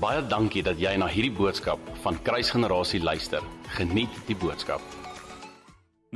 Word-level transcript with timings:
Baie 0.00 0.22
dankie 0.24 0.62
dat 0.64 0.78
jy 0.80 0.94
na 0.96 1.04
hierdie 1.12 1.34
boodskap 1.36 1.80
van 2.00 2.16
Kruisgenerasie 2.24 3.02
luister. 3.04 3.44
Geniet 3.76 4.14
die 4.24 4.36
boodskap. 4.40 4.80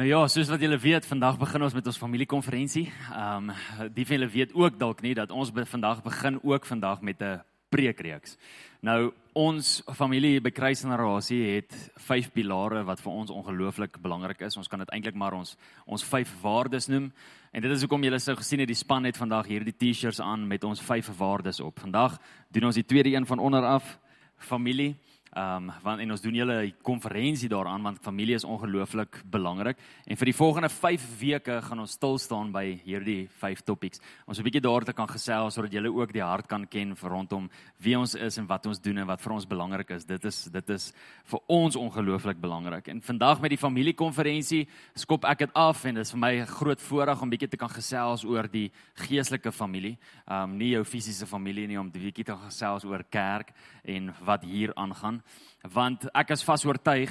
Nou 0.01 0.07
ja, 0.09 0.23
soos 0.33 0.49
wat 0.49 0.63
julle 0.65 0.79
weet, 0.81 1.05
vandag 1.05 1.37
begin 1.37 1.67
ons 1.67 1.77
met 1.77 1.91
ons 1.93 1.99
familiekonferensie. 2.01 2.87
Ehm 3.13 3.51
um, 3.53 3.91
die 3.93 4.07
van 4.09 4.17
julle 4.17 4.31
weet 4.33 4.55
ook 4.57 4.79
dalk 4.81 5.05
nie 5.05 5.13
dat 5.19 5.35
ons 5.37 5.53
be 5.53 5.67
vandag 5.69 6.01
begin 6.03 6.41
ook 6.41 6.65
vandag 6.65 7.05
met 7.05 7.21
'n 7.21 7.43
preekreeks. 7.75 8.39
Nou 8.85 9.13
ons 9.35 9.81
familie 9.99 10.39
by 10.45 10.53
Kruisgenerasie 10.55 11.41
het 11.57 11.73
vyf 12.07 12.29
pilare 12.35 12.85
wat 12.87 13.01
vir 13.03 13.15
ons 13.15 13.33
ongelooflik 13.35 13.97
belangrik 14.03 14.45
is. 14.47 14.59
Ons 14.61 14.71
kan 14.71 14.83
dit 14.83 14.93
eintlik 14.95 15.17
maar 15.19 15.35
ons 15.35 15.57
ons 15.91 16.05
vyf 16.13 16.31
waardes 16.43 16.87
noem. 16.93 17.09
En 17.55 17.65
dit 17.65 17.75
is 17.75 17.83
hoekom 17.83 18.05
julle 18.07 18.21
sou 18.23 18.37
gesien 18.39 18.63
het 18.63 18.71
die 18.71 18.79
span 18.79 19.09
het 19.09 19.19
vandag 19.19 19.49
hierdie 19.51 19.75
T-shirts 19.75 20.21
aan 20.23 20.47
met 20.51 20.67
ons 20.69 20.83
vyf 20.83 21.11
waardes 21.19 21.63
op. 21.65 21.81
Vandag 21.83 22.21
doen 22.55 22.69
ons 22.71 22.79
die 22.79 22.87
tweede 22.87 23.15
een 23.15 23.27
van 23.27 23.43
onder 23.43 23.67
af, 23.67 23.97
familie. 24.39 24.95
Ehm 25.35 25.67
um, 25.67 25.71
want 25.83 25.99
en 25.99 26.13
ons 26.15 26.21
doen 26.23 26.37
julle 26.39 26.57
konferensie 26.87 27.49
daaraan 27.51 27.83
want 27.83 27.99
familie 28.03 28.37
is 28.37 28.45
ongelooflik 28.47 29.17
belangrik. 29.27 29.81
En 30.07 30.17
vir 30.17 30.29
die 30.31 30.35
volgende 30.35 30.69
5 30.71 31.07
weke 31.19 31.57
gaan 31.63 31.81
ons 31.83 31.97
stil 31.99 32.19
staan 32.23 32.53
by 32.55 32.63
hierdie 32.85 33.27
5 33.41 33.65
topics. 33.67 33.99
Ons 34.27 34.39
'n 34.39 34.45
bietjie 34.47 34.61
daar 34.63 34.85
te 34.85 34.93
kan 34.93 35.09
gesels 35.09 35.55
sodat 35.55 35.73
julle 35.73 35.91
ook 35.91 36.13
die 36.13 36.23
hart 36.23 36.47
kan 36.47 36.67
ken 36.67 36.95
vir 36.95 37.11
rondom 37.11 37.51
wie 37.81 37.99
ons 37.99 38.15
is 38.15 38.39
en 38.39 38.47
wat 38.47 38.67
ons 38.67 38.81
doen 38.81 38.99
en 38.99 39.07
wat 39.07 39.21
vir 39.21 39.33
ons 39.33 39.47
belangrik 39.47 39.91
is. 39.91 40.05
Dit 40.05 40.25
is 40.25 40.45
dit 40.45 40.71
is 40.71 40.93
vir 41.25 41.41
ons 41.49 41.77
ongelooflik 41.77 42.41
belangrik. 42.41 42.89
En 42.89 43.01
vandag 43.01 43.41
met 43.41 43.51
die 43.51 43.59
familiekonferensie 43.59 44.69
skop 44.95 45.25
ek 45.25 45.39
dit 45.39 45.51
af 45.55 45.85
en 45.85 45.95
dit 45.95 46.05
is 46.05 46.11
vir 46.13 46.21
my 46.21 46.33
'n 46.43 46.47
groot 46.47 46.81
voorreg 46.81 47.23
om 47.23 47.31
bietjie 47.31 47.49
te 47.49 47.57
kan 47.57 47.71
gesels 47.71 48.25
oor 48.25 48.47
die 48.49 48.71
geestelike 48.95 49.51
familie. 49.51 49.99
Ehm 50.29 50.43
um, 50.43 50.57
nie 50.59 50.71
jou 50.71 50.85
fisiese 50.85 51.27
familie 51.27 51.67
nie 51.67 51.81
om 51.81 51.87
'n 51.87 51.91
bietjie 51.91 52.25
te 52.25 52.37
gesels 52.37 52.85
oor 52.85 53.03
kerk 53.11 53.53
en 53.85 54.15
wat 54.25 54.45
hier 54.45 54.73
aangaan 54.77 55.24
want 55.63 56.09
ek 56.15 56.31
is 56.31 56.45
vas 56.45 56.65
oortuig 56.65 57.11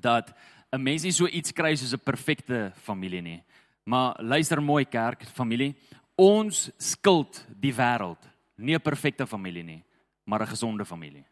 dat 0.00 0.34
'n 0.72 0.82
mens 0.82 1.02
nie 1.02 1.12
so 1.12 1.26
iets 1.26 1.52
kry 1.52 1.74
soos 1.76 1.92
'n 1.92 2.04
perfekte 2.04 2.72
familie 2.82 3.22
nie. 3.22 3.42
Maar 3.84 4.16
luister 4.22 4.62
mooi 4.62 4.84
kerk, 4.84 5.24
familie, 5.24 5.74
ons 6.16 6.70
skuld 6.78 7.46
die 7.60 7.72
wêreld 7.72 8.22
nie 8.56 8.74
'n 8.74 8.80
perfekte 8.80 9.26
familie 9.26 9.62
nie, 9.62 9.84
maar 10.24 10.42
'n 10.42 10.46
gesonde 10.46 10.84
familie. 10.84 11.24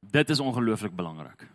Dit 0.00 0.30
is 0.30 0.40
ongelooflik 0.40 0.94
belangrik. 0.94 1.46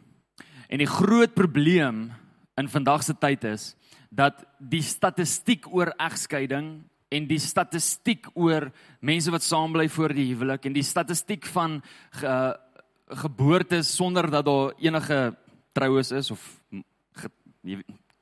En 0.67 0.77
die 0.77 0.88
groot 0.88 1.33
probleem 1.33 2.11
in 2.55 2.69
vandag 2.69 3.03
se 3.03 3.13
tyd 3.17 3.43
is 3.43 3.75
dat 4.09 4.45
die 4.59 4.81
statistiek 4.81 5.67
oor 5.73 5.93
egskeiding 5.97 6.83
en 7.14 7.28
die 7.30 7.39
statistiek 7.42 8.30
oor 8.33 8.69
mense 9.06 9.31
wat 9.33 9.45
saam 9.45 9.75
bly 9.75 9.88
voor 9.92 10.14
die 10.16 10.30
huwelik 10.31 10.66
en 10.66 10.75
die 10.75 10.86
statistiek 10.86 11.45
van 11.53 11.80
ge, 12.19 12.33
geboortes 13.23 13.92
sonder 13.95 14.30
dat 14.31 14.45
daar 14.47 14.73
enige 14.81 15.19
troues 15.75 16.11
is 16.11 16.31
of 16.34 16.41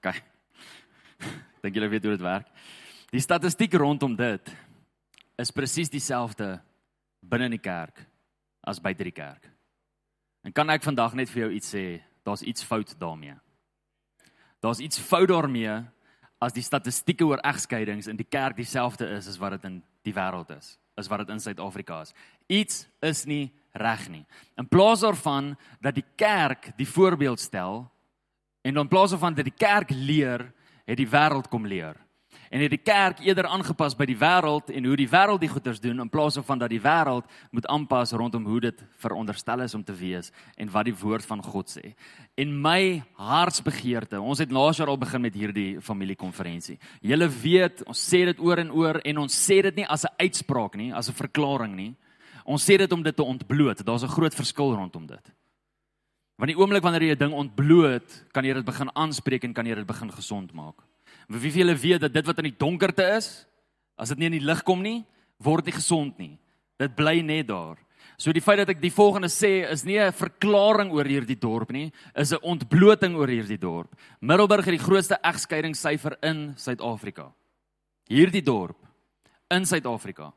kyk 0.02 0.24
dink 1.62 1.78
julle 1.78 1.92
weet 1.92 2.06
hoe 2.08 2.16
dit 2.16 2.26
werk? 2.26 2.48
Die 3.12 3.22
statistiek 3.22 3.74
rondom 3.78 4.16
dit 4.18 4.52
is 5.42 5.54
presies 5.54 5.92
dieselfde 5.94 6.56
binne 7.22 7.50
in 7.50 7.58
die 7.58 7.62
kerk 7.62 8.04
as 8.66 8.82
buite 8.82 9.06
die 9.06 9.16
kerk. 9.16 9.48
En 10.46 10.54
kan 10.54 10.70
ek 10.74 10.86
vandag 10.86 11.16
net 11.18 11.30
vir 11.30 11.46
jou 11.46 11.52
iets 11.54 11.74
sê? 11.74 11.86
Daar's 12.26 12.44
iets 12.46 12.66
fout 12.66 12.94
daarmee. 13.02 13.36
Daar's 14.62 14.82
iets 14.82 15.00
fout 15.02 15.30
daarmee 15.30 15.80
as 16.42 16.56
die 16.56 16.66
statistieke 16.66 17.26
oor 17.28 17.42
egskeidings 17.46 18.10
in 18.10 18.18
die 18.18 18.28
kerk 18.28 18.58
dieselfde 18.58 19.08
is 19.18 19.30
as 19.30 19.40
wat 19.42 19.60
dit 19.60 19.68
in 19.70 19.80
die 20.06 20.14
wêreld 20.16 20.50
is, 20.56 20.74
is 20.98 21.10
wat 21.12 21.22
dit 21.24 21.34
in 21.34 21.42
Suid-Afrika 21.42 22.02
is. 22.02 22.16
Iets 22.50 22.86
is 23.06 23.26
nie 23.30 23.52
reg 23.78 24.08
nie. 24.10 24.24
In 24.58 24.68
plaas 24.68 25.06
daarvan 25.06 25.54
dat 25.80 25.96
die 25.96 26.06
kerk 26.18 26.72
die 26.78 26.90
voorbeeld 26.90 27.40
stel 27.40 27.86
en 28.66 28.78
in 28.78 28.90
plaas 28.90 29.14
daarvan 29.14 29.38
dat 29.38 29.48
die 29.48 29.58
kerk 29.58 29.94
leer, 29.94 30.50
het 30.90 30.98
die 30.98 31.10
wêreld 31.10 31.48
kom 31.50 31.70
leer 31.70 32.00
en 32.52 32.60
het 32.60 32.74
die 32.74 32.82
kerk 32.84 33.22
eerder 33.24 33.48
aangepas 33.48 33.94
by 33.96 34.06
die 34.10 34.18
wêreld 34.20 34.72
en 34.76 34.88
hoe 34.90 34.98
die 35.00 35.08
wêreld 35.08 35.40
die 35.40 35.50
goeders 35.52 35.80
doen 35.80 36.04
in 36.04 36.10
plaas 36.12 36.36
van 36.44 36.60
dat 36.60 36.72
die 36.74 36.82
wêreld 36.84 37.30
moet 37.56 37.68
aanpas 37.72 38.12
rondom 38.12 38.44
hoe 38.46 38.60
dit 38.68 38.84
veronderstel 39.00 39.64
is 39.64 39.76
om 39.78 39.84
te 39.88 39.96
wees 39.96 40.34
en 40.60 40.72
wat 40.74 40.90
die 40.90 40.96
woord 41.00 41.26
van 41.26 41.44
God 41.44 41.72
sê. 41.72 41.94
En 42.36 42.52
my 42.62 43.00
hartsbegeerte, 43.16 44.20
ons 44.20 44.44
het 44.44 44.52
laas 44.52 44.82
jaar 44.82 44.92
al 44.92 45.00
begin 45.00 45.24
met 45.24 45.38
hierdie 45.40 45.80
familiekonferensie. 45.82 46.76
Julle 47.00 47.30
weet, 47.32 47.86
ons 47.88 48.04
sê 48.12 48.26
dit 48.28 48.44
oor 48.44 48.60
en 48.60 48.76
oor 48.76 49.00
en 49.00 49.24
ons 49.24 49.40
sê 49.48 49.62
dit 49.70 49.80
nie 49.80 49.88
as 49.88 50.04
'n 50.04 50.16
uitspraak 50.20 50.76
nie, 50.76 50.92
as 50.94 51.08
'n 51.08 51.14
verklaring 51.14 51.76
nie. 51.76 51.96
Ons 52.44 52.68
sê 52.70 52.78
dit 52.78 52.92
om 52.92 53.04
dit 53.04 53.16
te 53.16 53.24
ontbloot. 53.24 53.86
Daar's 53.86 54.04
'n 54.04 54.12
groot 54.12 54.36
verskil 54.36 54.76
rondom 54.76 55.08
dit. 55.08 55.32
Want 56.36 56.50
die 56.50 56.58
oomblik 56.58 56.84
wanneer 56.84 57.04
jy 57.04 57.16
'n 57.16 57.18
ding 57.18 57.34
ontbloot, 57.34 58.26
kan 58.34 58.44
jy 58.44 58.54
dit 58.54 58.66
begin 58.66 58.90
aanspreek 58.96 59.44
en 59.44 59.54
kan 59.54 59.66
jy 59.66 59.76
dit 59.76 59.88
begin 59.88 60.12
gesond 60.12 60.54
maak. 60.54 60.91
Wie 61.32 61.40
wie 61.40 61.62
julle 61.62 61.76
weet 61.80 62.02
dat 62.02 62.14
dit 62.14 62.26
wat 62.28 62.42
in 62.42 62.50
die 62.50 62.58
donkerte 62.60 63.06
is, 63.16 63.46
as 63.96 64.12
dit 64.12 64.20
nie 64.20 64.32
in 64.32 64.40
die 64.40 64.46
lig 64.46 64.64
kom 64.68 64.82
nie, 64.84 65.06
word 65.40 65.66
nie 65.66 65.76
gesond 65.76 66.18
nie. 66.20 66.36
Dit 66.82 66.96
bly 66.98 67.22
net 67.24 67.48
daar. 67.48 67.78
So 68.20 68.34
die 68.36 68.44
feit 68.44 68.60
dat 68.60 68.74
ek 68.74 68.82
die 68.82 68.92
volgende 68.94 69.30
sê 69.32 69.64
is 69.72 69.86
nie 69.86 69.98
'n 69.98 70.12
verklaring 70.12 70.92
oor 70.92 71.06
hierdie 71.06 71.40
dorp 71.40 71.72
nie, 71.72 71.92
is 72.16 72.34
'n 72.34 72.44
ontbloting 72.44 73.16
oor 73.16 73.28
hierdie 73.28 73.58
dorp. 73.58 73.96
Middelburg 74.20 74.66
het 74.66 74.78
die 74.78 74.86
grootste 74.86 75.18
egskeidingssyfer 75.24 76.18
in 76.22 76.54
Suid-Afrika. 76.58 77.32
Hierdie 78.10 78.44
dorp 78.44 78.78
in 79.50 79.66
Suid-Afrika. 79.66 80.34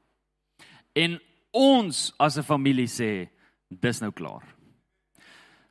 En 0.95 1.21
ons 1.53 2.15
as 2.19 2.39
'n 2.39 2.43
familie 2.43 2.87
sê 2.87 3.29
dis 3.69 4.01
nou 4.01 4.13
klaar. 4.13 4.45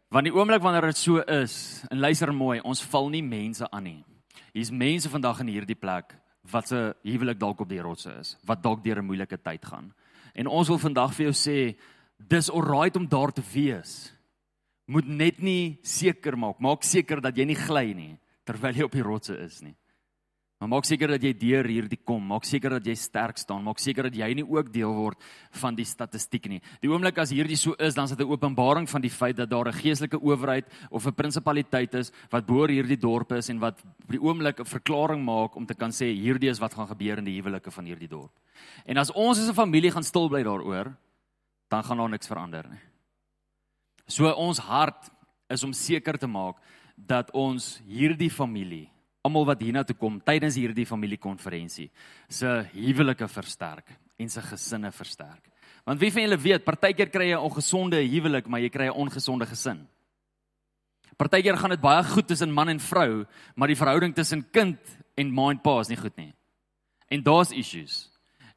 Want 0.09 0.25
die 0.25 0.33
oomblik 0.33 0.61
wanneer 0.61 0.81
dit 0.81 0.97
so 0.97 1.17
is, 1.17 1.83
en 1.89 1.99
luister 1.99 2.33
mooi, 2.33 2.59
ons 2.59 2.83
val 2.83 3.09
nie 3.09 3.23
mense 3.23 3.71
aan 3.71 3.83
nie. 3.83 4.03
Hier's 4.53 4.71
mense 4.71 5.09
vandag 5.09 5.39
in 5.41 5.49
hierdie 5.49 5.77
plek 5.77 6.13
wat 6.51 6.67
se 6.69 6.79
huwelik 7.07 7.39
dalk 7.39 7.63
op 7.63 7.69
die 7.69 7.81
rotse 7.81 8.11
is, 8.19 8.35
wat 8.45 8.61
dalk 8.61 8.83
deur 8.83 8.99
'n 9.01 9.05
moeilike 9.05 9.37
tyd 9.37 9.65
gaan. 9.65 9.93
En 10.35 10.47
ons 10.47 10.67
wil 10.67 10.77
vandag 10.77 11.13
vir 11.13 11.31
jou 11.31 11.33
sê, 11.33 11.75
dis 12.17 12.49
alright 12.49 12.95
om 12.95 13.07
daar 13.07 13.31
te 13.31 13.41
wees. 13.53 14.13
Moet 14.85 15.07
net 15.07 15.39
nie 15.39 15.79
seker 15.83 16.37
maak, 16.37 16.59
maak 16.59 16.83
seker 16.83 17.21
dat 17.21 17.37
jy 17.37 17.45
nie 17.45 17.55
gly 17.55 17.93
nie 17.93 18.19
terwyl 18.45 18.75
jy 18.75 18.83
op 18.83 18.91
die 18.91 19.01
rotse 19.01 19.37
is 19.39 19.61
nie. 19.61 19.75
Maar 20.63 20.77
maak 20.77 20.85
seker 20.87 21.11
dat 21.11 21.23
jy 21.27 21.33
deur 21.35 21.67
hierdie 21.67 21.97
kom. 22.07 22.21
Maak 22.31 22.45
seker 22.47 22.77
dat 22.77 22.85
jy 22.87 22.93
sterk 22.95 23.35
staan. 23.41 23.65
Maak 23.67 23.81
seker 23.83 24.07
dat 24.07 24.15
jy 24.15 24.29
nie 24.39 24.45
ook 24.47 24.69
deel 24.71 24.93
word 24.95 25.19
van 25.59 25.75
die 25.75 25.83
statistiek 25.83 26.45
nie. 26.47 26.61
Die 26.79 26.87
oomblik 26.87 27.19
as 27.19 27.33
hierdie 27.35 27.57
so 27.59 27.75
is, 27.83 27.97
dan 27.97 28.07
is 28.07 28.15
dit 28.15 28.23
'n 28.23 28.31
openbaring 28.31 28.87
van 28.87 29.01
die 29.01 29.11
feit 29.11 29.35
dat 29.35 29.49
daar 29.49 29.67
'n 29.67 29.75
geestelike 29.75 30.23
owerheid 30.23 30.63
of 30.89 31.05
'n 31.05 31.11
prinsipaliteit 31.11 31.93
is 31.95 32.13
wat 32.31 32.45
bo 32.45 32.65
hierdie 32.65 32.95
dorp 32.95 33.33
is 33.33 33.49
en 33.49 33.59
wat 33.59 33.83
op 33.83 34.09
die 34.09 34.21
oomblik 34.21 34.61
'n 34.61 34.65
verklaring 34.65 35.21
maak 35.25 35.55
om 35.57 35.65
te 35.65 35.75
kan 35.75 35.91
sê 35.91 36.15
hierdie 36.15 36.49
is 36.49 36.59
wat 36.59 36.73
gaan 36.73 36.87
gebeur 36.87 37.17
in 37.17 37.25
die 37.25 37.41
huwelike 37.41 37.69
van 37.69 37.85
hierdie 37.85 38.07
dorp. 38.07 38.31
En 38.85 38.97
as 38.97 39.11
ons 39.11 39.39
as 39.39 39.49
'n 39.49 39.53
familie 39.53 39.91
gaan 39.91 40.03
stil 40.03 40.29
bly 40.29 40.43
daaroor, 40.43 40.95
dan 41.67 41.83
gaan 41.83 41.97
daar 41.97 42.09
niks 42.09 42.27
verander 42.27 42.69
nie. 42.69 42.79
So 44.07 44.31
ons 44.31 44.59
hart 44.59 45.11
is 45.49 45.63
om 45.63 45.73
seker 45.73 46.17
te 46.17 46.27
maak 46.27 46.55
dat 46.95 47.31
ons 47.31 47.81
hierdie 47.85 48.29
familie 48.29 48.92
almal 49.23 49.47
wat 49.47 49.61
hiernatoe 49.63 49.95
kom 49.95 50.19
tydens 50.19 50.57
hierdie 50.59 50.85
familiekonferensie 50.85 51.89
se 52.27 52.51
huwelike 52.73 53.27
versterk 53.31 53.95
en 54.19 54.29
se 54.29 54.41
gesinne 54.41 54.91
versterk. 54.91 55.49
Want 55.87 55.99
wie 55.99 56.11
van 56.11 56.23
julle 56.25 56.39
weet, 56.39 56.63
partykeer 56.63 57.09
kry 57.11 57.31
jy 57.31 57.37
'n 57.37 57.47
ongesonde 57.49 57.99
huwelik, 57.99 58.47
maar 58.47 58.59
jy 58.59 58.69
kry 58.69 58.87
'n 58.87 58.99
ongesonde 58.99 59.45
gesin. 59.45 59.87
Partykeer 61.17 61.57
gaan 61.57 61.69
dit 61.69 61.81
baie 61.81 62.03
goed 62.03 62.27
tussen 62.27 62.51
man 62.51 62.69
en 62.69 62.79
vrou, 62.79 63.25
maar 63.55 63.67
die 63.67 63.77
verhouding 63.77 64.15
tussen 64.15 64.45
kind 64.51 64.79
en 65.15 65.33
ma 65.33 65.49
en 65.49 65.59
pa 65.59 65.79
is 65.79 65.89
nie 65.89 65.97
goed 65.97 66.17
nie. 66.17 66.33
En 67.09 67.23
daar's 67.23 67.51
issues. 67.51 68.09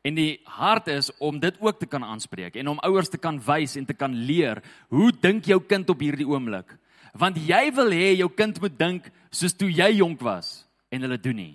En 0.02 0.14
die 0.14 0.40
hart 0.44 0.88
is 0.88 1.10
om 1.18 1.38
dit 1.40 1.56
ook 1.60 1.78
te 1.78 1.86
kan 1.86 2.04
aanspreek 2.04 2.56
en 2.56 2.68
om 2.68 2.78
ouers 2.78 3.08
te 3.08 3.18
kan 3.18 3.40
wys 3.42 3.76
en 3.76 3.84
te 3.84 3.94
kan 3.94 4.14
leer, 4.14 4.62
hoe 4.88 5.12
dink 5.12 5.44
jou 5.44 5.60
kind 5.60 5.90
op 5.90 6.00
hierdie 6.00 6.28
oomblik? 6.28 6.76
Want 7.18 7.38
jy 7.40 7.70
wil 7.74 7.90
hê 7.90 8.16
jou 8.18 8.28
kind 8.28 8.60
moet 8.60 8.78
dink 8.78 9.10
soos 9.30 9.54
toe 9.56 9.70
jy 9.70 9.96
jonk 9.98 10.20
was 10.20 10.66
en 10.92 11.06
hulle 11.06 11.18
doen 11.18 11.36
nie. 11.36 11.54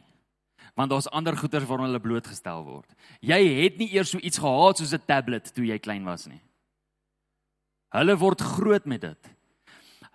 Want 0.75 0.91
daar's 0.91 1.09
ander 1.11 1.35
goeters 1.37 1.67
waaraan 1.67 1.89
hulle 1.89 2.01
blootgestel 2.01 2.63
word. 2.65 2.87
Jy 3.21 3.39
het 3.61 3.77
nie 3.77 3.91
eers 3.93 4.13
so 4.13 4.19
iets 4.19 4.39
gehad 4.39 4.77
soos 4.77 4.93
'n 4.93 5.05
tablet 5.05 5.53
toe 5.53 5.65
jy 5.65 5.77
klein 5.79 6.05
was 6.05 6.27
nie. 6.27 6.41
Hulle 7.91 8.15
word 8.17 8.41
groot 8.41 8.85
met 8.85 9.01
dit. 9.01 9.31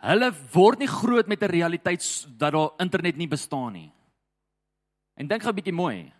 Hulle 0.01 0.33
word 0.53 0.79
nie 0.79 0.89
groot 0.89 1.29
met 1.29 1.43
'n 1.43 1.51
realiteit 1.51 2.03
dat 2.39 2.53
daar 2.53 2.71
internet 2.79 3.17
nie 3.17 3.29
bestaan 3.29 3.73
nie. 3.73 3.93
En 5.17 5.27
dink 5.27 5.43
gou 5.43 5.53
'n 5.53 5.57
bietjie 5.57 5.73
mooi. 5.73 6.13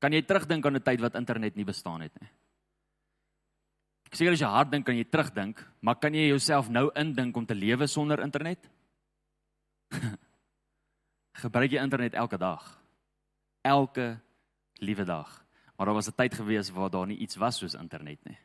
Kan 0.00 0.12
jy 0.12 0.22
terugdink 0.22 0.66
aan 0.66 0.76
'n 0.76 0.82
tyd 0.82 1.00
wat 1.00 1.14
internet 1.14 1.56
nie 1.56 1.64
bestaan 1.64 2.00
het 2.00 2.12
nie? 2.20 2.28
Ek 4.06 4.14
seker 4.14 4.32
as 4.32 4.40
jy 4.40 4.46
hard 4.46 4.70
dink 4.70 4.86
kan 4.86 4.96
jy 4.96 5.04
terugdink, 5.04 5.58
maar 5.80 5.96
kan 5.96 6.14
jy 6.14 6.28
jouself 6.28 6.68
nou 6.68 6.90
indink 6.94 7.36
om 7.36 7.46
te 7.46 7.54
lewe 7.54 7.86
sonder 7.86 8.20
internet? 8.20 8.70
Gebruik 11.44 11.70
jy 11.70 11.82
internet 11.82 12.14
elke 12.14 12.38
dag? 12.38 12.62
Elke 13.62 14.18
liewe 14.82 15.04
dag. 15.04 15.44
Maar 15.76 15.86
daar 15.86 15.94
was 15.94 16.08
'n 16.08 16.16
tyd 16.16 16.34
gewees 16.34 16.70
waar 16.70 16.90
daar 16.90 17.06
nie 17.06 17.18
iets 17.18 17.36
was 17.36 17.58
soos 17.58 17.74
internet 17.74 18.24
nie. 18.24 18.38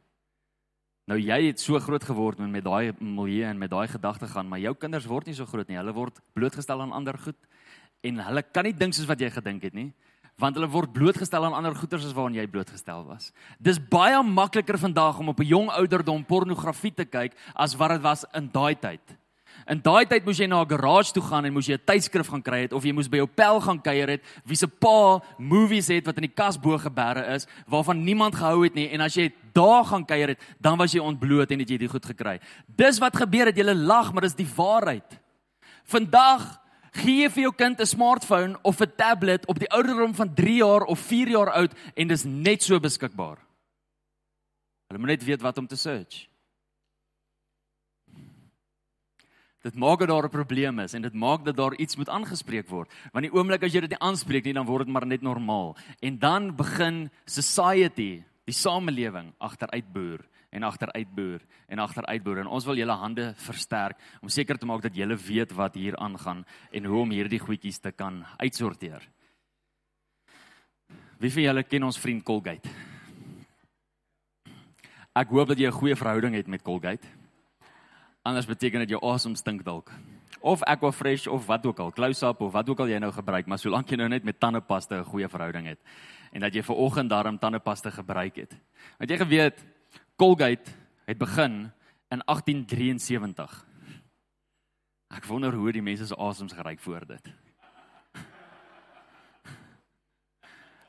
Nou 1.05 1.19
jy 1.19 1.47
het 1.47 1.59
so 1.59 1.79
groot 1.79 2.03
geword 2.03 2.37
met 2.37 2.63
daai 2.63 2.93
milieu 2.99 3.43
en 3.49 3.57
met 3.57 3.69
daai 3.69 3.87
gedagte 3.87 4.27
gaan, 4.27 4.47
maar 4.47 4.59
jou 4.59 4.75
kinders 4.75 5.05
word 5.05 5.25
nie 5.25 5.35
so 5.35 5.45
groot 5.45 5.67
nie. 5.67 5.77
Hulle 5.77 5.93
word 5.93 6.19
blootgestel 6.33 6.81
aan 6.81 6.91
ander 6.91 7.17
goed 7.17 7.47
en 8.01 8.19
hulle 8.19 8.43
kan 8.43 8.63
nie 8.63 8.73
dink 8.73 8.93
soos 8.93 9.07
wat 9.07 9.19
jy 9.19 9.29
gedink 9.29 9.63
het 9.63 9.73
nie 9.73 9.93
want 10.39 10.55
hulle 10.55 10.69
word 10.71 10.93
blootgestel 10.95 11.45
aan 11.45 11.55
ander 11.57 11.75
goeters 11.75 12.05
as 12.07 12.15
waaraan 12.15 12.37
jy 12.37 12.45
blootgestel 12.47 13.03
was. 13.07 13.31
Dis 13.59 13.79
baie 13.79 14.19
makliker 14.23 14.79
vandag 14.79 15.19
om 15.19 15.29
op 15.33 15.39
'n 15.39 15.51
jong 15.51 15.69
ouderdom 15.69 16.25
pornografie 16.25 16.93
te 16.95 17.05
kyk 17.05 17.35
as 17.55 17.75
wat 17.75 17.89
dit 17.89 18.01
was 18.01 18.25
in 18.33 18.49
daai 18.51 18.75
tyd. 18.75 19.03
In 19.67 19.81
daai 19.81 20.05
tyd 20.05 20.25
moes 20.25 20.37
jy 20.37 20.47
na 20.47 20.61
'n 20.61 20.69
garage 20.69 21.11
toe 21.11 21.23
gaan 21.23 21.45
en 21.45 21.53
moes 21.53 21.67
jy 21.67 21.73
'n 21.73 21.85
tydskrif 21.85 22.27
gaan 22.29 22.41
kry 22.41 22.61
het 22.61 22.73
of 22.73 22.83
jy 22.83 22.93
moes 22.93 23.09
by 23.09 23.17
jou 23.17 23.27
pel 23.27 23.59
gaan 23.59 23.81
kuier 23.81 24.09
het 24.09 24.21
wie 24.45 24.55
se 24.55 24.67
pa 24.67 25.21
movies 25.37 25.87
het 25.87 26.05
wat 26.05 26.17
in 26.17 26.27
die 26.27 26.35
kas 26.35 26.57
bo 26.57 26.77
geberre 26.77 27.35
is 27.35 27.47
waarvan 27.67 28.03
niemand 28.03 28.35
gehou 28.35 28.63
het 28.63 28.75
nie 28.75 28.89
en 28.89 29.01
as 29.01 29.15
jy 29.15 29.31
daar 29.53 29.85
gaan 29.85 30.05
kuier 30.05 30.27
het, 30.27 30.39
dan 30.59 30.77
was 30.77 30.93
jy 30.93 30.99
ontbloot 30.99 31.51
en 31.51 31.59
het 31.59 31.69
jy 31.69 31.77
dit 31.77 31.89
goed 31.89 32.05
gekry. 32.05 32.39
Dis 32.67 32.99
wat 32.99 33.15
gebeur 33.15 33.45
het, 33.45 33.57
jy 33.57 33.63
lag, 33.63 34.13
maar 34.13 34.21
dis 34.21 34.35
die 34.35 34.47
waarheid. 34.55 35.19
Vandag 35.83 36.59
Gee 36.91 37.29
vir 37.29 37.43
jou 37.43 37.51
kind 37.53 37.79
'n 37.79 37.85
smartphone 37.85 38.57
of 38.63 38.81
'n 38.81 38.91
tablet 38.95 39.45
op 39.45 39.59
die 39.59 39.69
ouderdom 39.69 40.15
van 40.15 40.33
3 40.33 40.55
jaar 40.55 40.83
of 40.83 40.99
4 40.99 41.27
jaar 41.29 41.51
oud 41.51 41.73
en 41.95 42.07
dis 42.07 42.23
net 42.23 42.63
so 42.63 42.79
beskikbaar. 42.79 43.37
Hulle 44.87 44.99
moet 44.99 45.09
net 45.09 45.23
weet 45.23 45.41
wat 45.41 45.57
om 45.57 45.67
te 45.67 45.75
search. 45.75 46.28
Dit 49.61 49.75
maak 49.75 49.99
dat 49.99 50.07
daar 50.07 50.23
'n 50.23 50.29
probleem 50.29 50.79
is 50.79 50.93
en 50.93 51.01
dit 51.01 51.13
maak 51.13 51.43
dat 51.43 51.55
daar 51.55 51.75
iets 51.75 51.95
moet 51.95 52.09
aangespreek 52.09 52.67
word. 52.69 52.91
Want 53.11 53.25
die 53.25 53.33
oomblik 53.33 53.63
as 53.63 53.73
jy 53.73 53.81
dit 53.81 53.89
nie 53.89 53.99
aanspreek 53.99 54.45
nie, 54.45 54.53
dan 54.53 54.65
word 54.65 54.85
dit 54.85 54.93
maar 54.93 55.05
net 55.05 55.21
normaal. 55.21 55.75
En 55.99 56.19
dan 56.19 56.55
begin 56.55 57.09
society, 57.25 58.23
die 58.45 58.53
samelewing 58.53 59.33
agteruitboer 59.37 60.25
en 60.49 60.63
agteruitboer 60.63 61.39
en 61.67 61.79
agteruitboer 61.79 62.37
en 62.37 62.47
ons 62.47 62.65
wil 62.65 62.75
julle 62.75 62.95
hande 62.97 63.33
versterk 63.35 63.97
om 64.21 64.29
seker 64.29 64.57
te 64.57 64.65
maak 64.65 64.81
dat 64.81 64.95
julle 64.95 65.15
weet 65.15 65.51
wat 65.51 65.75
hier 65.75 65.97
aangaan 65.97 66.45
en 66.71 66.85
hoe 66.85 67.01
om 67.01 67.11
hierdie 67.11 67.39
goedjies 67.39 67.79
te 67.79 67.91
kan 67.91 68.25
uitsorteer. 68.37 69.09
Wie 71.19 71.31
van 71.31 71.43
julle 71.43 71.63
ken 71.63 71.83
ons 71.83 71.99
vriend 71.99 72.23
Colgate? 72.23 72.69
Ek 75.13 75.29
hoop 75.29 75.47
dat 75.47 75.59
jy 75.59 75.67
'n 75.67 75.79
goeie 75.79 75.95
verhouding 75.95 76.35
het 76.35 76.47
met 76.47 76.61
Colgate. 76.61 77.18
Anders 78.21 78.45
beteken 78.45 78.79
dit 78.79 78.89
jou 78.89 79.01
asem 79.13 79.35
stink 79.35 79.63
dalk. 79.63 79.91
Of 80.39 80.63
Aquafresh 80.63 81.27
of 81.27 81.45
wat 81.45 81.65
ook 81.65 81.79
al, 81.79 81.91
Close-up 81.91 82.41
of 82.41 82.51
wat 82.51 82.69
ook 82.69 82.79
al 82.79 82.87
jy 82.87 82.99
nou 82.99 83.11
gebruik, 83.11 83.47
maar 83.47 83.59
solank 83.59 83.89
jy 83.89 83.97
nou 83.99 84.07
net 84.09 84.23
met 84.23 84.39
tandepasta 84.39 84.99
'n 84.99 85.05
goeie 85.05 85.27
verhouding 85.27 85.67
het 85.67 85.79
en 86.31 86.41
dat 86.41 86.53
jy 86.53 86.63
ver 86.63 86.75
oggend 86.75 87.09
daarom 87.09 87.39
tandepasta 87.39 87.89
gebruik 87.89 88.35
het. 88.35 88.53
Het 88.97 89.09
jy 89.09 89.17
geweet 89.17 89.65
Colgate 90.15 90.71
het 91.05 91.17
begin 91.17 91.71
in 92.09 92.21
1873. 92.25 93.65
Ek 95.09 95.25
wonder 95.25 95.53
hoe 95.53 95.71
die 95.71 95.81
mense 95.81 96.05
se 96.05 96.15
asems 96.15 96.53
geryk 96.53 96.79
voor 96.79 97.05
dit. 97.07 97.31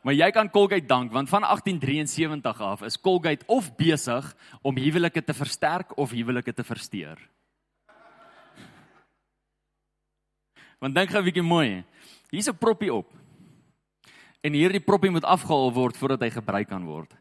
Maar 0.02 0.17
jy 0.17 0.31
kan 0.32 0.50
Colgate 0.50 0.87
dank 0.87 1.12
want 1.12 1.29
van 1.29 1.43
1873 1.43 2.61
af 2.61 2.82
is 2.82 3.00
Colgate 3.00 3.44
of 3.47 3.76
besig 3.76 4.35
om 4.62 4.76
huwelike 4.76 5.25
te 5.25 5.35
versterk 5.35 5.97
of 5.99 6.11
huwelike 6.11 6.52
te 6.52 6.64
versteur. 6.64 7.19
Want 10.81 10.94
dink 10.94 11.11
gou 11.11 11.20
'n 11.20 11.25
bietjie 11.25 11.43
mooi. 11.43 11.85
Hier's 12.31 12.49
'n 12.49 12.56
proppie 12.56 12.93
op. 12.93 13.12
En 14.41 14.52
hierdie 14.52 14.81
proppie 14.81 15.11
moet 15.11 15.25
afgehaal 15.25 15.73
word 15.73 15.97
voordat 15.97 16.20
hy 16.20 16.31
gebruik 16.31 16.69
kan 16.69 16.85
word. 16.85 17.14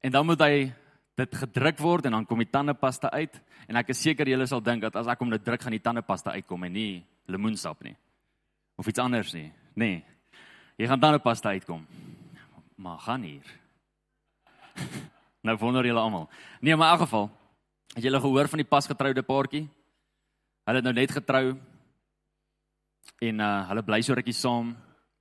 En 0.00 0.10
dan 0.10 0.26
moet 0.26 0.40
hy 0.40 0.72
dit 1.20 1.34
gedruk 1.34 1.78
word 1.78 2.06
en 2.08 2.12
dan 2.16 2.26
kom 2.26 2.38
die 2.38 2.50
tandepasta 2.50 3.10
uit 3.12 3.40
en 3.68 3.76
ek 3.76 3.92
is 3.92 4.02
seker 4.02 4.28
julle 4.28 4.46
sal 4.46 4.62
dink 4.64 4.84
dat 4.86 4.96
as 4.96 5.10
ek 5.10 5.20
hom 5.22 5.32
dit 5.32 5.44
druk 5.44 5.62
gaan 5.62 5.76
die 5.76 5.82
tandepasta 5.82 6.34
uitkom 6.38 6.64
en 6.64 6.72
nie 6.72 7.02
lemoensap 7.30 7.82
nie 7.84 7.96
of 8.80 8.88
iets 8.88 9.02
anders 9.02 9.34
nie 9.36 9.50
nê 9.74 9.90
nee. 9.90 10.19
Jy 10.80 10.88
gaan 10.88 11.00
tandepasta 11.00 11.52
uitkom. 11.52 11.84
Maar 12.80 12.98
gaan 13.06 13.22
hier. 13.28 13.46
Nou 15.40 15.54
wonder 15.56 15.86
julle 15.88 16.00
almal. 16.00 16.26
Nee 16.60 16.76
maar 16.76 16.90
in 16.92 16.98
elk 16.98 17.06
geval 17.06 17.30
het 17.94 18.04
julle 18.04 18.20
gehoor 18.20 18.48
van 18.48 18.60
die 18.60 18.68
pasgetroude 18.68 19.22
paartjie? 19.24 19.62
Hulle 20.68 20.76
het 20.76 20.84
nou 20.84 20.92
net 20.92 21.14
getrou 21.16 21.54
en 23.24 23.40
uh, 23.40 23.68
hulle 23.70 23.82
bly 23.82 24.02
so 24.04 24.12
rukkie 24.12 24.36
saam. 24.36 24.74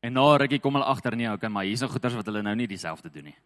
En 0.03 0.13
na 0.13 0.25
rukkie 0.35 0.59
kom 0.59 0.75
hulle 0.75 0.89
agter 0.91 1.15
nee 1.15 1.31
okay 1.31 1.47
maar 1.47 1.63
hier's 1.63 1.79
nou 1.79 1.87
goeters 1.91 2.17
wat 2.19 2.27
hulle 2.27 2.43
nou 2.43 2.55
nie 2.59 2.67
dieselfde 2.67 3.07
doen 3.15 3.31
nie 3.31 3.37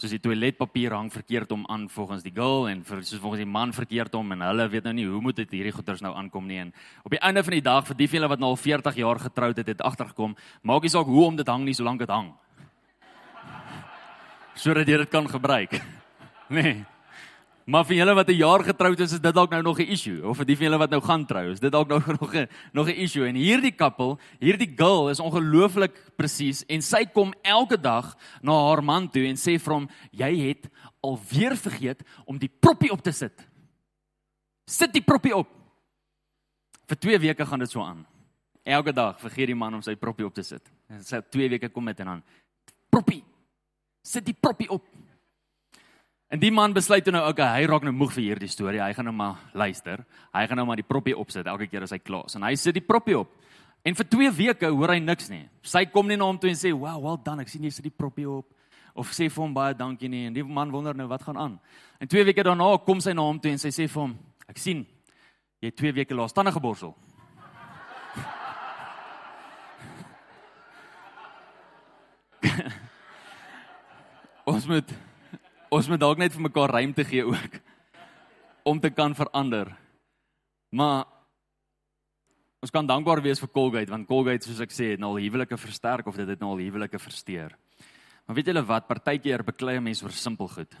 soos 0.00 0.14
die 0.14 0.20
toiletpapier 0.22 0.94
hang 0.96 1.10
verkeerd 1.12 1.52
om 1.52 1.66
aan 1.68 1.88
volgens 1.92 2.24
die 2.24 2.32
girl 2.34 2.68
en 2.70 2.82
vir 2.84 3.02
soos 3.04 3.20
volgens 3.20 3.42
die 3.44 3.50
man 3.50 3.74
verkeerd 3.76 4.14
om 4.16 4.32
en 4.32 4.44
hulle 4.48 4.68
weet 4.72 4.88
nou 4.88 4.94
nie 4.96 5.06
hoe 5.06 5.20
moet 5.20 5.36
dit 5.42 5.56
hierdie 5.58 5.74
goeters 5.76 6.00
nou 6.04 6.14
aankom 6.16 6.46
nie 6.48 6.60
en 6.62 6.72
op 7.04 7.12
die 7.12 7.20
einde 7.20 7.44
van 7.44 7.56
die 7.58 7.64
dag 7.64 7.86
vir 7.86 7.98
die 8.00 8.08
vele 8.08 8.30
wat 8.32 8.40
nou 8.40 8.54
al 8.54 8.60
40 8.60 9.02
jaar 9.02 9.20
getroud 9.20 9.60
het 9.60 9.74
het 9.74 9.84
agtergekom 9.84 10.36
maak 10.62 10.86
nie 10.86 10.92
saak 10.92 11.10
hoe 11.10 11.26
om 11.26 11.36
dit 11.36 11.48
hang 11.48 11.64
nie 11.64 11.76
solank 11.76 12.00
dit 12.00 12.10
hang. 12.10 12.32
Sodat 14.62 14.88
jy 14.88 15.02
dit 15.04 15.12
kan 15.12 15.28
gebruik. 15.28 15.80
Nee 16.50 16.80
Maar 17.70 17.84
vir 17.86 18.00
julle 18.00 18.14
wat 18.18 18.28
'n 18.28 18.34
jaar 18.34 18.64
getroud 18.64 19.00
is, 19.00 19.12
is 19.12 19.20
dit 19.20 19.34
dalk 19.34 19.50
nou 19.50 19.62
nog 19.62 19.78
'n 19.78 19.92
issue 19.94 20.26
of 20.26 20.36
vir 20.36 20.46
die 20.46 20.56
van 20.56 20.64
julle 20.66 20.78
wat 20.78 20.90
nou 20.90 21.00
gaan 21.00 21.26
trou, 21.26 21.50
is 21.50 21.60
dit 21.60 21.70
dalk 21.70 21.88
nou 21.88 22.00
nog 22.20 22.34
'n 22.34 22.48
nog 22.72 22.86
'n 22.88 22.98
issue. 22.98 23.26
En 23.26 23.34
hierdie 23.34 23.74
koppel, 23.74 24.18
hierdie 24.40 24.72
girl 24.76 25.08
is 25.08 25.20
ongelooflik 25.20 26.16
presies 26.16 26.64
en 26.66 26.82
sy 26.82 27.04
kom 27.04 27.32
elke 27.42 27.80
dag 27.80 28.16
na 28.42 28.52
haar 28.52 28.82
man 28.82 29.08
toe 29.08 29.24
en 29.26 29.36
sê 29.36 29.60
vir 29.60 29.72
hom, 29.72 29.88
"Jy 30.10 30.48
het 30.48 30.68
alweer 31.00 31.56
vergeet 31.56 32.02
om 32.24 32.38
die 32.38 32.50
proppie 32.60 32.90
op 32.90 33.02
te 33.02 33.12
sit." 33.12 33.46
Sit 34.66 34.92
die 34.92 35.02
proppie 35.02 35.36
op. 35.36 35.48
Vir 36.86 36.96
2 36.96 37.18
weke 37.18 37.46
gaan 37.46 37.58
dit 37.58 37.70
so 37.70 37.82
aan. 37.82 38.06
Elke 38.64 38.92
dag 38.92 39.20
vergeet 39.20 39.46
die 39.46 39.54
man 39.54 39.74
om 39.74 39.82
sy 39.82 39.94
proppie 39.94 40.26
op 40.26 40.34
te 40.34 40.42
sit. 40.42 40.62
En 40.88 41.04
sy 41.04 41.20
2 41.20 41.48
weke 41.48 41.68
kom 41.68 41.84
met 41.84 42.00
en 42.00 42.06
dan 42.06 42.22
proppie. 42.90 43.24
Sit 44.02 44.24
die 44.24 44.36
proppie 44.40 44.68
op. 44.68 44.82
En 46.30 46.38
die 46.38 46.52
man 46.54 46.70
besluit 46.70 47.08
nou, 47.10 47.24
okay, 47.26 47.46
hy 47.58 47.66
raak 47.66 47.82
nou 47.82 47.90
moeg 47.90 48.12
vir 48.14 48.22
hierdie 48.28 48.48
storie. 48.50 48.78
Hy 48.78 48.92
gaan 48.94 49.08
nou 49.08 49.14
maar 49.18 49.40
luister. 49.50 50.04
Hy 50.30 50.44
gaan 50.46 50.60
nou 50.60 50.66
maar 50.68 50.78
die 50.78 50.86
proppie 50.86 51.16
opsit 51.18 51.48
elke 51.50 51.66
keer 51.66 51.82
as 51.82 51.90
hy 51.90 51.98
klaar 51.98 52.28
is. 52.30 52.36
En 52.38 52.46
hy 52.46 52.52
sit 52.54 52.76
die 52.78 52.86
proppie 52.86 53.16
op. 53.18 53.32
En 53.82 53.96
vir 53.98 54.06
2 54.12 54.30
weke 54.36 54.70
hoor 54.70 54.92
hy 54.94 55.00
niks 55.02 55.26
nie. 55.32 55.48
Sy 55.66 55.88
kom 55.90 56.06
nie 56.06 56.14
na 56.20 56.28
hom 56.28 56.38
toe 56.38 56.50
en 56.50 56.56
sê, 56.56 56.70
"Wow, 56.70 57.02
well 57.02 57.18
done. 57.24 57.42
Ek 57.42 57.48
sien 57.48 57.64
jy 57.64 57.70
sit 57.70 57.82
die 57.82 57.90
proppie 57.90 58.30
op." 58.30 58.46
Of 58.94 59.10
sê 59.10 59.30
vir 59.30 59.42
hom 59.42 59.54
baie 59.54 59.74
dankie 59.74 60.08
nie. 60.08 60.26
En 60.26 60.32
die 60.32 60.44
man 60.44 60.70
wonder 60.70 60.94
nou 60.94 61.08
wat 61.08 61.22
gaan 61.22 61.36
aan. 61.36 61.60
En 62.00 62.08
2 62.08 62.24
weke 62.24 62.44
daarna 62.44 62.78
kom 62.84 63.00
sy 63.00 63.12
na 63.12 63.22
hom 63.22 63.40
toe 63.40 63.50
en 63.50 63.58
sy 63.58 63.68
sê 63.68 63.88
vir 63.88 64.02
hom, 64.02 64.18
"Ek 64.48 64.58
sien 64.58 64.86
jy 65.60 65.66
het 65.66 65.76
2 65.76 65.92
weke 65.92 66.14
laas 66.14 66.32
tande 66.32 66.52
geborsel." 66.52 66.94
Ons 74.46 74.66
moet 74.66 75.09
ons 75.70 75.88
moet 75.88 76.00
dalk 76.02 76.18
net 76.18 76.34
vir 76.34 76.44
mekaar 76.48 76.74
ruimte 76.74 77.04
gee 77.06 77.24
ook 77.26 77.56
om 78.66 78.80
te 78.80 78.90
kan 78.90 79.14
verander. 79.14 79.70
Maar 80.74 81.06
ons 82.60 82.72
kan 82.74 82.86
dankbaar 82.86 83.22
wees 83.24 83.40
vir 83.40 83.52
Colgate 83.54 83.90
want 83.90 84.08
Colgate 84.08 84.46
soos 84.46 84.60
ek 84.60 84.74
sê 84.74 84.92
het 84.92 85.02
nou 85.02 85.14
al 85.14 85.22
huwelike 85.24 85.56
versterk 85.56 86.10
of 86.10 86.18
dit 86.18 86.28
het 86.28 86.42
nou 86.42 86.52
al 86.54 86.64
huwelike 86.66 86.98
versteur. 87.00 87.54
Maar 88.26 88.36
weet 88.36 88.50
julle 88.52 88.66
wat, 88.66 88.86
partykeer 88.86 89.46
beklei 89.46 89.78
mense 89.82 90.04
oor 90.04 90.14
simpel 90.14 90.50
goed. 90.50 90.74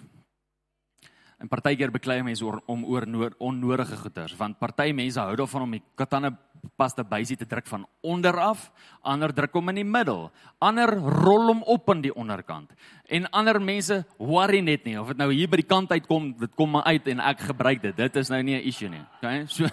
En 1.40 1.48
partykeer 1.48 1.88
beklei 1.88 2.18
mense 2.20 2.44
oor 2.44 2.58
om 2.68 2.82
oor 2.84 3.06
onnodige 3.40 3.96
goeders, 3.96 4.34
want 4.36 4.58
party 4.60 4.90
mense 4.92 5.20
hou 5.20 5.36
daarvan 5.40 5.62
om 5.64 5.70
die 5.72 5.82
katane 5.96 6.34
pasta 6.76 7.00
bysie 7.00 7.38
te 7.40 7.46
druk 7.48 7.64
van 7.70 7.86
onder 8.04 8.36
af, 8.36 8.66
ander 9.00 9.32
druk 9.32 9.54
hom 9.56 9.72
in 9.72 9.80
die 9.80 9.86
middel, 9.88 10.26
ander 10.60 10.92
rol 10.92 11.46
hom 11.48 11.62
op 11.64 11.88
aan 11.88 12.02
die 12.04 12.12
onderkant. 12.12 12.74
En 13.08 13.24
ander 13.32 13.56
mense 13.56 14.02
worry 14.18 14.60
net 14.60 14.84
nie 14.84 14.98
of 15.00 15.14
dit 15.14 15.22
nou 15.22 15.30
hier 15.32 15.48
by 15.48 15.62
die 15.62 15.68
kant 15.70 15.92
uitkom, 15.96 16.34
dit 16.42 16.52
kom 16.60 16.76
maar 16.76 16.84
uit 16.92 17.08
en 17.08 17.24
ek 17.32 17.46
gebruik 17.48 17.80
dit. 17.88 17.96
Dit 17.96 18.20
is 18.20 18.28
nou 18.28 18.42
nie 18.42 18.58
'n 18.60 18.68
issue 18.68 18.90
nie. 18.90 19.04
Okay? 19.16 19.46
So 19.46 19.64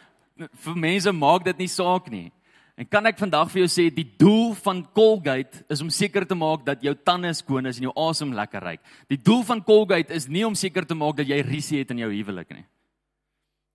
vir 0.64 0.76
mense 0.76 1.12
maak 1.12 1.44
dit 1.44 1.58
nie 1.58 1.68
saak 1.68 2.08
nie. 2.08 2.32
En 2.80 2.88
kan 2.88 3.04
ek 3.10 3.18
vandag 3.20 3.50
vir 3.52 3.60
jou 3.60 3.68
sê 3.68 3.84
die 3.92 4.06
doel 4.16 4.54
van 4.56 4.78
Colgate 4.96 5.66
is 5.68 5.82
om 5.84 5.90
seker 5.92 6.24
te 6.24 6.36
maak 6.38 6.62
dat 6.64 6.80
jou 6.80 6.94
tande 6.96 7.28
skoon 7.36 7.68
is 7.68 7.76
en 7.76 7.90
jou 7.90 7.92
asem 8.08 8.32
lekker 8.32 8.64
ruik. 8.70 8.80
Die 9.12 9.18
doel 9.20 9.42
van 9.44 9.60
Colgate 9.60 10.16
is 10.16 10.30
nie 10.32 10.46
om 10.48 10.56
seker 10.56 10.88
te 10.88 10.96
maak 10.96 11.18
dat 11.18 11.28
jy 11.28 11.42
risie 11.44 11.82
het 11.82 11.92
in 11.92 12.00
jou 12.00 12.08
huwelik 12.08 12.54
nie. 12.56 12.64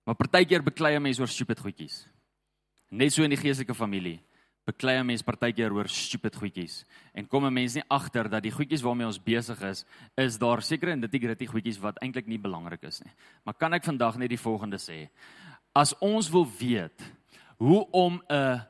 Maar 0.06 0.18
partykeer 0.18 0.64
beklei 0.66 0.96
'n 0.96 1.02
mens 1.02 1.20
oor 1.20 1.30
stupid 1.30 1.58
goedjies. 1.58 2.06
Net 2.90 3.12
so 3.12 3.22
in 3.22 3.30
die 3.30 3.38
geestelike 3.38 3.74
familie 3.74 4.20
beklei 4.66 4.98
'n 4.98 5.06
mens 5.06 5.22
partykeer 5.22 5.72
oor 5.72 5.88
stupid 5.88 6.34
goedjies 6.34 6.84
en 7.14 7.28
kom 7.28 7.46
'n 7.46 7.54
mens 7.54 7.74
nie 7.74 7.84
agter 7.88 8.28
dat 8.28 8.42
die 8.42 8.50
goedjies 8.50 8.82
waarmee 8.82 9.06
ons 9.06 9.22
besig 9.22 9.62
is, 9.62 9.84
is 10.16 10.36
daar 10.36 10.62
sekere 10.62 10.90
en 10.90 11.00
dit 11.00 11.14
is 11.14 11.20
gritty 11.20 11.46
goedjies 11.46 11.78
wat 11.78 12.02
eintlik 12.02 12.26
nie 12.26 12.38
belangrik 12.38 12.82
is 12.82 13.00
nie. 13.04 13.12
Maar 13.44 13.54
kan 13.54 13.72
ek 13.72 13.84
vandag 13.84 14.16
net 14.16 14.30
die 14.30 14.38
volgende 14.38 14.78
sê? 14.78 15.08
As 15.72 15.94
ons 16.00 16.28
wil 16.28 16.48
weet 16.58 17.02
hoe 17.58 17.86
om 17.92 18.20
'n 18.28 18.66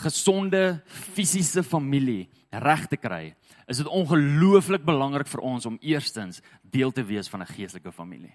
gesonde 0.00 0.80
fisiese 1.14 1.62
familie 1.62 2.28
reg 2.50 2.86
te 2.90 2.96
kry, 2.96 3.34
is 3.70 3.78
dit 3.78 3.86
ongelooflik 3.86 4.84
belangrik 4.84 5.28
vir 5.30 5.42
ons 5.46 5.66
om 5.66 5.78
eerstens 5.80 6.40
deel 6.62 6.90
te 6.92 7.04
wees 7.06 7.28
van 7.28 7.42
'n 7.42 7.52
geestelike 7.54 7.92
familie. 7.92 8.34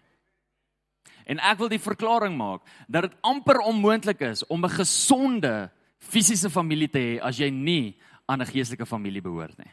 En 1.26 1.40
ek 1.40 1.58
wil 1.58 1.70
die 1.70 1.82
verklaring 1.82 2.38
maak 2.38 2.62
dat 2.88 3.02
dit 3.02 3.18
amper 3.22 3.60
onmoontlik 3.60 4.22
is 4.22 4.46
om 4.48 4.66
'n 4.66 4.78
gesonde 4.78 5.72
fisiese 5.98 6.50
familie 6.50 6.88
te 6.88 7.00
hê 7.00 7.22
as 7.22 7.38
jy 7.38 7.50
nie 7.50 7.98
aan 8.26 8.42
'n 8.42 8.46
geestelike 8.46 8.86
familie 8.86 9.22
behoort 9.22 9.58
nie. 9.58 9.72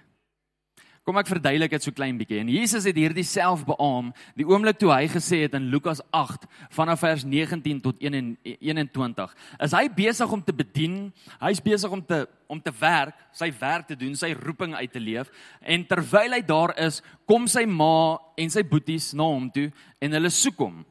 Kom 1.02 1.16
ek 1.18 1.26
verduidelik 1.26 1.73
dit 1.75 1.82
so 1.82 1.90
klein 1.90 2.14
bietjie. 2.14 2.38
En 2.38 2.50
Jesus 2.52 2.85
het 2.87 2.94
hierdie 2.94 3.25
self 3.26 3.64
beamoem 3.66 4.12
die 4.38 4.47
oomblik 4.47 4.78
toe 4.78 4.92
hy 4.92 5.09
gesê 5.11 5.40
het 5.42 5.56
in 5.59 5.66
Lukas 5.73 5.99
8 6.14 6.47
vanaf 6.76 7.02
vers 7.02 7.25
19 7.26 7.80
tot 7.82 7.99
21. 7.99 9.35
Is 9.66 9.75
hy 9.75 9.88
besig 9.97 10.30
om 10.30 10.44
te 10.47 10.54
bedien? 10.54 10.97
Hy's 11.42 11.62
besig 11.64 11.90
om 11.90 12.04
te 12.06 12.23
om 12.52 12.61
te 12.61 12.71
werk, 12.78 13.16
sy 13.35 13.49
werk 13.59 13.87
te 13.88 13.97
doen, 13.97 14.12
sy 14.14 14.30
roeping 14.37 14.76
uit 14.76 14.92
te 14.92 15.00
leef. 15.00 15.30
En 15.64 15.87
terwyl 15.88 16.37
hy 16.37 16.42
daar 16.47 16.75
is, 16.85 17.00
kom 17.26 17.49
sy 17.49 17.64
ma 17.66 18.21
en 18.38 18.52
sy 18.52 18.62
boeties 18.62 19.11
na 19.16 19.26
hom 19.26 19.49
toe 19.50 19.71
en 20.04 20.18
hulle 20.18 20.30
soek 20.30 20.61
hom. 20.61 20.82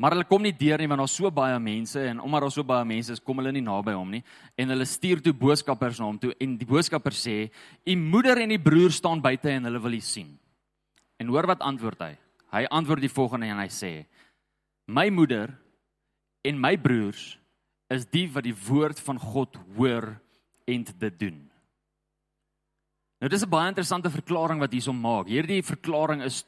Maar 0.00 0.14
hulle 0.16 0.24
kom 0.24 0.40
nie 0.40 0.54
deur 0.56 0.80
nie 0.80 0.88
want 0.88 1.02
daar's 1.02 1.14
so 1.18 1.28
baie 1.34 1.58
mense 1.60 2.00
en 2.08 2.22
omdat 2.24 2.46
daar 2.46 2.54
so 2.54 2.64
baie 2.64 2.86
mense 2.88 3.12
is, 3.12 3.20
kom 3.20 3.42
hulle 3.42 3.52
nie 3.52 3.64
naby 3.64 3.92
hom 3.92 4.14
nie. 4.14 4.22
En 4.56 4.72
hulle 4.72 4.86
stuur 4.88 5.20
toe 5.20 5.34
boodskappers 5.36 6.00
na 6.00 6.08
hom 6.08 6.20
toe 6.22 6.32
en 6.40 6.54
die 6.56 6.68
boodskapper 6.68 7.12
sê: 7.12 7.50
"U 7.84 7.96
moeder 8.00 8.40
en 8.40 8.54
die 8.54 8.62
broer 8.62 8.94
staan 8.96 9.20
buite 9.20 9.50
en 9.52 9.68
hulle 9.68 9.82
wil 9.84 9.98
u 9.98 10.00
sien." 10.00 10.38
En 11.20 11.28
hoor 11.28 11.46
wat 11.46 11.60
antwoord 11.60 12.00
hy? 12.00 12.16
Hy 12.50 12.64
antwoord 12.70 13.04
die 13.04 13.12
volgende 13.12 13.52
en 13.52 13.60
hy 13.60 13.68
sê: 13.68 14.06
"My 14.88 15.10
moeder 15.10 15.52
en 16.44 16.60
my 16.60 16.76
broers 16.76 17.38
is 17.90 18.06
die 18.06 18.26
wat 18.32 18.44
die 18.44 18.56
woord 18.56 19.00
van 19.00 19.18
God 19.18 19.60
hoor 19.76 20.16
en 20.64 20.84
dit 20.84 21.20
doen." 21.20 21.50
Nou 23.20 23.28
dis 23.28 23.44
'n 23.44 23.50
baie 23.50 23.68
interessante 23.68 24.08
verklaring 24.08 24.60
wat 24.60 24.72
hierso 24.72 24.92
maak. 24.92 25.28
Hierdie 25.28 25.62
verklaring 25.62 26.22
is 26.22 26.46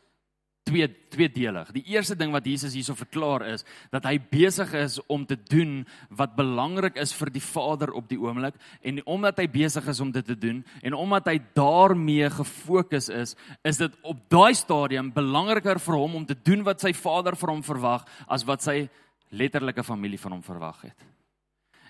twee 0.63 0.87
tweedelig. 1.13 1.71
Die 1.75 1.85
eerste 1.93 2.17
ding 2.17 2.33
wat 2.33 2.47
Jesus 2.47 2.75
hierso 2.77 2.95
verklaar 2.97 3.45
is 3.51 3.65
dat 3.93 4.07
hy 4.09 4.17
besig 4.31 4.73
is 4.79 4.99
om 5.13 5.27
te 5.29 5.37
doen 5.37 5.83
wat 6.09 6.37
belangrik 6.39 6.97
is 7.03 7.13
vir 7.19 7.33
die 7.35 7.43
Vader 7.45 7.93
op 7.99 8.09
die 8.09 8.19
oomblik 8.21 8.57
en 8.81 9.03
omdat 9.05 9.43
hy 9.43 9.49
besig 9.53 9.89
is 9.91 10.01
om 10.01 10.13
dit 10.15 10.27
te 10.27 10.39
doen 10.39 10.63
en 10.83 10.97
omdat 10.97 11.33
hy 11.33 11.37
daarmee 11.57 12.31
gefokus 12.33 13.11
is, 13.13 13.37
is 13.67 13.83
dit 13.83 13.97
op 14.03 14.23
daai 14.33 14.55
stadium 14.57 15.13
belangriker 15.13 15.83
vir 15.83 15.99
hom 15.99 16.21
om 16.23 16.27
te 16.29 16.39
doen 16.39 16.65
wat 16.67 16.81
sy 16.85 16.95
Vader 16.97 17.37
vir 17.39 17.55
hom 17.55 17.65
verwag 17.67 18.07
as 18.27 18.47
wat 18.49 18.65
sy 18.65 18.87
letterlike 19.33 19.85
familie 19.85 20.21
van 20.21 20.39
hom 20.39 20.45
verwag 20.45 20.87
het. 20.89 21.11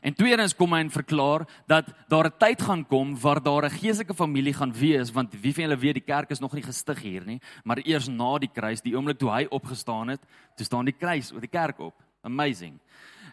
En 0.02 0.14
tweedens 0.18 0.54
kom 0.58 0.72
hy 0.74 0.80
en 0.82 0.90
verklaar 0.90 1.44
dat 1.70 1.86
daar 2.10 2.26
'n 2.26 2.38
tyd 2.38 2.62
gaan 2.62 2.84
kom 2.84 3.14
waar 3.14 3.42
daar 3.42 3.64
'n 3.64 3.78
geestelike 3.78 4.14
familie 4.14 4.52
gaan 4.52 4.72
wees 4.72 5.12
want 5.12 5.34
wie 5.40 5.54
van 5.54 5.64
julle 5.64 5.78
weet 5.78 5.94
die 5.94 6.10
kerk 6.14 6.30
is 6.30 6.40
nog 6.40 6.52
nie 6.52 6.62
gestig 6.62 7.02
hier 7.02 7.24
nie, 7.24 7.40
maar 7.64 7.78
eers 7.78 8.08
na 8.08 8.38
die 8.38 8.50
kruis, 8.52 8.80
die 8.80 8.96
oomblik 8.96 9.18
toe 9.18 9.30
hy 9.30 9.46
opgestaan 9.50 10.08
het, 10.08 10.20
toe 10.56 10.66
staan 10.66 10.84
die 10.84 10.98
kruis 10.98 11.32
oor 11.32 11.40
die 11.40 11.48
kerk 11.48 11.78
op. 11.78 11.94
Amazing. 12.22 12.80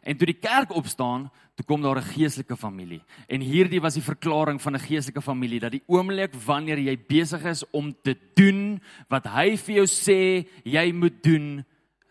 En 0.03 0.17
toe 0.17 0.25
die 0.25 0.39
kerk 0.39 0.71
opstaan, 0.71 1.31
toe 1.55 1.65
kom 1.65 1.81
daar 1.81 1.97
'n 1.97 2.13
geestelike 2.13 2.55
familie. 2.55 3.01
En 3.27 3.41
hierdie 3.41 3.81
was 3.81 3.93
die 3.93 4.03
verklaring 4.03 4.61
van 4.61 4.75
'n 4.75 4.79
geestelike 4.79 5.21
familie 5.21 5.59
dat 5.59 5.71
die 5.71 5.83
oomblik 5.87 6.33
wanneer 6.45 6.77
jy 6.77 6.97
besig 7.07 7.43
is 7.43 7.63
om 7.71 7.95
te 8.03 8.15
doen 8.35 8.81
wat 9.07 9.25
hy 9.25 9.57
vir 9.57 9.75
jou 9.75 9.85
sê 9.85 10.47
jy 10.63 10.91
moet 10.93 11.23
doen, 11.23 11.65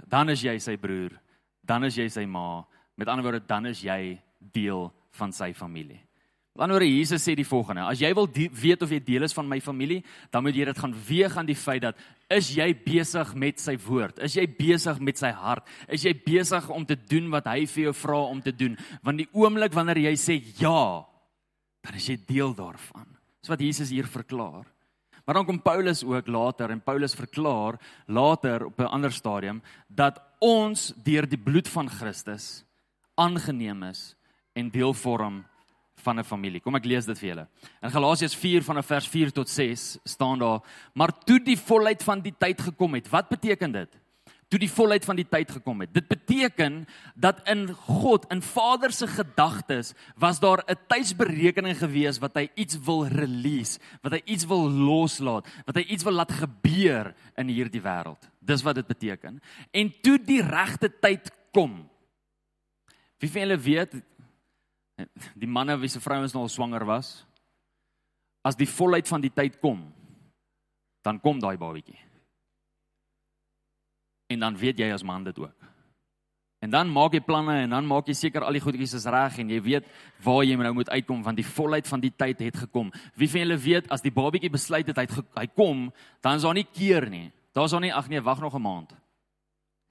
dan 0.09 0.29
is 0.29 0.43
jy 0.43 0.59
sy 0.59 0.77
broer, 0.77 1.21
dan 1.65 1.85
is 1.85 1.97
jy 1.97 2.09
sy 2.09 2.25
ma. 2.25 2.67
Met 2.97 3.09
ander 3.09 3.23
woorde, 3.23 3.47
dan 3.47 3.67
is 3.67 3.83
jy 3.83 4.21
deel 4.39 4.89
van 5.19 5.33
sy 5.33 5.53
familie. 5.53 6.01
Wanneer 6.59 6.83
Jesus 6.83 7.23
sê 7.23 7.37
die 7.39 7.47
volgende: 7.47 7.85
As 7.87 8.01
jy 8.03 8.09
wil 8.19 8.27
die, 8.27 8.49
weet 8.51 8.83
of 8.83 8.91
jy 8.91 8.99
deel 9.07 9.23
is 9.29 9.35
van 9.37 9.47
my 9.47 9.61
familie, 9.63 10.01
dan 10.35 10.43
moet 10.43 10.57
jy 10.59 10.65
dit 10.67 10.81
gaan 10.83 10.95
weeg 11.07 11.37
aan 11.39 11.47
die 11.47 11.59
feit 11.59 11.85
dat 11.85 12.01
is 12.35 12.51
jy 12.57 12.73
besig 12.85 13.31
met 13.39 13.63
sy 13.63 13.77
woord? 13.79 14.19
Is 14.27 14.35
jy 14.37 14.45
besig 14.59 14.99
met 14.99 15.21
sy 15.21 15.31
hart? 15.39 15.69
Is 15.87 16.03
jy 16.05 16.17
besig 16.25 16.67
om 16.75 16.85
te 16.85 16.97
doen 16.99 17.31
wat 17.31 17.47
hy 17.47 17.63
vir 17.71 17.85
jou 17.87 17.95
vra 18.01 18.19
om 18.33 18.43
te 18.43 18.53
doen? 18.53 18.75
Want 19.07 19.23
die 19.23 19.29
oomblik 19.39 19.77
wanneer 19.77 20.03
jy 20.09 20.17
sê 20.19 20.41
ja, 20.59 21.07
dan 21.87 22.01
is 22.01 22.11
jy 22.11 22.19
deel 22.27 22.53
daarvan. 22.59 23.07
Dis 23.39 23.55
wat 23.55 23.63
Jesus 23.63 23.95
hier 23.95 24.11
verklaar. 24.11 24.67
Maar 25.29 25.39
dan 25.39 25.47
kom 25.47 25.63
Paulus 25.63 26.03
ook 26.03 26.27
later 26.27 26.75
en 26.75 26.83
Paulus 26.83 27.15
verklaar 27.15 27.79
later 28.07 28.67
op 28.67 28.81
'n 28.81 28.91
ander 28.99 29.13
stadium 29.13 29.63
dat 29.87 30.19
ons 30.41 30.93
deur 31.05 31.29
die 31.29 31.39
bloed 31.39 31.69
van 31.69 31.89
Christus 31.89 32.65
aangeneem 33.15 33.83
is 33.83 34.18
en 34.59 34.71
deel 34.75 34.95
vorm 34.95 35.45
van 36.03 36.19
'n 36.19 36.25
familie. 36.25 36.61
Kom 36.61 36.75
ek 36.75 36.85
lees 36.85 37.07
dit 37.07 37.19
vir 37.19 37.29
julle. 37.29 37.47
In 37.83 37.91
Galasiërs 37.91 38.37
4 38.37 38.63
vanaf 38.63 38.87
vers 38.87 39.09
4 39.09 39.33
tot 39.33 39.49
6 39.49 39.99
staan 40.05 40.39
daar: 40.39 40.61
"Maar 40.95 41.13
toe 41.25 41.41
die 41.43 41.59
volheid 41.59 42.03
van 42.03 42.21
die 42.21 42.35
tyd 42.39 42.61
gekom 42.61 42.95
het, 42.95 43.09
wat 43.09 43.29
beteken 43.29 43.73
dit? 43.73 43.99
Toe 44.49 44.59
die 44.59 44.71
volheid 44.71 45.05
van 45.05 45.17
die 45.17 45.27
tyd 45.29 45.51
gekom 45.51 45.83
het. 45.85 45.91
Dit 45.93 46.07
beteken 46.09 46.87
dat 47.15 47.43
in 47.49 47.67
God, 47.69 48.25
in 48.33 48.41
Vader 48.43 48.93
se 48.93 49.07
gedagtes, 49.07 49.93
was 50.17 50.41
daar 50.41 50.65
'n 50.65 50.79
tydsberekening 50.89 51.77
gewees 51.77 52.19
wat 52.19 52.35
hy 52.35 52.49
iets 52.55 52.79
wil 52.81 53.07
release, 53.07 53.79
wat 54.03 54.13
hy 54.13 54.23
iets 54.25 54.47
wil 54.47 54.71
loslaat, 54.71 55.47
wat 55.67 55.75
hy 55.75 55.83
iets 55.83 56.05
wil 56.05 56.13
laat 56.13 56.33
gebeur 56.33 57.15
in 57.37 57.49
hierdie 57.49 57.83
wêreld. 57.83 58.31
Dis 58.41 58.63
wat 58.63 58.75
dit 58.75 58.87
beteken. 58.87 59.41
En 59.71 60.01
toe 60.01 60.19
die 60.19 60.43
regte 60.43 60.99
tyd 61.01 61.31
kom. 61.53 61.91
Wie 63.19 63.31
van 63.31 63.41
julle 63.41 63.59
weet 63.59 63.93
die 65.35 65.49
manne 65.49 65.79
wie 65.79 65.89
se 65.89 66.01
vrouens 66.01 66.35
nou 66.35 66.43
al 66.43 66.53
swanger 66.53 66.85
was. 66.85 67.27
As 68.43 68.57
die 68.57 68.67
volheid 68.67 69.09
van 69.09 69.21
die 69.21 69.33
tyd 69.35 69.61
kom 69.61 69.93
dan 71.07 71.21
kom 71.21 71.39
daai 71.41 71.57
babatjie 71.57 71.99
en 74.29 74.43
dan 74.45 74.57
weet 74.61 74.81
jy 74.83 74.91
as 74.93 75.03
man 75.03 75.25
dit 75.25 75.39
ook. 75.41 75.67
En 76.59 76.71
dan 76.71 76.91
maak 76.91 77.15
jy 77.15 77.21
planne 77.25 77.55
en 77.63 77.71
dan 77.71 77.87
maak 77.87 78.09
jy 78.11 78.17
seker 78.19 78.45
al 78.45 78.57
die 78.57 78.61
goedjies 78.61 78.97
is 78.99 79.07
reg 79.09 79.39
en 79.41 79.49
jy 79.55 79.61
weet 79.63 79.87
waar 80.25 80.43
jy 80.45 80.59
nou 80.59 80.75
moet 80.77 80.91
uitkom 80.91 81.23
want 81.25 81.39
die 81.39 81.47
volheid 81.47 81.89
van 81.89 82.03
die 82.03 82.13
tyd 82.13 82.43
het 82.45 82.59
gekom. 82.67 82.91
Wie 83.17 83.29
van 83.31 83.45
julle 83.45 83.57
weet 83.63 83.89
as 83.95 84.05
die 84.05 84.13
babatjie 84.13 84.51
besluit 84.53 84.91
het 84.91 84.99
hy 85.01 85.07
hy 85.39 85.47
kom 85.55 85.87
dan 86.21 86.37
is 86.37 86.45
daar 86.45 86.59
nie 86.59 86.67
keer 86.67 87.09
nie. 87.09 87.31
Daar's 87.57 87.73
daar 87.73 87.85
nie 87.87 87.95
ag 87.95 88.11
nee 88.11 88.21
wag 88.21 88.41
nog 88.41 88.55
'n 88.55 88.63
maand. 88.63 88.93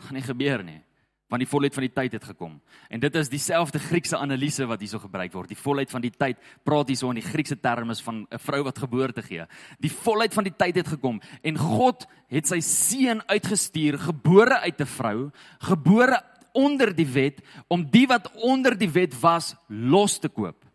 Gaan 0.06 0.14
nie 0.14 0.28
gebeur 0.28 0.64
nie 0.64 0.84
want 1.28 1.44
die 1.44 1.50
volheid 1.50 1.76
van 1.76 1.84
die 1.84 1.94
tyd 1.94 2.14
het 2.16 2.24
gekom. 2.24 2.54
En 2.90 3.02
dit 3.04 3.16
is 3.20 3.30
dieselfde 3.30 3.80
Griekse 3.84 4.18
analise 4.18 4.66
wat 4.68 4.80
hierso 4.80 5.00
gebruik 5.04 5.34
word. 5.36 5.52
Die 5.52 5.60
volheid 5.60 5.92
van 5.92 6.02
die 6.02 6.12
tyd 6.12 6.40
praat 6.64 6.88
hierso 6.88 7.12
in 7.12 7.20
die 7.20 7.26
Griekse 7.26 7.60
terme 7.60 7.96
van 7.96 8.28
'n 8.32 8.40
vrou 8.40 8.64
wat 8.64 8.80
geboorte 8.80 9.22
gee. 9.22 9.46
Die 9.80 9.92
volheid 9.92 10.34
van 10.34 10.44
die 10.44 10.56
tyd 10.56 10.76
het 10.76 10.88
gekom 10.88 11.22
en 11.44 11.58
God 11.58 12.08
het 12.28 12.48
sy 12.48 12.60
seun 12.60 13.22
uitgestuur, 13.28 14.00
gebore 14.00 14.60
uit 14.60 14.80
'n 14.80 14.86
vrou, 14.86 15.32
gebore 15.60 16.24
onder 16.54 16.96
die 16.96 17.08
wet 17.08 17.42
om 17.68 17.86
die 17.90 18.08
wat 18.08 18.32
onder 18.42 18.78
die 18.78 18.90
wet 18.90 19.20
was 19.20 19.56
los 19.68 20.20
te 20.20 20.30
koop. 20.30 20.66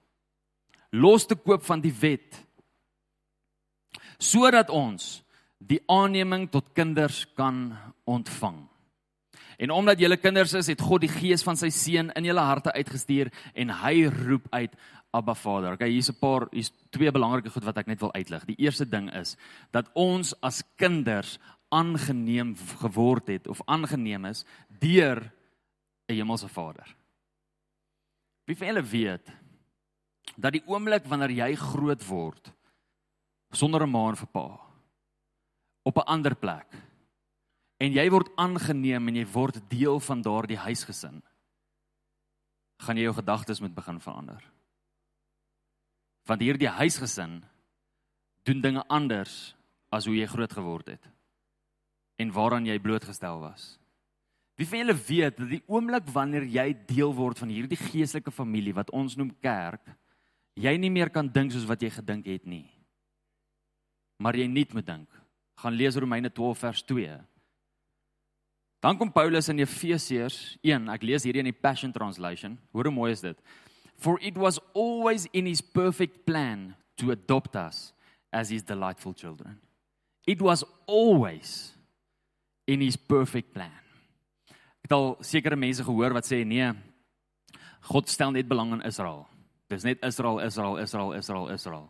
Los 0.90 1.26
te 1.26 1.34
koop 1.34 1.64
van 1.64 1.80
die 1.80 1.94
wet. 2.00 2.46
Sodat 4.18 4.70
ons 4.70 5.24
die 5.58 5.82
aanneming 5.86 6.50
tot 6.50 6.72
kinders 6.72 7.26
kan 7.34 7.72
ontvang. 8.04 8.71
En 9.62 9.70
omdat 9.70 10.00
julle 10.02 10.18
kinders 10.18 10.56
is, 10.58 10.66
het 10.72 10.80
God 10.82 11.04
die 11.04 11.12
gees 11.12 11.44
van 11.46 11.58
sy 11.58 11.70
seun 11.70 12.10
in 12.18 12.26
julle 12.26 12.42
harte 12.42 12.72
uitgestuur 12.74 13.30
en 13.54 13.70
hy 13.82 14.08
roep 14.10 14.48
uit 14.50 14.74
Abba 15.14 15.36
Vader. 15.38 15.76
Okay, 15.76 15.90
hier's 15.92 16.10
'n 16.10 16.18
paar 16.18 16.48
hier's 16.50 16.72
twee 16.90 17.12
belangrike 17.12 17.50
goed 17.50 17.64
wat 17.64 17.78
ek 17.78 17.86
net 17.86 18.00
wil 18.00 18.12
uitlig. 18.12 18.44
Die 18.44 18.58
eerste 18.58 18.88
ding 18.88 19.12
is 19.14 19.36
dat 19.70 19.90
ons 19.94 20.34
as 20.42 20.64
kinders 20.76 21.38
aangeneem 21.70 22.56
geword 22.80 23.28
het 23.28 23.46
of 23.46 23.62
aangeneem 23.66 24.24
is 24.24 24.44
deur 24.68 25.30
'n 26.08 26.14
hemelse 26.14 26.48
Vader. 26.48 26.96
Wie 28.44 28.56
van 28.56 28.66
julle 28.66 28.82
weet 28.82 29.30
dat 30.36 30.52
die 30.52 30.66
oomblik 30.66 31.04
wanneer 31.06 31.30
jy 31.30 31.54
groot 31.54 32.06
word 32.06 32.52
sonder 33.52 33.82
'n 33.82 33.90
ma 33.90 34.08
en 34.08 34.16
'n 34.16 34.26
pa 34.32 34.60
op 35.82 35.96
'n 35.96 36.06
ander 36.06 36.34
plek 36.34 36.66
en 37.82 37.96
jy 37.96 38.04
word 38.14 38.30
aangeneem 38.38 39.10
en 39.10 39.18
jy 39.18 39.24
word 39.34 39.58
deel 39.70 39.98
van 40.06 40.22
daardie 40.22 40.58
huisgesin. 40.60 41.18
Gaan 42.82 42.98
jy 42.98 43.08
jou 43.08 43.16
gedagtes 43.18 43.62
moet 43.62 43.74
begin 43.74 43.98
verander. 44.02 44.42
Want 46.30 46.44
hierdie 46.44 46.70
huisgesin 46.70 47.40
doen 48.46 48.62
dinge 48.62 48.84
anders 48.90 49.54
as 49.92 50.06
hoe 50.06 50.14
jy 50.16 50.28
groot 50.30 50.52
geword 50.54 50.94
het 50.94 51.10
en 52.22 52.30
waaraan 52.30 52.68
jy 52.68 52.76
blootgestel 52.78 53.40
was. 53.42 53.72
Wie 54.54 54.66
van 54.68 54.82
julle 54.82 54.94
weet 54.94 55.40
dat 55.40 55.48
die 55.50 55.64
oomblik 55.66 56.06
wanneer 56.14 56.44
jy 56.46 56.68
deel 56.86 57.10
word 57.16 57.40
van 57.40 57.50
hierdie 57.50 57.78
geestelike 57.80 58.30
familie 58.30 58.74
wat 58.76 58.92
ons 58.94 59.16
noem 59.18 59.32
kerk 59.42 59.90
jy 60.54 60.76
nie 60.78 60.92
meer 60.92 61.10
kan 61.10 61.30
dink 61.32 61.54
soos 61.54 61.66
wat 61.66 61.82
jy 61.82 61.90
gedink 61.90 62.28
het 62.28 62.46
nie 62.46 62.68
maar 64.22 64.38
jy 64.38 64.46
nie 64.46 64.66
moet 64.70 64.86
dink. 64.86 65.08
Gaan 65.58 65.74
lees 65.74 65.98
Romeine 65.98 66.30
12 66.30 66.58
vers 66.58 66.82
2 66.86 67.18
Dan 68.82 68.98
kom 68.98 69.12
Paulus 69.14 69.46
in 69.48 69.62
Efesiërs 69.62 70.56
1. 70.66 70.88
Ek 70.90 71.04
lees 71.06 71.22
hierdie 71.22 71.44
in 71.44 71.52
die 71.52 71.54
Passion 71.54 71.92
Translation. 71.94 72.56
Hoe 72.74 72.90
mooi 72.90 73.12
is 73.14 73.22
dit? 73.22 73.38
For 73.94 74.18
it 74.18 74.34
was 74.34 74.58
always 74.74 75.28
in 75.32 75.46
his 75.46 75.62
perfect 75.62 76.26
plan 76.26 76.74
to 76.98 77.12
adopt 77.14 77.54
us 77.54 77.92
as 78.34 78.50
his 78.50 78.66
delightful 78.66 79.14
children. 79.14 79.60
It 80.26 80.42
was 80.42 80.64
always 80.86 81.76
in 82.66 82.82
his 82.82 82.96
perfect 82.96 83.54
plan. 83.54 83.78
Ek 84.82 84.90
het 84.90 84.96
al 84.98 85.14
sekere 85.22 85.54
mense 85.54 85.86
gehoor 85.86 86.14
wat 86.16 86.26
sê 86.26 86.42
nee, 86.42 86.66
God 87.86 88.10
stel 88.10 88.34
net 88.34 88.50
belang 88.50 88.74
in 88.74 88.82
Israel. 88.86 89.28
Dis 89.70 89.86
net 89.86 90.02
Israel, 90.02 90.42
Israel, 90.42 90.82
Israel, 90.82 91.14
Israel, 91.14 91.48
Israel. 91.54 91.86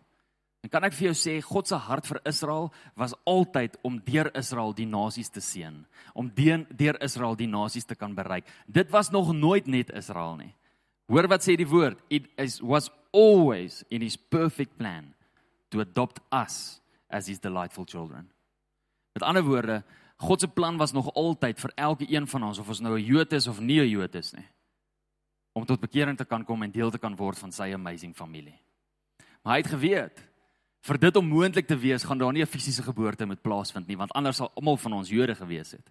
En 0.62 0.71
kan 0.71 0.85
ek 0.87 0.95
vir 0.95 1.09
jou 1.09 1.14
sê 1.19 1.35
God 1.42 1.66
se 1.66 1.78
hart 1.88 2.07
vir 2.07 2.21
Israel 2.31 2.69
was 2.99 3.14
altyd 3.26 3.75
om 3.83 3.99
deur 4.07 4.31
Israel 4.38 4.71
die 4.78 4.87
nasies 4.87 5.33
te 5.33 5.42
seën, 5.42 5.81
om 6.14 6.28
deur 6.31 6.62
deur 6.71 6.99
Israel 7.02 7.35
die 7.38 7.50
nasies 7.50 7.88
te 7.88 7.99
kan 7.99 8.14
bereik. 8.14 8.47
Dit 8.66 8.92
was 8.95 9.11
nog 9.11 9.33
nooit 9.35 9.66
net 9.66 9.90
Israel 9.90 10.37
nie. 10.38 10.52
Hoor 11.11 11.26
wat 11.28 11.42
sê 11.42 11.57
die 11.59 11.66
woord? 11.66 11.99
It 12.09 12.31
is 12.38 12.61
was 12.62 12.90
always 13.12 13.83
in 13.90 14.02
his 14.07 14.16
perfect 14.16 14.78
plan 14.78 15.11
to 15.75 15.83
adopt 15.83 16.23
us 16.31 16.81
as 17.11 17.26
his 17.26 17.42
delightful 17.42 17.85
children. 17.85 18.31
Met 19.12 19.26
ander 19.26 19.42
woorde, 19.42 19.83
God 20.23 20.40
se 20.40 20.49
plan 20.49 20.78
was 20.78 20.95
nog 20.95 21.11
altyd 21.19 21.59
vir 21.59 21.73
elke 21.76 22.07
een 22.07 22.26
van 22.26 22.42
ons 22.42 22.59
of 22.62 22.69
ons 22.69 22.81
nou 22.81 22.95
'n 22.97 23.04
Jood 23.04 23.33
is 23.33 23.47
of 23.47 23.61
nie 23.61 23.81
'n 23.81 23.88
Jood 23.88 24.14
is 24.14 24.33
nie 24.33 24.47
om 25.52 25.66
tot 25.69 25.81
bekering 25.81 26.16
te 26.16 26.25
kan 26.25 26.45
kom 26.45 26.62
en 26.62 26.73
deel 26.73 26.90
te 26.90 27.00
kan 27.00 27.16
word 27.16 27.38
van 27.38 27.52
sy 27.52 27.73
amazing 27.75 28.14
familie. 28.16 28.57
Maar 29.42 29.57
hy 29.57 29.61
het 29.61 29.73
geweet 29.75 30.23
vir 30.83 30.99
dit 30.99 31.17
om 31.17 31.29
moontlik 31.29 31.67
te 31.67 31.79
wees, 31.79 32.05
gaan 32.05 32.19
daar 32.19 32.33
nie 32.33 32.43
'n 32.43 32.47
fisiese 32.47 32.83
geboorte 32.83 33.27
moet 33.27 33.43
plaasvind 33.43 33.87
nie, 33.87 33.97
want 33.97 34.12
anders 34.12 34.37
sal 34.37 34.51
almal 34.55 34.77
van 34.77 34.93
ons 34.93 35.09
Jode 35.09 35.35
gewees 35.35 35.71
het. 35.71 35.91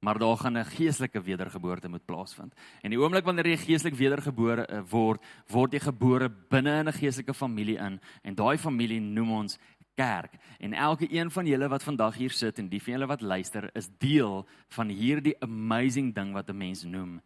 Maar 0.00 0.18
daar 0.18 0.36
gaan 0.36 0.58
'n 0.58 0.64
geestelike 0.64 1.22
wedergeboorte 1.22 1.88
moet 1.88 2.04
plaasvind. 2.04 2.54
En 2.82 2.90
die 2.90 2.98
oomblik 2.98 3.24
wanneer 3.24 3.46
jy 3.46 3.56
geestelik 3.56 3.94
wedergebore 3.94 4.66
eh, 4.66 4.80
word, 4.90 5.22
word 5.46 5.72
jy 5.72 5.78
gebore 5.78 6.30
binne 6.48 6.78
in 6.78 6.88
'n 6.88 6.92
geestelike 6.92 7.34
familie 7.34 7.76
in 7.76 8.00
en 8.22 8.34
daai 8.34 8.58
familie 8.58 9.00
noem 9.00 9.30
ons 9.30 9.58
kerk. 9.94 10.32
En 10.58 10.72
elke 10.72 11.12
een 11.12 11.30
van 11.30 11.46
julle 11.46 11.68
wat 11.68 11.82
vandag 11.82 12.14
hier 12.14 12.30
sit 12.30 12.58
en 12.58 12.68
die 12.68 12.82
van 12.82 12.92
julle 12.92 13.06
wat 13.06 13.20
luister, 13.20 13.70
is 13.74 13.88
deel 13.98 14.46
van 14.68 14.88
hierdie 14.88 15.40
amazing 15.40 16.14
ding 16.14 16.32
wat 16.32 16.48
'n 16.48 16.56
mens 16.56 16.82
noem 16.82 17.20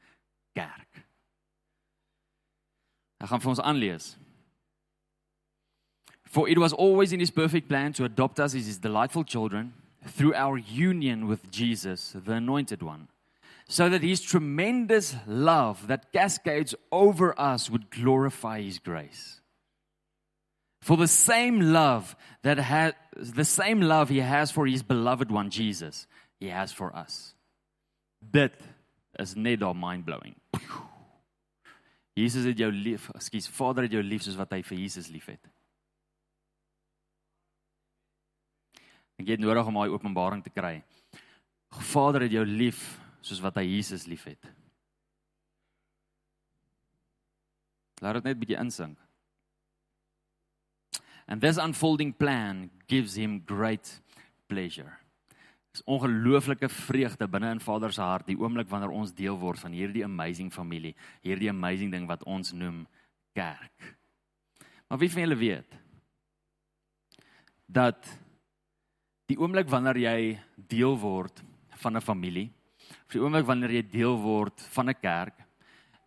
kerk. 0.52 1.06
Ek 3.18 3.28
gaan 3.28 3.40
vir 3.40 3.48
ons 3.48 3.60
aanlees. 3.60 4.16
For 6.34 6.48
it 6.48 6.58
was 6.58 6.72
always 6.72 7.12
in 7.12 7.20
his 7.20 7.30
perfect 7.30 7.68
plan 7.68 7.92
to 7.92 8.04
adopt 8.04 8.40
us 8.40 8.56
as 8.56 8.66
his 8.66 8.78
delightful 8.78 9.22
children 9.22 9.72
through 10.04 10.34
our 10.34 10.58
union 10.58 11.28
with 11.28 11.48
Jesus, 11.48 12.16
the 12.16 12.32
anointed 12.32 12.82
one, 12.82 13.06
so 13.68 13.88
that 13.88 14.02
his 14.02 14.20
tremendous 14.20 15.14
love 15.28 15.86
that 15.86 16.12
cascades 16.12 16.74
over 16.90 17.40
us 17.40 17.70
would 17.70 17.88
glorify 17.88 18.60
his 18.60 18.80
grace. 18.80 19.42
For 20.82 20.96
the 20.96 21.06
same 21.06 21.72
love 21.72 22.16
that 22.42 22.58
has 22.58 22.94
the 23.14 23.44
same 23.44 23.80
love 23.80 24.08
he 24.08 24.18
has 24.18 24.50
for 24.50 24.66
his 24.66 24.82
beloved 24.82 25.30
one 25.30 25.50
Jesus, 25.50 26.08
he 26.40 26.48
has 26.48 26.72
for 26.72 26.90
us. 26.96 27.34
Dit 28.20 28.60
is 29.20 29.36
net 29.36 29.60
mind 29.76 30.04
blowing. 30.04 30.34
Jesus 32.16 32.44
het 32.44 32.58
jou 32.58 32.72
lief, 32.72 33.12
ekskuus, 33.14 33.46
Vader 33.46 33.86
het 33.86 33.92
jou 33.92 34.02
lief 34.02 34.26
soos 34.26 34.34
wat 34.34 34.50
hy 34.50 34.64
vir 34.66 34.82
Jesus 34.82 35.14
liefhet. 35.14 35.53
Ek 39.20 39.34
het 39.34 39.42
nodig 39.42 39.66
om 39.66 39.78
daai 39.78 39.94
openbaring 39.94 40.42
te 40.42 40.52
kry. 40.52 40.80
Vader 41.74 42.26
het 42.26 42.34
jou 42.34 42.44
lief 42.46 42.82
soos 43.24 43.40
wat 43.42 43.56
hy 43.58 43.64
Jesus 43.66 44.06
liefhet. 44.10 44.42
Laat 48.02 48.18
dit 48.20 48.28
net 48.28 48.40
bietjie 48.40 48.60
insink. 48.60 48.98
And 51.26 51.40
this 51.40 51.56
unfolding 51.56 52.12
plan 52.12 52.68
gives 52.86 53.16
him 53.16 53.40
great 53.46 53.88
pleasure. 54.46 54.92
Dis 55.74 55.82
ongelooflike 55.90 56.68
vreugde 56.70 57.26
binne 57.26 57.54
in 57.56 57.62
Vader 57.62 57.92
se 57.92 58.02
hart 58.04 58.28
die 58.28 58.36
oomblik 58.38 58.68
wanneer 58.70 58.92
ons 58.94 59.14
deel 59.16 59.38
word 59.40 59.58
van 59.58 59.72
hierdie 59.74 60.04
amazing 60.06 60.52
familie, 60.54 60.92
hierdie 61.24 61.50
amazing 61.50 61.90
ding 61.90 62.04
wat 62.06 62.22
ons 62.30 62.52
noem 62.54 62.84
kerk. 63.34 63.94
Maar 64.86 65.00
wie 65.00 65.10
van 65.10 65.24
julle 65.24 65.40
weet 65.40 65.80
dat 67.66 68.06
die 69.26 69.38
oomblik 69.40 69.68
wanneer 69.68 69.96
jy 69.96 70.38
deel 70.68 70.98
word 71.00 71.42
van 71.82 71.96
'n 71.96 72.00
familie, 72.00 72.50
of 73.06 73.12
die 73.12 73.20
oomblik 73.20 73.46
wanneer 73.46 73.70
jy 73.70 73.82
deel 73.82 74.16
word 74.20 74.60
van 74.74 74.88
'n 74.88 75.00
kerk 75.00 75.34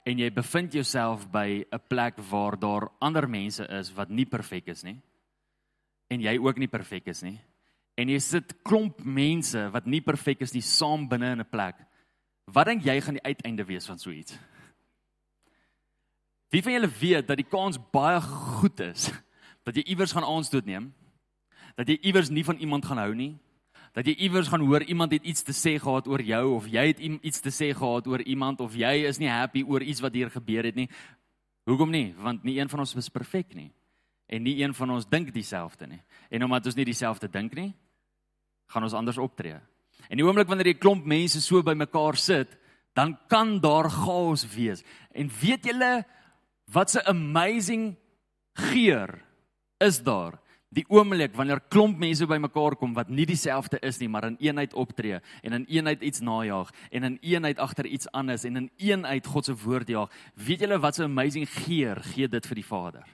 en 0.06 0.18
jy 0.18 0.30
bevind 0.30 0.74
jouself 0.74 1.28
by 1.32 1.66
'n 1.72 1.80
plek 1.90 2.18
waar 2.30 2.60
daar 2.60 2.90
ander 3.00 3.28
mense 3.28 3.64
is 3.70 3.92
wat 3.94 4.10
nie 4.10 4.26
perfek 4.26 4.68
is 4.68 4.84
nie 4.84 5.02
en 6.10 6.22
jy 6.22 6.38
ook 6.38 6.58
nie 6.58 6.68
perfek 6.68 7.08
is 7.08 7.24
nie 7.24 7.40
en 7.98 8.10
jy 8.10 8.20
sit 8.20 8.64
klomp 8.64 9.04
mense 9.04 9.70
wat 9.72 9.86
nie 9.86 10.02
perfek 10.02 10.42
is 10.42 10.54
nie 10.54 10.62
saam 10.62 11.08
binne 11.10 11.32
in 11.32 11.42
'n 11.42 11.52
plek 11.52 11.76
wat 12.46 12.68
dink 12.68 12.86
jy 12.86 13.02
gaan 13.02 13.20
die 13.20 13.28
uiteinde 13.28 13.66
wees 13.68 13.86
van 13.86 14.00
so 14.00 14.12
iets? 14.12 14.38
Wie 16.50 16.64
van 16.64 16.78
julle 16.78 16.88
weet 16.88 17.28
dat 17.28 17.38
die 17.38 17.50
kans 17.50 17.80
baie 17.92 18.22
goed 18.22 18.80
is 18.80 19.12
dat 19.68 19.76
jy 19.76 19.84
iewers 19.84 20.14
gaan 20.16 20.24
aanstoot 20.24 20.66
neem 20.66 20.94
dat 21.78 21.90
jy 21.92 21.98
iewers 22.10 22.32
nie 22.34 22.44
van 22.46 22.58
iemand 22.58 22.86
gaan 22.86 22.98
hou 22.98 23.14
nie. 23.16 23.36
Dat 23.94 24.06
jy 24.10 24.16
iewers 24.28 24.50
gaan 24.50 24.66
hoor 24.66 24.84
iemand 24.84 25.14
het 25.14 25.26
iets 25.26 25.46
te 25.46 25.54
sê 25.54 25.78
gehad 25.82 26.08
oor 26.10 26.22
jou 26.22 26.44
of 26.56 26.68
jy 26.70 26.88
het 26.90 27.00
iets 27.02 27.42
te 27.42 27.54
sê 27.54 27.70
gehad 27.74 28.08
oor 28.10 28.22
iemand 28.26 28.62
of 28.62 28.76
jy 28.78 29.06
is 29.10 29.22
nie 29.22 29.30
happy 29.30 29.64
oor 29.66 29.82
iets 29.82 30.02
wat 30.02 30.14
hier 30.18 30.30
gebeur 30.34 30.66
het 30.66 30.78
nie. 30.78 30.90
Hoekom 31.70 31.92
nie? 31.94 32.14
Want 32.18 32.44
nie 32.48 32.58
een 32.60 32.70
van 32.70 32.82
ons 32.84 32.96
is 32.96 33.10
perfek 33.14 33.54
nie. 33.56 33.70
En 34.28 34.44
nie 34.44 34.58
een 34.60 34.74
van 34.76 34.92
ons 34.92 35.08
dink 35.08 35.30
dieselfde 35.34 35.88
nie. 35.88 36.02
En 36.30 36.44
omdat 36.44 36.66
ons 36.66 36.76
nie 36.76 36.86
dieselfde 36.86 37.30
dink 37.32 37.54
nie, 37.56 37.72
gaan 38.74 38.84
ons 38.84 38.96
anders 38.98 39.20
optree. 39.22 39.60
En 40.10 40.20
die 40.20 40.26
oomblik 40.26 40.50
wanneer 40.50 40.74
jy 40.74 40.80
klomp 40.82 41.06
mense 41.08 41.42
so 41.42 41.64
bymekaar 41.64 42.18
sit, 42.20 42.58
dan 42.98 43.16
kan 43.30 43.60
daar 43.62 43.90
chaos 43.94 44.44
wees. 44.56 44.84
En 45.14 45.30
weet 45.42 45.70
julle 45.70 46.06
wat 46.74 46.96
'n 46.96 47.08
amazing 47.08 47.96
geur 48.54 49.22
is 49.80 50.04
daar 50.04 50.40
die 50.76 50.84
oomblik 50.92 51.36
wanneer 51.38 51.62
klomp 51.72 52.00
mense 52.00 52.28
bymekaar 52.28 52.76
kom 52.76 52.94
wat 52.98 53.10
nie 53.10 53.26
dieselfde 53.28 53.80
is 53.88 54.00
nie, 54.02 54.10
maar 54.12 54.28
in 54.28 54.38
eenheid 54.44 54.74
optree 54.76 55.22
en 55.42 55.56
in 55.56 55.66
eenheid 55.72 56.04
iets 56.04 56.20
najag 56.20 56.74
en 56.92 57.08
in 57.08 57.20
eenheid 57.22 57.60
agter 57.64 57.88
iets 57.88 58.10
anders 58.12 58.44
en 58.44 58.64
in 58.64 58.70
eenheid 58.78 59.28
God 59.28 59.48
se 59.48 59.56
woord 59.64 59.88
jaag. 59.88 60.12
Weet 60.36 60.66
julle 60.66 60.80
wat 60.84 61.00
so 61.00 61.08
amazing 61.08 61.48
geur 61.64 62.02
gee 62.12 62.28
dit 62.28 62.50
vir 62.52 62.60
die 62.60 62.68
Vader? 62.68 63.08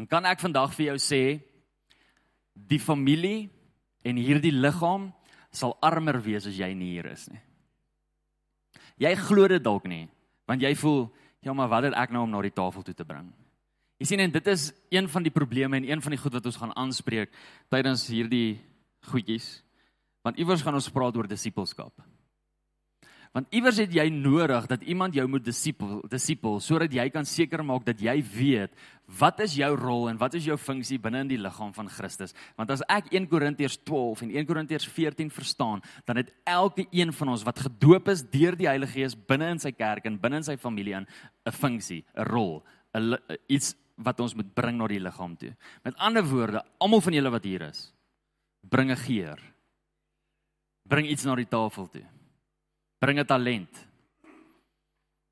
En 0.00 0.08
kan 0.10 0.26
ek 0.26 0.42
vandag 0.42 0.74
vir 0.74 0.90
jou 0.90 0.98
sê 0.98 1.22
die 2.54 2.80
familie 2.82 3.50
en 4.02 4.18
hierdie 4.18 4.54
liggaam 4.54 5.10
sal 5.54 5.76
armer 5.84 6.18
wees 6.24 6.46
as 6.48 6.58
jy 6.58 6.72
nie 6.74 6.96
hier 6.96 7.10
is 7.12 7.28
nie. 7.30 7.42
Jy 9.00 9.14
glo 9.16 9.46
dit 9.48 9.62
dalk 9.62 9.86
nie, 9.88 10.08
want 10.50 10.62
jy 10.62 10.74
voel, 10.76 11.06
ja 11.44 11.54
maar 11.56 11.70
wat 11.72 11.86
het 11.88 11.96
ek 11.96 12.10
nou 12.12 12.26
om 12.26 12.34
na 12.34 12.42
die 12.44 12.52
tafel 12.52 12.84
toe 12.84 12.94
te 12.96 13.06
bring? 13.06 13.30
Jy 14.00 14.06
sien 14.08 14.22
en 14.24 14.32
dit 14.32 14.46
is 14.48 14.70
een 14.88 15.08
van 15.12 15.24
die 15.26 15.32
probleme 15.32 15.76
en 15.76 15.84
een 15.84 16.00
van 16.00 16.14
die 16.14 16.20
goed 16.20 16.32
wat 16.32 16.46
ons 16.48 16.56
gaan 16.56 16.72
aanspreek 16.72 17.34
tydens 17.68 18.06
hierdie 18.08 18.56
goedjies. 19.10 19.58
Want 20.24 20.40
iewers 20.40 20.64
gaan 20.64 20.78
ons 20.78 20.88
praat 20.92 21.18
oor 21.20 21.28
disippelskap. 21.28 21.92
Want 23.36 23.52
iewers 23.54 23.76
het 23.78 23.92
jy 23.94 24.08
nodig 24.10 24.64
dat 24.66 24.82
iemand 24.90 25.14
jou 25.14 25.26
moet 25.30 25.44
disipel, 25.44 26.00
disipel 26.10 26.56
sodat 26.64 26.96
jy 26.96 27.04
kan 27.14 27.28
seker 27.28 27.60
maak 27.62 27.84
dat 27.86 28.00
jy 28.02 28.16
weet 28.24 28.72
wat 29.20 29.42
is 29.44 29.54
jou 29.58 29.68
rol 29.78 30.08
en 30.10 30.18
wat 30.18 30.34
is 30.38 30.48
jou 30.48 30.56
funksie 30.58 30.98
binne 31.02 31.20
in 31.26 31.30
die 31.30 31.38
liggaam 31.38 31.70
van 31.76 31.92
Christus. 31.92 32.34
Want 32.58 32.72
as 32.74 32.82
ek 32.90 33.12
1 33.12 33.28
Korintiërs 33.30 33.78
12 33.84 34.24
en 34.24 34.32
1 34.34 34.48
Korintiërs 34.48 34.88
14 34.96 35.30
verstaan, 35.34 35.84
dan 36.08 36.18
het 36.22 36.32
elke 36.48 36.88
een 36.90 37.12
van 37.20 37.34
ons 37.36 37.44
wat 37.46 37.62
gedoop 37.68 38.10
is 38.10 38.24
deur 38.32 38.56
die 38.58 38.70
Heilige 38.70 38.96
Gees 38.96 39.14
binne 39.14 39.52
in 39.54 39.62
sy 39.62 39.76
kerk 39.76 40.08
en 40.08 40.18
binne 40.18 40.40
in 40.40 40.48
sy 40.48 40.56
familie 40.56 40.96
'n 40.96 41.06
funksie, 41.52 42.02
'n 42.16 42.24
rol, 42.32 42.64
'n 42.94 43.14
iets 43.46 43.76
wat 44.00 44.20
ons 44.20 44.34
moet 44.34 44.48
bring 44.56 44.78
na 44.78 44.88
die 44.90 45.00
liggaam 45.02 45.36
toe. 45.36 45.52
Met 45.84 45.96
ander 46.00 46.24
woorde, 46.24 46.62
almal 46.80 47.02
van 47.04 47.16
julle 47.16 47.32
wat 47.32 47.44
hier 47.44 47.62
is, 47.68 47.92
bring 48.60 48.90
'n 48.90 48.96
geur. 48.96 49.38
Bring 50.88 51.06
iets 51.06 51.24
na 51.24 51.34
die 51.34 51.48
tafel 51.48 51.86
toe. 51.88 52.06
Bring 52.98 53.18
'n 53.18 53.26
talent. 53.26 53.86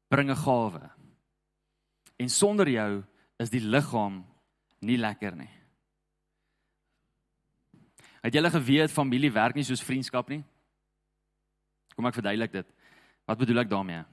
Bring 0.08 0.30
'n 0.30 0.36
gawe. 0.36 0.90
En 2.16 2.28
sonder 2.28 2.68
jou 2.68 3.04
is 3.38 3.50
die 3.50 3.60
liggaam 3.60 4.24
nie 4.80 4.96
lekker 4.96 5.36
nie. 5.36 5.50
Het 8.22 8.34
julle 8.34 8.50
geweet 8.50 8.90
familie 8.90 9.30
werk 9.32 9.54
nie 9.54 9.64
soos 9.64 9.82
vriendskap 9.82 10.28
nie? 10.28 10.44
Kom 11.94 12.06
ek 12.06 12.14
verduidelik 12.14 12.52
dit. 12.52 12.66
Wat 13.26 13.38
bedoel 13.38 13.58
ek 13.58 13.70
daarmee? 13.70 14.04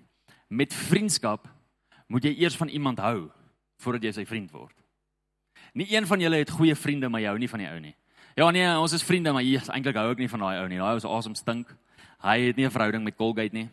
Met 0.49 0.73
vriendskap 0.73 1.47
moet 2.07 2.23
jy 2.23 2.35
eers 2.37 2.57
van 2.57 2.67
iemand 2.67 2.99
hou 2.99 3.31
voordat 3.83 4.03
jy 4.03 4.11
sy 4.11 4.25
vriend 4.25 4.51
word. 4.51 4.75
Nie 5.73 5.87
een 5.91 6.07
van 6.07 6.19
julle 6.19 6.41
het 6.41 6.49
goeie 6.49 6.75
vriende 6.75 7.09
maar 7.09 7.21
jy 7.21 7.31
hou 7.33 7.39
nie 7.39 7.49
van 7.49 7.63
die 7.63 7.69
ou 7.69 7.79
nie. 7.79 7.95
Ja 8.35 8.49
nee, 8.51 8.67
ons 8.79 8.93
is 8.93 9.03
vriende 9.03 9.33
maar 9.33 9.43
hier 9.43 9.63
eintlik 9.71 9.95
hou 9.95 10.11
ek 10.11 10.21
nie 10.23 10.29
van 10.31 10.39
daai 10.39 10.59
ou 10.61 10.67
nie. 10.67 10.79
Daai 10.79 10.91
ou 10.91 11.01
is 11.01 11.07
awesome 11.07 11.35
stink. 11.35 11.71
Hy 12.23 12.39
het 12.47 12.55
nie 12.55 12.65
'n 12.65 12.71
verhouding 12.71 13.03
met 13.03 13.15
Colgate 13.15 13.53
nie. 13.53 13.69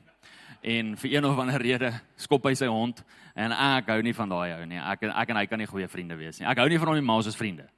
En 0.63 0.97
vir 0.97 1.13
een 1.13 1.25
of 1.25 1.39
ander 1.39 1.61
rede 1.61 1.93
skop 2.17 2.45
hy 2.45 2.55
sy 2.55 2.67
hond 2.67 3.05
en 3.35 3.53
ek 3.53 3.87
hou 3.87 4.03
nie 4.03 4.15
van 4.15 4.29
daai 4.29 4.53
ou 4.59 4.67
nie. 4.67 4.79
Ek 4.79 5.03
ek 5.03 5.31
en 5.31 5.37
hy 5.37 5.47
kan 5.47 5.59
nie 5.59 5.67
goeie 5.67 5.89
vriende 5.89 6.17
wees 6.17 6.39
nie. 6.39 6.47
Ek 6.47 6.59
hou 6.59 6.69
nie 6.69 6.79
van 6.79 6.89
hom 6.89 6.97
nie, 6.97 7.03
maar 7.03 7.17
ons 7.17 7.27
is 7.27 7.37
vriende. 7.37 7.69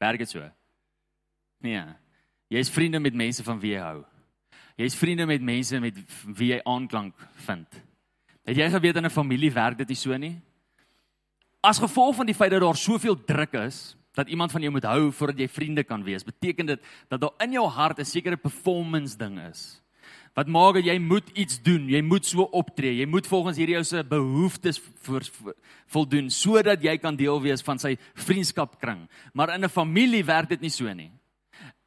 Werk 0.00 0.18
dit 0.18 0.28
so? 0.28 0.50
Nee. 1.60 1.84
Jy 2.48 2.58
is 2.58 2.70
vriende 2.70 3.00
met 3.00 3.14
mense 3.14 3.42
van 3.42 3.60
wie 3.60 3.72
jy 3.72 3.80
hou. 3.80 4.04
Jy's 4.80 4.96
vriende 4.96 5.26
met 5.26 5.42
mense 5.44 5.80
met 5.80 5.96
wie 6.24 6.54
jy 6.54 6.60
aanklank 6.64 7.14
vind. 7.46 7.80
Het 8.48 8.56
jy 8.56 8.68
geweet 8.70 8.96
in 8.96 9.04
'n 9.04 9.10
familie 9.10 9.52
werk 9.52 9.78
dit 9.78 9.88
nie 9.88 9.96
so 9.96 10.16
nie? 10.16 10.40
As 11.60 11.78
gevolg 11.78 12.16
van 12.16 12.26
die 12.26 12.34
feit 12.34 12.54
dat 12.54 12.62
daar 12.64 12.76
soveel 12.76 13.18
druk 13.24 13.52
is 13.66 13.96
dat 14.16 14.28
iemand 14.28 14.52
van 14.52 14.64
jou 14.64 14.72
moet 14.72 14.88
hou 14.88 15.12
voordat 15.12 15.38
jy 15.38 15.48
vriende 15.48 15.84
kan 15.84 16.02
wees, 16.04 16.24
beteken 16.24 16.66
dit 16.66 16.80
dat 17.08 17.20
daar 17.20 17.36
in 17.44 17.52
jou 17.52 17.66
hart 17.68 18.00
'n 18.00 18.04
sekere 18.04 18.36
performance 18.36 19.16
ding 19.16 19.38
is. 19.50 19.82
Wat 20.34 20.46
maak 20.46 20.74
dat 20.74 20.84
jy 20.84 20.98
moet 20.98 21.28
iets 21.34 21.58
doen, 21.62 21.88
jy 21.88 22.00
moet 22.00 22.26
so 22.26 22.42
optree, 22.42 22.96
jy 22.96 23.06
moet 23.06 23.26
volgens 23.26 23.56
hierdie 23.56 23.76
ou 23.76 23.84
se 23.84 24.04
behoeftes 24.04 24.80
voldoen 25.86 26.30
sodat 26.30 26.82
jy 26.82 26.96
kan 26.98 27.16
deel 27.16 27.40
wees 27.42 27.62
van 27.62 27.78
sy 27.78 27.96
vriendskapkring. 28.14 29.08
Maar 29.32 29.54
in 29.54 29.64
'n 29.64 29.68
familie 29.68 30.24
werk 30.24 30.48
dit 30.48 30.60
nie 30.60 30.70
so 30.70 30.92
nie. 30.92 31.10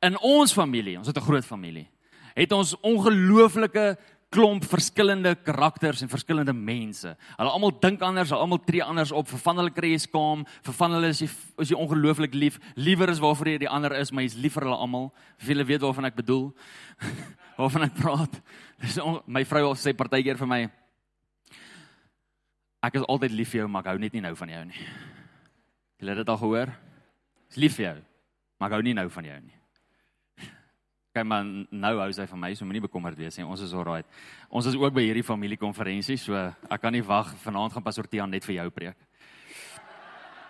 In 0.02 0.20
ons 0.20 0.54
familie, 0.54 0.98
ons 0.98 1.08
het 1.08 1.18
'n 1.18 1.22
groot 1.22 1.46
familie, 1.46 1.88
het 2.36 2.52
ons 2.52 2.76
ongelooflike 2.82 3.98
klomp 4.34 4.66
verskillende 4.66 5.36
karakters 5.46 6.02
en 6.02 6.10
verskillende 6.12 6.56
mense. 6.58 7.14
Hulle 7.38 7.54
almal 7.54 7.74
dink 7.84 8.02
anders, 8.06 8.32
hulle 8.34 8.42
almal 8.42 8.62
tree 8.66 8.84
anders 8.84 9.14
op. 9.14 9.30
Vir 9.30 9.42
van 9.46 9.62
hulle 9.62 9.74
kry 9.74 9.94
jy 9.94 10.02
skaam, 10.08 10.44
vir 10.66 10.78
van 10.80 10.98
hulle 10.98 11.12
is 11.14 11.22
jy 11.22 11.30
is 11.62 11.74
jy 11.74 11.78
ongelooflik 11.78 12.34
lief. 12.38 12.60
Liewer 12.76 13.14
is 13.14 13.22
waarvoor 13.22 13.54
jy 13.54 13.64
die 13.66 13.72
ander 13.72 13.94
is, 14.00 14.12
maar 14.12 14.26
jy's 14.26 14.38
lief 14.40 14.58
vir 14.58 14.68
hulle 14.68 14.80
almal. 14.82 15.12
Wie 15.40 15.54
hulle 15.54 15.68
weet 15.70 15.86
waarvan 15.86 16.10
ek 16.10 16.18
bedoel. 16.18 16.48
waarvan 17.60 17.88
ek 17.88 18.00
praat. 18.00 18.40
Dis 18.82 18.98
my 19.30 19.46
vrou 19.48 19.76
sê 19.78 19.94
partykeer 19.98 20.42
vir 20.42 20.50
my 20.50 20.64
Ek 22.84 22.98
is 23.00 23.06
altyd 23.08 23.32
lief 23.32 23.54
vir 23.54 23.62
jou, 23.62 23.70
maar 23.72 23.86
ek 23.86 23.94
hou 23.94 24.00
net 24.04 24.12
nie 24.12 24.22
nou 24.26 24.34
van 24.36 24.50
jou 24.52 24.64
nie. 24.68 24.88
Jy 26.04 26.10
het 26.10 26.20
dit 26.20 26.32
al 26.34 26.40
gehoor? 26.42 26.72
Ek 26.74 27.56
is 27.56 27.60
lief 27.64 27.78
vir 27.80 27.86
jou, 27.86 28.00
maar 28.60 28.68
ek 28.68 28.76
hou 28.76 28.84
nie 28.84 28.96
nou 28.98 29.06
van 29.14 29.30
jou 29.30 29.38
nie. 29.40 29.63
Kyk 31.14 31.28
maar 31.30 31.46
nou 31.46 31.92
hou 32.00 32.08
sy 32.10 32.24
van 32.26 32.40
my, 32.42 32.50
so 32.58 32.66
moenie 32.66 32.82
bekommerd 32.82 33.20
wees 33.22 33.36
nie. 33.38 33.44
Ons 33.46 33.62
is 33.62 33.74
alright. 33.78 34.08
Ons 34.50 34.66
is 34.72 34.74
ook 34.74 34.96
by 34.96 35.04
hierdie 35.06 35.26
familiekonferensie, 35.26 36.16
so 36.18 36.34
ek 36.34 36.82
kan 36.82 36.90
nie 36.96 37.04
wag 37.06 37.30
vanaand 37.44 37.76
gaan 37.76 37.86
pastoor 37.86 38.08
Tiaan 38.10 38.32
net 38.34 38.46
vir 38.48 38.56
jou 38.56 38.66
preek. 38.74 38.98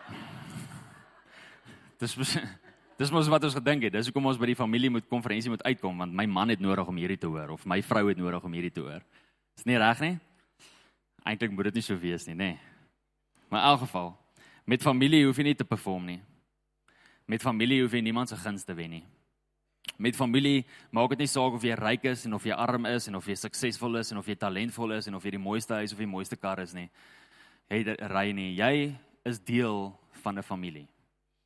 Dis 1.99 2.15
dis 3.01 3.11
mos 3.11 3.27
wat 3.27 3.43
ons 3.43 3.57
gedink 3.57 3.89
het. 3.89 3.95
Dis 3.97 4.07
hoekom 4.07 4.29
ons 4.31 4.39
by 4.39 4.47
die 4.53 4.55
familie 4.55 4.91
moet 4.93 5.07
konferensie 5.11 5.51
moet 5.51 5.65
uitkom 5.67 5.99
want 5.99 6.15
my 6.15 6.23
man 6.31 6.53
het 6.53 6.61
nodig 6.63 6.87
om 6.87 6.99
hierdie 7.01 7.19
te 7.19 7.27
hoor 7.27 7.57
of 7.57 7.65
my 7.67 7.81
vrou 7.83 8.05
het 8.07 8.21
nodig 8.21 8.43
om 8.47 8.55
hierdie 8.55 8.71
te 8.71 8.83
hoor. 8.85 9.01
Is 9.59 9.65
nie 9.67 9.75
reg 9.81 9.99
nie? 9.99 10.13
Eintlik 11.27 11.51
moet 11.51 11.73
dit 11.73 11.81
nie 11.81 11.83
so 11.83 11.97
wees 11.99 12.23
nie, 12.29 12.37
nê. 12.39 12.53
Maar 13.51 13.65
in 13.65 13.67
elk 13.73 13.81
geval, 13.83 14.13
met 14.63 14.85
familie 14.85 15.25
hoef 15.25 15.41
jy 15.41 15.49
nie 15.49 15.59
te 15.59 15.67
perform 15.67 16.07
nie. 16.07 16.21
Met 17.27 17.43
familie 17.43 17.81
hoef 17.83 17.91
jy 17.97 18.03
niemand 18.05 18.31
se 18.31 18.39
guns 18.39 18.63
te 18.63 18.75
wen 18.77 18.95
nie 18.95 19.03
met 20.03 20.17
familie 20.19 20.65
maak 20.91 21.13
dit 21.15 21.23
nie 21.23 21.31
saak 21.31 21.55
of 21.55 21.63
jy 21.63 21.75
ryk 21.79 22.09
is 22.11 22.25
en 22.27 22.35
of 22.35 22.43
jy 22.43 22.55
arm 22.55 22.85
is 22.91 23.07
en 23.07 23.15
of 23.15 23.27
jy 23.27 23.37
suksesvol 23.39 24.01
is 24.01 24.11
en 24.11 24.19
of 24.19 24.27
jy 24.27 24.35
talentvol 24.35 24.97
is 24.97 25.07
en 25.07 25.15
of 25.15 25.23
jy 25.23 25.37
die 25.37 25.45
mooiste 25.45 25.77
huis 25.79 25.95
of 25.95 26.01
die 26.01 26.09
mooiste 26.09 26.35
kar 26.35 26.59
is 26.63 26.75
nie. 26.75 26.89
Jy 27.71 27.95
ry 28.11 28.31
nie. 28.35 28.51
Jy 28.57 28.73
is 29.25 29.39
deel 29.39 29.93
van 30.23 30.37
'n 30.37 30.43
familie. 30.43 30.87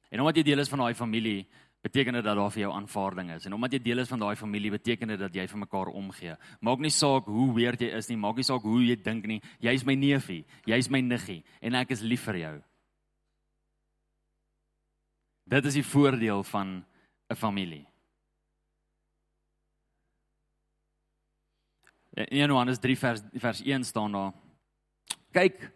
En 0.09 0.19
omdat 0.19 0.37
jy 0.37 0.43
deel 0.43 0.59
is 0.59 0.69
van 0.69 0.79
daai 0.79 0.93
familie, 0.93 1.45
beteken 1.81 2.13
dit 2.13 2.23
dat 2.23 2.35
daar 2.35 2.51
vir 2.51 2.61
jou 2.61 2.73
aanvaarding 2.73 3.31
is. 3.31 3.45
En 3.45 3.53
omdat 3.53 3.71
jy 3.71 3.79
deel 3.79 3.99
is 3.99 4.07
van 4.07 4.19
daai 4.19 4.35
familie, 4.35 4.71
beteken 4.71 5.07
dit 5.07 5.19
dat 5.19 5.35
jy 5.35 5.47
vir 5.47 5.59
mekaar 5.59 5.87
omgee. 5.87 6.35
Maak 6.61 6.79
nie 6.79 6.89
saak 6.89 7.25
hoe 7.25 7.53
weird 7.53 7.81
jy 7.81 7.91
is 7.97 8.09
nie, 8.09 8.17
maak 8.17 8.35
nie 8.35 8.43
saak 8.43 8.61
hoe 8.61 8.81
jy 8.83 8.95
dink 8.95 9.25
nie. 9.25 9.41
Jy's 9.59 9.85
my 9.85 9.95
neefie, 9.95 10.45
jy's 10.65 10.89
my 10.89 11.01
niggie 11.01 11.43
en 11.61 11.75
ek 11.75 11.91
is 11.91 12.01
lief 12.01 12.25
vir 12.27 12.37
jou. 12.37 12.55
Dit 15.47 15.65
is 15.65 15.73
die 15.73 15.83
voordeel 15.83 16.43
van 16.43 16.85
'n 17.29 17.35
familie. 17.35 17.85
In 22.17 22.49
Johannes 22.49 22.79
3 22.81 22.97
vers 22.97 23.21
vers 23.33 23.61
1 23.61 23.83
staan 23.83 24.11
daar: 24.11 24.33
Kyk 25.31 25.71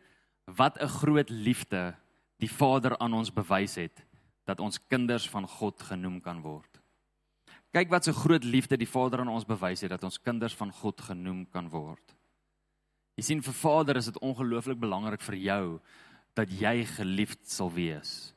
wat 0.46 0.82
'n 0.82 0.88
groot 0.88 1.30
liefde 1.30 1.96
die 2.38 2.50
Vader 2.52 2.98
aan 2.98 3.14
ons 3.14 3.34
bewys 3.34 3.76
het 3.76 4.06
dat 4.46 4.60
ons 4.60 4.88
kinders 4.88 5.30
van 5.30 5.48
God 5.48 5.82
genoem 5.82 6.22
kan 6.22 6.42
word. 6.42 6.82
Kyk 7.72 7.90
wat 7.90 8.08
'n 8.08 8.14
so 8.14 8.20
groot 8.20 8.44
liefde 8.44 8.78
die 8.78 8.90
Vader 8.90 9.20
aan 9.20 9.28
ons 9.28 9.46
bewys 9.46 9.82
het 9.82 9.90
dat 9.90 10.04
ons 10.04 10.22
kinders 10.22 10.56
van 10.56 10.72
God 10.72 11.02
genoem 11.02 11.46
kan 11.46 11.70
word. 11.70 12.16
Jy 13.16 13.24
sien 13.24 13.42
vir 13.42 13.54
Vader 13.54 13.96
is 13.96 14.06
dit 14.06 14.20
ongelooflik 14.20 14.80
belangrik 14.80 15.22
vir 15.22 15.36
jou 15.36 15.80
dat 16.34 16.50
jy 16.50 16.86
geliefd 16.86 17.50
sal 17.50 17.72
wees. 17.72 18.34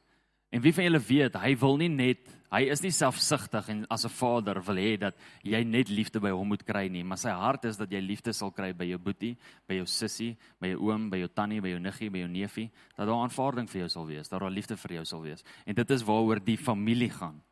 En 0.50 0.60
wie 0.60 0.72
van 0.74 0.84
julle 0.84 1.00
weet, 1.00 1.34
hy 1.34 1.56
wil 1.56 1.76
nie 1.76 1.88
net 1.88 2.28
hy 2.54 2.68
is 2.70 2.82
nie 2.84 2.92
selfsugtig 2.94 3.68
en 3.72 3.84
as 3.90 4.04
'n 4.06 4.14
vader 4.14 4.60
wil 4.62 4.76
hê 4.76 4.96
dat 4.98 5.14
jy 5.42 5.64
net 5.64 5.88
liefde 5.88 6.20
by 6.20 6.30
hom 6.30 6.48
moet 6.48 6.64
kry 6.64 6.88
nie, 6.88 7.02
maar 7.02 7.18
sy 7.18 7.30
hart 7.30 7.64
is 7.64 7.76
dat 7.76 7.90
jy 7.90 8.00
liefde 8.00 8.32
sal 8.32 8.50
kry 8.50 8.72
by 8.72 8.84
jou 8.84 8.98
boetie, 8.98 9.36
by 9.66 9.74
jou 9.74 9.86
sussie, 9.86 10.36
by 10.60 10.68
jou 10.68 10.90
oom, 10.90 11.10
by 11.10 11.18
jou 11.18 11.28
tannie, 11.28 11.60
by 11.60 11.68
jou 11.68 11.80
niggie, 11.80 12.10
by 12.10 12.18
jou 12.18 12.28
neefie, 12.28 12.70
dat 12.96 13.06
daar 13.06 13.22
aanvaarding 13.24 13.68
vir 13.68 13.80
jou 13.80 13.88
sal 13.88 14.06
wees, 14.06 14.28
dat 14.28 14.40
daar 14.40 14.50
liefde 14.50 14.76
vir 14.76 14.92
jou 14.92 15.04
sal 15.04 15.22
wees. 15.22 15.44
En 15.66 15.74
dit 15.74 15.90
is 15.90 16.02
waaroor 16.02 16.44
die 16.44 16.56
familie 16.56 17.10
gaan. 17.10 17.42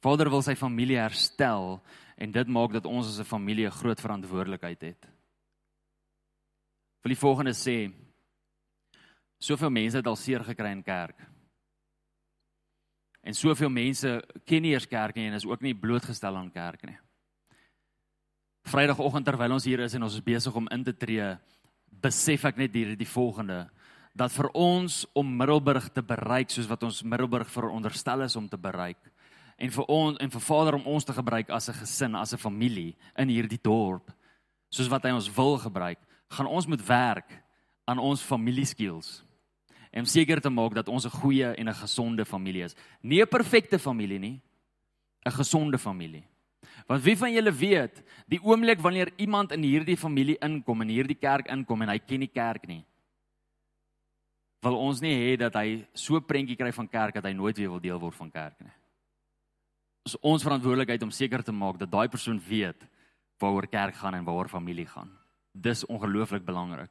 Vader 0.00 0.30
wil 0.30 0.42
sy 0.42 0.54
familie 0.54 0.96
herstel 0.96 1.80
en 2.16 2.32
dit 2.32 2.48
maak 2.48 2.72
dat 2.72 2.86
ons 2.86 3.06
as 3.06 3.20
'n 3.20 3.24
familie 3.24 3.66
'n 3.66 3.70
groot 3.70 4.00
verantwoordelikheid 4.00 4.80
het. 4.80 5.08
Wil 7.02 7.14
die 7.14 7.16
volgende 7.16 7.54
sê: 7.54 7.92
Soveel 9.38 9.70
mense 9.70 9.96
het 9.96 10.06
al 10.06 10.16
seer 10.16 10.44
gekry 10.44 10.70
in 10.70 10.82
kerk. 10.82 11.37
En 13.28 13.36
soveel 13.36 13.68
mense 13.68 14.08
ken 14.48 14.64
nie 14.64 14.72
eers 14.72 14.88
kerk 14.88 15.18
nie 15.18 15.26
en 15.28 15.36
is 15.36 15.44
ook 15.44 15.60
nie 15.60 15.74
blootgestel 15.76 16.36
aan 16.36 16.48
kerk 16.52 16.86
nie. 16.88 16.96
Vrydagoggend 18.68 19.26
terwyl 19.28 19.56
ons 19.58 19.66
hier 19.68 19.82
is 19.84 19.96
en 19.96 20.06
ons 20.06 20.16
is 20.16 20.24
besig 20.24 20.54
om 20.56 20.68
in 20.72 20.84
te 20.84 20.94
tree, 20.96 21.26
besef 21.88 22.46
ek 22.48 22.56
net 22.60 22.72
hier 22.76 22.94
die 22.96 23.08
volgende 23.08 23.66
dat 24.18 24.32
vir 24.34 24.48
ons 24.56 25.02
om 25.14 25.28
Middelburg 25.28 25.90
te 25.94 26.02
bereik 26.02 26.50
soos 26.50 26.66
wat 26.70 26.82
ons 26.88 27.04
Middelburg 27.04 27.50
veronderstel 27.52 28.24
is 28.24 28.36
om 28.40 28.48
te 28.48 28.58
bereik 28.58 29.12
en 29.60 29.70
vir 29.76 29.92
ons 29.92 30.18
en 30.24 30.32
vir 30.32 30.44
Vader 30.48 30.78
om 30.78 30.88
ons 30.96 31.04
te 31.04 31.12
gebruik 31.12 31.50
as 31.50 31.68
'n 31.68 31.76
gesin, 31.84 32.14
as 32.14 32.32
'n 32.32 32.40
familie 32.40 32.96
in 33.16 33.28
hierdie 33.28 33.60
dorp 33.62 34.10
soos 34.70 34.88
wat 34.88 35.04
hy 35.04 35.10
ons 35.10 35.28
wil 35.28 35.58
gebruik, 35.58 35.98
gaan 36.30 36.46
ons 36.46 36.66
moet 36.66 36.86
werk 36.86 37.42
aan 37.84 37.98
ons 37.98 38.22
familieskills 38.22 39.22
en 39.90 40.06
seker 40.06 40.40
te 40.40 40.50
maak 40.50 40.74
dat 40.74 40.88
ons 40.88 41.04
'n 41.06 41.10
goeie 41.20 41.54
en 41.54 41.68
'n 41.68 41.74
gesonde 41.74 42.24
familie 42.24 42.64
is. 42.64 42.76
Nie 43.02 43.22
'n 43.22 43.28
perfekte 43.28 43.78
familie 43.78 44.18
nie, 44.18 44.40
'n 45.26 45.32
gesonde 45.32 45.78
familie. 45.78 46.24
Want 46.86 47.02
wie 47.02 47.16
van 47.16 47.32
julle 47.32 47.52
weet, 47.52 48.02
die 48.26 48.40
oomblik 48.42 48.80
wanneer 48.80 49.10
iemand 49.16 49.52
in 49.52 49.62
hierdie 49.62 49.96
familie 49.96 50.38
inkom 50.40 50.80
en 50.80 50.88
hierdie 50.88 51.18
kerk 51.18 51.46
inkom 51.46 51.82
en 51.82 51.88
hy 51.88 51.98
ken 51.98 52.18
nie 52.18 52.32
kerk 52.32 52.66
nie, 52.66 52.84
wil 54.64 54.78
ons 54.78 55.00
nie 55.00 55.14
hê 55.14 55.36
dat 55.38 55.54
hy 55.54 55.84
so 55.94 56.20
prentjie 56.20 56.56
kry 56.58 56.72
van 56.74 56.88
kerk 56.88 57.14
dat 57.14 57.24
hy 57.24 57.32
nooit 57.36 57.56
weer 57.56 57.70
wil 57.70 57.82
deel 57.82 58.00
word 58.00 58.16
van 58.18 58.30
kerk 58.30 58.58
nie. 58.60 58.74
Dit 60.04 60.14
is 60.14 60.20
ons 60.24 60.42
verantwoordelikheid 60.42 61.02
om 61.04 61.12
seker 61.14 61.44
te 61.44 61.52
maak 61.52 61.78
dat 61.78 61.90
daai 61.92 62.08
persoon 62.08 62.40
weet 62.48 62.86
waaroor 63.38 63.68
kerk 63.70 63.94
gaan 64.00 64.14
en 64.14 64.24
waaroor 64.24 64.48
familie 64.48 64.86
gaan. 64.86 65.10
Dis 65.52 65.84
ongelooflik 65.86 66.44
belangrik. 66.44 66.90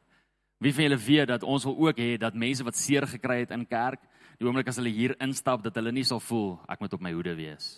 Wie 0.57 0.73
van 0.73 0.87
julle 0.87 0.97
weet 0.97 1.27
dat 1.29 1.43
ons 1.45 1.65
wil 1.67 1.77
ook 1.87 1.99
hê 2.01 2.15
dat 2.17 2.33
mense 2.33 2.65
wat 2.65 2.77
seer 2.77 3.05
gekry 3.07 3.43
het 3.43 3.51
in 3.53 3.65
kerk, 3.69 4.01
die 4.37 4.47
oomblik 4.47 4.69
as 4.69 4.79
hulle 4.81 4.93
hier 4.93 5.13
instap 5.21 5.63
dat 5.65 5.75
hulle 5.77 5.93
nie 5.93 6.05
sal 6.05 6.21
voel 6.21 6.57
ek 6.69 6.81
moet 6.81 6.93
op 6.97 7.03
my 7.05 7.13
hoede 7.13 7.35
wees. 7.37 7.69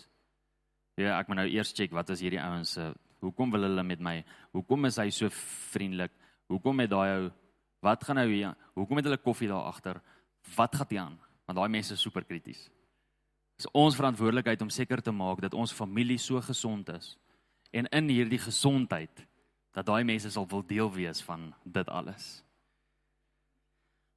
Ja, 1.00 1.18
ek 1.18 1.28
moet 1.28 1.42
nou 1.42 1.48
eers 1.48 1.72
check 1.76 1.92
wat 1.96 2.10
is 2.12 2.24
hierdie 2.24 2.40
ouens 2.40 2.74
se 2.76 2.90
hoekom 3.20 3.52
wil 3.52 3.68
hulle 3.68 3.84
met 3.84 4.00
my? 4.00 4.18
Hoekom 4.56 4.88
is 4.88 4.98
hy 5.00 5.10
so 5.12 5.28
vriendelik? 5.72 6.12
Hoekom 6.48 6.80
het 6.80 6.90
daai 6.92 7.08
ou 7.18 7.30
wat 7.84 8.04
gaan 8.04 8.20
nou 8.20 8.28
hier? 8.28 8.56
Hoekom 8.76 9.00
het 9.00 9.08
hulle 9.08 9.20
koffie 9.20 9.48
daar 9.48 9.68
agter? 9.68 10.00
Wat 10.56 10.76
gaan 10.76 10.88
hier 10.90 11.02
aan? 11.04 11.16
Want 11.48 11.60
daai 11.60 11.72
mense 11.72 11.96
is 11.96 12.04
super 12.04 12.24
krities. 12.24 12.68
Dis 13.60 13.68
ons 13.76 13.96
verantwoordelikheid 13.96 14.62
om 14.64 14.72
seker 14.72 15.02
te 15.04 15.12
maak 15.12 15.42
dat 15.44 15.56
ons 15.56 15.72
familie 15.76 16.18
so 16.18 16.40
gesond 16.40 16.88
is 16.96 17.16
en 17.76 17.86
in 17.94 18.08
hierdie 18.08 18.40
gesondheid 18.40 19.26
dat 19.76 19.86
daai 19.86 20.02
mense 20.04 20.30
sal 20.32 20.48
wil 20.48 20.64
deel 20.66 20.88
wees 20.92 21.20
van 21.22 21.50
dit 21.64 21.88
alles. 21.88 22.40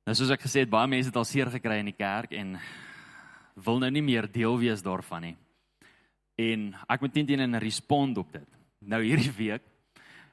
Nou 0.04 0.16
soos 0.20 0.34
ek 0.36 0.42
gesê 0.44 0.66
het, 0.66 0.72
baie 0.72 0.90
mense 0.92 1.08
het 1.08 1.16
al 1.16 1.28
seer 1.28 1.48
gekry 1.48 1.78
in 1.80 1.88
die 1.88 1.96
kerk 1.96 2.34
en 2.36 2.58
wil 3.64 3.78
nou 3.80 3.90
nie 3.94 4.04
meer 4.04 4.28
deel 4.28 4.58
wees 4.60 4.82
daarvan 4.84 5.30
nie. 5.30 5.36
En 6.44 6.74
ek 6.92 7.06
moet 7.06 7.14
teen 7.14 7.30
teen 7.30 7.40
'n 7.40 7.62
respond 7.62 8.18
op 8.18 8.34
dit. 8.34 8.50
Nou 8.82 9.00
hierdie 9.04 9.32
week 9.32 9.64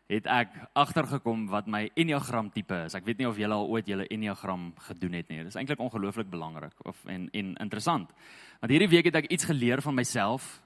het 0.09 0.27
ek 0.27 0.49
agtergekom 0.75 1.47
wat 1.47 1.69
my 1.69 1.91
Enneagram 1.95 2.51
tipe 2.51 2.75
is. 2.85 2.95
Ek 2.95 3.05
weet 3.05 3.19
nie 3.19 3.29
of 3.29 3.37
julle 3.37 3.55
al 3.55 3.69
ooit 3.69 3.87
julle 3.87 4.09
Enneagram 4.11 4.73
gedoen 4.89 5.13
het 5.13 5.29
nie. 5.29 5.39
Dit 5.39 5.47
is 5.47 5.55
eintlik 5.55 5.79
ongelooflik 5.79 6.31
belangrik 6.31 6.75
of 6.85 7.05
en 7.07 7.29
en 7.31 7.55
interessant. 7.55 8.11
Want 8.61 8.73
hierdie 8.73 8.89
week 8.89 9.05
het 9.05 9.15
ek 9.15 9.31
iets 9.31 9.45
geleer 9.45 9.83
van 9.83 9.95
myself 9.95 10.63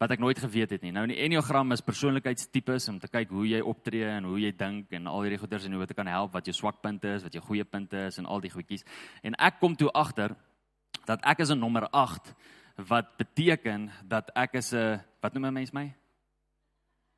wat 0.00 0.14
ek 0.14 0.22
nooit 0.22 0.38
geweet 0.40 0.70
het 0.72 0.82
nie. 0.82 0.94
Nou 0.96 1.04
in 1.04 1.12
die 1.12 1.20
Enneagram 1.20 1.74
is 1.76 1.82
persoonlikheidstipes 1.84 2.88
om 2.88 2.98
te 3.02 3.08
kyk 3.12 3.28
hoe 3.36 3.44
jy 3.44 3.60
optree 3.60 4.08
en 4.08 4.24
hoe 4.30 4.38
jy 4.40 4.52
dink 4.56 4.94
en 4.96 5.10
al 5.10 5.26
hierdie 5.26 5.40
goeders 5.42 5.66
en 5.68 5.76
hoe 5.76 5.84
dit 5.84 5.96
kan 5.96 6.08
help 6.08 6.32
wat 6.32 6.48
jou 6.48 6.54
swakpunte 6.56 7.18
is, 7.18 7.24
wat 7.26 7.36
jou 7.36 7.42
goeie 7.44 7.66
punte 7.68 8.06
is 8.08 8.16
en 8.18 8.26
al 8.26 8.40
die 8.40 8.52
goedjies. 8.52 8.86
En 9.22 9.36
ek 9.36 9.60
kom 9.60 9.76
toe 9.76 9.90
agter 9.92 10.32
dat 11.04 11.20
ek 11.28 11.44
is 11.44 11.50
'n 11.52 11.60
nommer 11.60 11.84
8 11.92 12.32
wat 12.88 13.16
beteken 13.18 13.90
dat 14.08 14.30
ek 14.34 14.54
is 14.54 14.72
'n 14.72 15.04
wat 15.20 15.34
noem 15.34 15.46
'n 15.46 15.54
mens 15.54 15.72
my? 15.72 15.92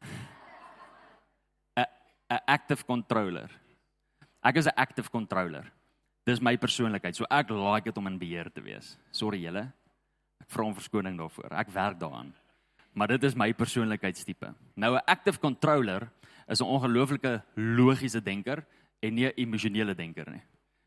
'n 2.32 2.42
active 2.46 2.84
controller. 2.84 3.50
Ek 4.42 4.56
is 4.56 4.66
'n 4.66 4.74
active 4.76 5.10
controller. 5.10 5.70
Dis 6.24 6.40
my 6.40 6.56
persoonlikheid. 6.56 7.16
So 7.16 7.24
ek 7.30 7.50
like 7.50 7.84
dit 7.84 7.96
om 7.96 8.06
in 8.06 8.18
beheer 8.18 8.50
te 8.52 8.60
wees. 8.60 8.98
Sorry 9.10 9.38
julle. 9.38 9.72
Ek 10.40 10.50
vra 10.50 10.64
om 10.64 10.74
verskoning 10.74 11.18
daarvoor. 11.18 11.52
Ek 11.52 11.70
werk 11.70 11.98
daaraan. 11.98 12.34
Maar 12.92 13.14
dit 13.14 13.22
is 13.22 13.34
my 13.34 13.52
persoonlikheidstipe. 13.56 14.54
Nou 14.74 14.96
'n 14.96 15.04
active 15.06 15.38
controller 15.38 16.10
is 16.48 16.60
'n 16.60 16.64
ongelooflike 16.64 17.42
logiese 17.54 18.22
denker 18.22 18.64
en 19.00 19.14
nie 19.14 19.26
'n 19.26 19.32
emosionele 19.36 19.94
denker 19.94 20.30
nie. 20.30 20.42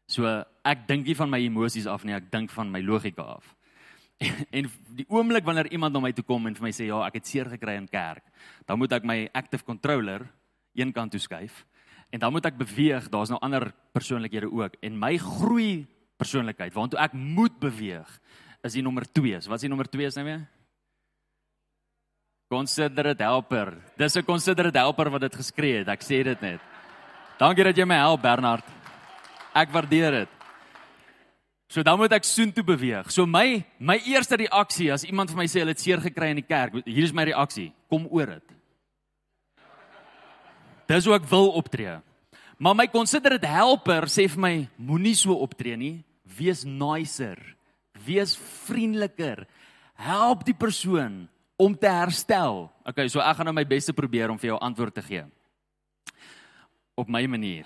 So 0.07 0.25
ek 0.63 0.87
dink 0.87 1.05
nie 1.05 1.15
van 1.15 1.29
my 1.29 1.39
emosies 1.39 1.87
af 1.87 2.03
nie, 2.03 2.13
ek 2.13 2.31
dink 2.31 2.49
van 2.49 2.71
my 2.71 2.81
logika 2.81 3.21
af. 3.21 3.55
En 4.57 4.69
die 4.95 5.05
oomblik 5.09 5.43
wanneer 5.43 5.71
iemand 5.71 5.93
na 5.93 5.99
my 5.99 6.11
toe 6.11 6.23
kom 6.23 6.47
en 6.47 6.55
vir 6.55 6.63
my 6.63 6.71
sê 6.71 6.85
ja, 6.87 7.01
ek 7.07 7.13
het 7.19 7.27
seer 7.27 7.49
gekry 7.49 7.75
in 7.75 7.87
kerk, 7.87 8.23
dan 8.65 8.77
moet 8.77 8.91
ek 8.91 9.03
my 9.03 9.29
active 9.33 9.63
controller 9.63 10.27
een 10.75 10.93
kant 10.93 11.11
toe 11.11 11.19
skuif 11.19 11.65
en 12.13 12.19
dan 12.19 12.31
moet 12.31 12.45
ek 12.45 12.57
beweeg. 12.57 13.09
Daar's 13.09 13.29
nou 13.29 13.39
ander 13.41 13.73
persoonlikhede 13.91 14.51
ook 14.51 14.77
en 14.81 14.99
my 14.99 15.17
groei 15.17 15.87
persoonlikheid 16.17 16.73
waartoe 16.73 16.99
ek 17.01 17.13
moet 17.13 17.59
beweeg 17.59 18.07
is 18.65 18.77
die 18.77 18.83
nommer 18.85 19.05
2. 19.05 19.41
So 19.41 19.49
wat 19.51 19.59
is 19.59 19.67
die 19.67 19.73
nommer 19.73 19.89
2 19.89 20.07
is 20.07 20.15
nou 20.15 20.25
weer? 20.25 20.45
Considerate 22.49 23.23
helper. 23.23 23.73
Dis 23.97 24.15
'n 24.15 24.23
considerate 24.23 24.77
helper 24.77 25.09
wat 25.09 25.21
dit 25.21 25.35
geskree 25.35 25.77
het. 25.77 25.87
Ek 25.87 26.03
sê 26.03 26.23
dit 26.23 26.41
net. 26.41 26.59
Dankie 27.39 27.63
dat 27.63 27.75
jy 27.75 27.85
my 27.85 27.95
help 27.95 28.21
Bernard. 28.21 28.63
Ek 29.53 29.69
waardeer 29.71 30.11
dit. 30.11 30.29
So 31.67 31.81
dan 31.81 31.97
moet 31.97 32.11
ek 32.11 32.23
soontoe 32.23 32.63
beweeg. 32.63 33.11
So 33.11 33.25
my 33.25 33.65
my 33.79 33.97
eerste 34.05 34.35
reaksie 34.35 34.91
as 34.93 35.03
iemand 35.03 35.29
vir 35.29 35.37
my 35.37 35.45
sê 35.45 35.59
hulle 35.59 35.73
het 35.73 35.79
seer 35.79 35.99
gekry 35.99 36.29
in 36.29 36.35
die 36.35 36.47
kerk, 36.47 36.85
hier 36.85 37.03
is 37.03 37.13
my 37.13 37.23
reaksie. 37.23 37.73
Kom 37.89 38.07
oor 38.11 38.25
dit. 38.25 38.43
Dis 40.87 41.05
hoe 41.05 41.15
ek 41.15 41.25
wil 41.29 41.49
optree. 41.49 41.99
Maar 42.57 42.75
my 42.75 42.87
considerate 42.87 43.47
helper 43.47 44.05
sê 44.05 44.29
vir 44.29 44.39
my 44.39 44.69
moenie 44.77 45.15
so 45.15 45.33
optree 45.33 45.75
nie. 45.75 46.03
Wees 46.37 46.63
nicer. 46.63 47.37
Wees 48.05 48.37
vriendeliker. 48.67 49.47
Help 49.95 50.45
die 50.45 50.53
persoon 50.53 51.27
om 51.55 51.75
te 51.77 51.87
herstel. 51.87 52.65
Okay, 52.85 53.07
so 53.07 53.23
ek 53.23 53.37
gaan 53.37 53.49
nou 53.49 53.55
my 53.55 53.65
bes 53.67 53.87
te 53.87 53.95
probeer 53.95 54.31
om 54.31 54.39
vir 54.39 54.53
jou 54.53 54.59
antwoord 54.59 54.95
te 54.95 55.03
gee. 55.05 55.23
Op 56.95 57.09
my 57.11 57.25
manier. 57.27 57.65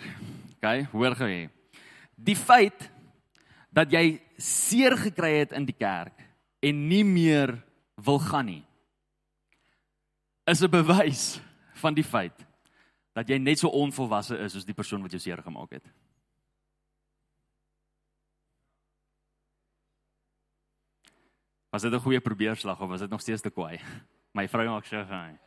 Okay, 0.57 0.87
hoor 0.91 1.15
gou 1.15 1.29
hier. 1.29 1.49
Die 2.15 2.35
feit 2.35 2.89
dat 3.73 3.91
jy 3.93 4.19
seer 4.37 4.97
gekry 4.97 5.39
het 5.39 5.53
in 5.55 5.65
die 5.65 5.77
kerk 5.77 6.15
en 6.61 6.87
nie 6.89 7.05
meer 7.07 7.55
wil 7.99 8.19
gaan 8.19 8.49
nie 8.49 8.63
is 10.49 10.61
'n 10.63 10.69
bewys 10.69 11.39
van 11.73 11.93
die 11.93 12.03
feit 12.03 12.45
dat 13.13 13.29
jy 13.29 13.37
net 13.37 13.59
so 13.59 13.67
onvolwasse 13.67 14.37
is 14.37 14.51
soos 14.53 14.65
die 14.65 14.73
persoon 14.73 15.01
wat 15.01 15.11
jou 15.11 15.19
seer 15.19 15.41
gemaak 15.41 15.71
het. 15.71 15.85
Was 21.69 21.81
dit 21.81 21.93
'n 21.93 21.99
goeie 21.99 22.19
probeerslag 22.19 22.81
of 22.81 22.89
was 22.89 22.99
dit 22.99 23.09
nog 23.09 23.21
steeds 23.21 23.41
te 23.41 23.49
kwaai? 23.49 23.79
My 24.37 24.47
vrou 24.47 24.65
maak 24.65 24.85
so 24.85 25.05
gaan. 25.05 25.39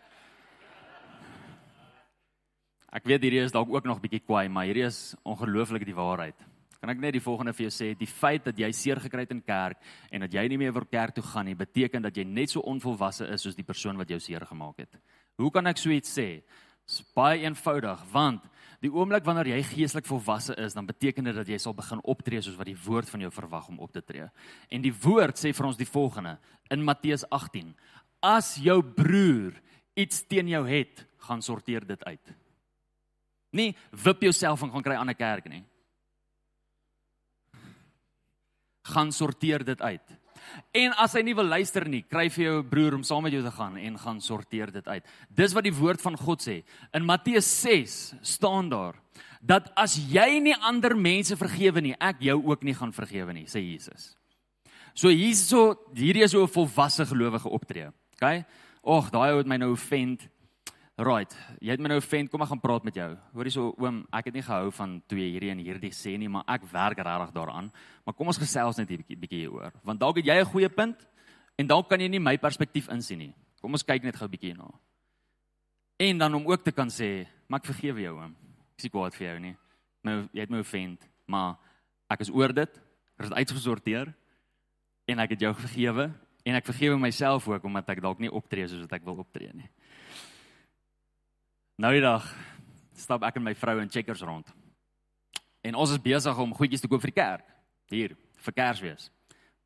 Ek 2.92 3.04
weet 3.04 3.22
hierdie 3.22 3.40
is 3.40 3.52
dalk 3.52 3.72
ook 3.72 3.84
nog 3.84 4.00
bietjie 4.00 4.20
kwaai, 4.20 4.48
maar 4.48 4.64
hierdie 4.64 4.84
is 4.84 5.14
ongelooflik 5.24 5.84
die 5.84 5.94
waarheid. 5.94 6.36
Kan 6.80 6.90
ek 6.90 6.98
net 6.98 7.12
die 7.12 7.22
volgende 7.22 7.52
vir 7.52 7.68
jou 7.68 7.72
sê, 7.72 7.98
die 7.98 8.06
feit 8.06 8.44
dat 8.44 8.58
jy 8.58 8.70
seer 8.72 9.00
gekry 9.00 9.20
het 9.20 9.30
in 9.30 9.42
kerk 9.42 9.78
en 10.10 10.20
dat 10.20 10.32
jy 10.32 10.48
nie 10.48 10.58
meer 10.58 10.72
vir 10.72 10.86
kerk 10.90 11.14
toe 11.14 11.24
gaan 11.24 11.46
nie, 11.46 11.54
beteken 11.54 12.02
dat 12.02 12.16
jy 12.16 12.24
net 12.24 12.50
so 12.50 12.60
onvolwasse 12.60 13.26
is 13.32 13.42
soos 13.42 13.56
die 13.56 13.64
persoon 13.64 13.96
wat 13.96 14.10
jou 14.10 14.18
seer 14.20 14.46
gemaak 14.46 14.78
het. 14.78 14.98
Hoe 15.38 15.50
kan 15.50 15.66
ek 15.66 15.78
so 15.78 15.90
iets 15.90 16.12
sê? 16.18 16.42
Dit 16.42 16.98
is 16.98 17.02
baie 17.14 17.40
eenvoudig, 17.42 18.04
want 18.12 18.42
die 18.82 18.90
oomblik 18.90 19.24
wanneer 19.26 19.52
jy 19.52 19.60
geestelik 19.62 20.08
volwasse 20.08 20.56
is, 20.58 20.74
dan 20.74 20.88
beteken 20.88 21.28
dit 21.28 21.36
dat 21.36 21.48
jy 21.48 21.58
sal 21.62 21.74
begin 21.78 22.02
optree 22.02 22.42
soos 22.42 22.58
wat 22.58 22.66
die 22.66 22.78
woord 22.84 23.10
van 23.12 23.22
jou 23.22 23.30
verwag 23.30 23.68
om 23.70 23.78
op 23.84 23.92
te 23.94 24.02
tree. 24.02 24.26
En 24.74 24.82
die 24.82 24.94
woord 25.04 25.38
sê 25.38 25.52
vir 25.54 25.68
ons 25.68 25.78
die 25.78 25.86
volgende 25.86 26.36
in 26.72 26.82
Matteus 26.82 27.22
18: 27.30 27.70
As 28.22 28.56
jou 28.58 28.80
broer 28.82 29.54
iets 29.94 30.24
teen 30.26 30.50
jou 30.50 30.64
het, 30.66 31.04
gaan 31.22 31.42
sorteer 31.42 31.86
dit 31.86 32.04
uit. 32.04 32.34
Nie 33.52 33.70
wip 34.04 34.24
jouself 34.24 34.62
en 34.64 34.72
gaan 34.72 34.82
kry 34.82 34.94
'n 34.94 35.04
ander 35.04 35.14
kerk 35.14 35.48
nie. 35.48 35.64
Gaan 38.82 39.12
sorteer 39.12 39.64
dit 39.64 39.80
uit. 39.80 40.21
En 40.72 40.94
as 41.00 41.14
hy 41.16 41.22
nie 41.26 41.34
wil 41.34 41.48
luister 41.48 41.86
nie, 41.88 42.02
kry 42.02 42.28
vir 42.32 42.44
jou 42.44 42.62
broer 42.62 42.96
om 42.96 43.04
saam 43.06 43.22
met 43.26 43.32
jou 43.32 43.42
te 43.44 43.52
gaan 43.54 43.76
en 43.76 43.98
gaan 43.98 44.20
sorteer 44.20 44.72
dit 44.72 44.88
uit. 44.88 45.12
Dis 45.28 45.54
wat 45.56 45.64
die 45.64 45.74
woord 45.74 46.02
van 46.02 46.16
God 46.16 46.44
sê. 46.44 46.62
In 46.94 47.06
Matteus 47.08 47.48
6 47.60 48.14
staan 48.34 48.70
daar 48.72 48.98
dat 49.42 49.72
as 49.76 49.96
jy 49.98 50.38
nie 50.40 50.54
ander 50.62 50.94
mense 50.94 51.36
vergewe 51.36 51.82
nie, 51.82 51.96
ek 51.98 52.22
jou 52.22 52.38
ook 52.46 52.62
nie 52.62 52.76
gaan 52.78 52.92
vergewe 52.94 53.34
nie, 53.34 53.48
sê 53.50 53.58
Jesus. 53.58 54.12
So 54.94 55.10
hierso 55.10 55.74
hierdie 55.96 56.22
is 56.22 56.32
so 56.32 56.44
'n 56.44 56.52
volwasse 56.52 57.06
gelowige 57.06 57.48
optree. 57.48 57.90
OK? 58.20 58.44
Och, 58.82 59.10
daai 59.10 59.32
ou 59.32 59.38
het 59.38 59.46
my 59.46 59.56
nou 59.56 59.72
offend. 59.72 60.28
Right. 61.00 61.32
Jy 61.64 61.72
het 61.72 61.80
my 61.80 61.88
nou 61.88 62.00
vent, 62.04 62.28
kom 62.28 62.42
ek 62.44 62.50
gaan 62.50 62.60
praat 62.60 62.84
met 62.84 62.96
jou. 62.98 63.08
Hoorie 63.32 63.52
so 63.54 63.70
oom, 63.80 64.02
ek 64.12 64.26
het 64.28 64.34
nie 64.36 64.44
gehou 64.44 64.68
van 64.76 64.98
twee 65.08 65.30
hierdie 65.32 65.48
en 65.54 65.62
hierdie 65.64 65.90
sê 65.96 66.18
nie, 66.20 66.28
maar 66.28 66.44
ek 66.52 66.66
werk 66.68 67.00
regtig 67.00 67.32
daaraan. 67.32 67.70
Maar 68.04 68.16
kom 68.18 68.28
ons 68.28 68.40
gesels 68.40 68.76
net 68.76 68.90
'n 68.90 69.00
bietjie 69.00 69.16
bietjie 69.16 69.40
hieroor. 69.40 69.72
Want 69.82 70.00
dalk 70.00 70.16
het 70.16 70.26
jy 70.26 70.36
'n 70.40 70.52
goeie 70.52 70.68
punt 70.68 71.06
en 71.56 71.66
dalk 71.66 71.88
kan 71.88 72.00
jy 72.00 72.08
nie 72.08 72.20
my 72.20 72.36
perspektief 72.36 72.88
insien 72.88 73.18
nie. 73.18 73.34
Kom 73.62 73.72
ons 73.72 73.82
kyk 73.82 74.02
net 74.02 74.16
gou 74.16 74.26
'n 74.26 74.30
bietjie 74.30 74.52
hierna. 74.52 74.70
En 75.98 76.18
dan 76.18 76.34
om 76.34 76.46
ook 76.46 76.62
te 76.62 76.72
kan 76.72 76.88
sê, 76.88 77.26
maar 77.48 77.60
ek 77.60 77.66
vergewe 77.66 78.00
jou 78.00 78.18
oom. 78.18 78.36
Ek 78.76 78.84
sê 78.84 78.90
kwaad 78.90 79.14
vir 79.14 79.26
jou 79.28 79.38
nie. 79.38 79.56
Nou 80.04 80.28
jy 80.32 80.40
het 80.40 80.50
my 80.50 80.62
vent, 80.62 81.08
maar 81.26 81.56
ek 82.10 82.20
is 82.20 82.30
oor 82.30 82.52
dit. 82.52 82.80
Dit 83.16 83.26
is 83.26 83.32
uitgesorteer 83.32 84.14
en 85.06 85.18
ek 85.18 85.30
het 85.30 85.40
jou 85.40 85.54
vergewe 85.54 86.12
en 86.44 86.54
ek 86.54 86.66
vergewe 86.66 86.98
myself 86.98 87.48
ook 87.48 87.64
omdat 87.64 87.88
ek 87.88 88.02
dalk 88.02 88.18
nie 88.18 88.30
optree 88.30 88.68
soos 88.68 88.80
wat 88.80 88.92
ek 88.92 89.04
wil 89.04 89.16
optree 89.16 89.50
nie. 89.54 89.70
Nou 91.82 91.90
die 91.96 92.02
dag 92.04 92.22
stap 92.94 93.24
ek 93.26 93.40
en 93.40 93.42
my 93.42 93.56
vrou 93.58 93.80
in 93.82 93.88
Checkers 93.90 94.20
rond. 94.22 94.46
En 95.66 95.74
ons 95.82 95.90
is 95.90 95.98
besig 96.02 96.38
om 96.38 96.52
goedjies 96.54 96.84
te 96.84 96.86
koop 96.90 97.02
vir 97.02 97.10
die 97.10 97.16
kerk. 97.16 97.48
Hier, 97.90 98.14
vir 98.44 98.54
Kersfees. 98.54 99.08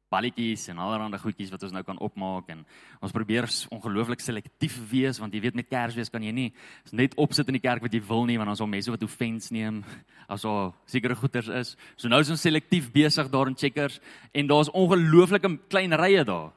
Balletjies 0.08 0.64
en 0.72 0.80
allerlei 0.80 1.20
goedjies 1.20 1.52
wat 1.52 1.66
ons 1.66 1.74
nou 1.76 1.82
kan 1.84 2.00
opmaak 2.00 2.48
en 2.54 2.62
ons 3.04 3.12
probeer 3.12 3.50
ongelooflik 3.74 4.22
selektief 4.24 4.78
wees 4.88 5.20
want 5.20 5.34
jy 5.34 5.42
weet 5.44 5.58
met 5.58 5.68
Kersfees 5.68 6.08
kan 6.14 6.24
jy 6.24 6.32
nie 6.32 6.48
net 6.96 7.18
opsit 7.20 7.50
in 7.52 7.58
die 7.58 7.64
kerk 7.64 7.84
wat 7.84 7.92
jy 7.92 8.00
wil 8.08 8.24
nie 8.24 8.38
want 8.40 8.54
ons 8.54 8.64
al 8.64 8.70
mense 8.70 8.94
wat 8.94 9.04
offense 9.04 9.52
neem 9.52 9.82
as 10.24 10.46
al 10.48 10.70
sekere 10.88 11.18
goeders 11.20 11.50
is. 11.52 11.76
So 11.98 12.08
nou 12.08 12.22
is 12.24 12.32
ons 12.32 12.48
selektief 12.48 12.88
besig 12.94 13.28
daar 13.28 13.50
in 13.50 13.58
Checkers 13.60 14.00
en 14.32 14.48
daar's 14.48 14.72
ongelooflike 14.72 15.52
klein 15.68 15.92
rye 15.92 16.24
daar 16.24 16.54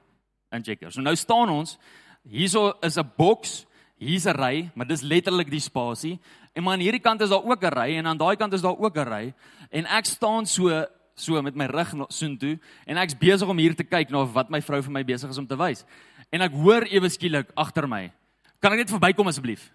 in 0.56 0.63
Checkers. 0.63 0.95
So 0.95 1.04
nou 1.04 1.17
staan 1.19 1.52
ons 1.52 1.76
hierso 2.24 2.69
is 2.80 2.95
'n 2.95 3.12
boks 3.17 3.65
hier's 4.00 4.26
'n 4.26 4.36
ry, 4.36 4.72
maar 4.74 4.88
dis 4.88 5.02
letterlik 5.02 5.50
die 5.52 5.60
spasie. 5.60 6.20
En 6.54 6.64
maar 6.64 6.74
aan 6.74 6.80
hierdie 6.80 7.02
kant 7.02 7.22
is 7.22 7.30
daar 7.30 7.44
ook 7.44 7.64
'n 7.64 7.74
ry 7.74 7.98
en 7.98 8.08
aan 8.08 8.18
daai 8.18 8.36
kant 8.36 8.54
is 8.54 8.62
daar 8.62 8.78
ook 8.78 8.98
'n 8.98 9.08
ry. 9.08 9.34
En 9.70 9.86
ek 9.86 10.06
staan 10.06 10.46
so 10.46 10.86
so 11.16 11.42
met 11.42 11.56
my 11.56 11.66
rug 11.66 11.94
soontoe 12.08 12.60
en 12.86 12.98
ek's 12.98 13.18
besig 13.18 13.48
om 13.48 13.58
hier 13.58 13.76
te 13.76 13.84
kyk 13.84 14.10
na 14.10 14.26
wat 14.26 14.50
my 14.50 14.62
vrou 14.62 14.82
vir 14.82 14.92
my 14.92 15.04
besig 15.04 15.30
is 15.30 15.38
om 15.38 15.48
te 15.48 15.58
wys. 15.58 15.86
En 16.32 16.42
ek 16.42 16.52
hoor 16.52 16.82
ewe 16.88 17.10
skielik 17.10 17.52
agter 17.56 17.88
my. 17.88 18.12
Kan 18.60 18.72
ek 18.72 18.78
net 18.78 18.90
verbykom 18.90 19.28
asseblief? 19.28 19.72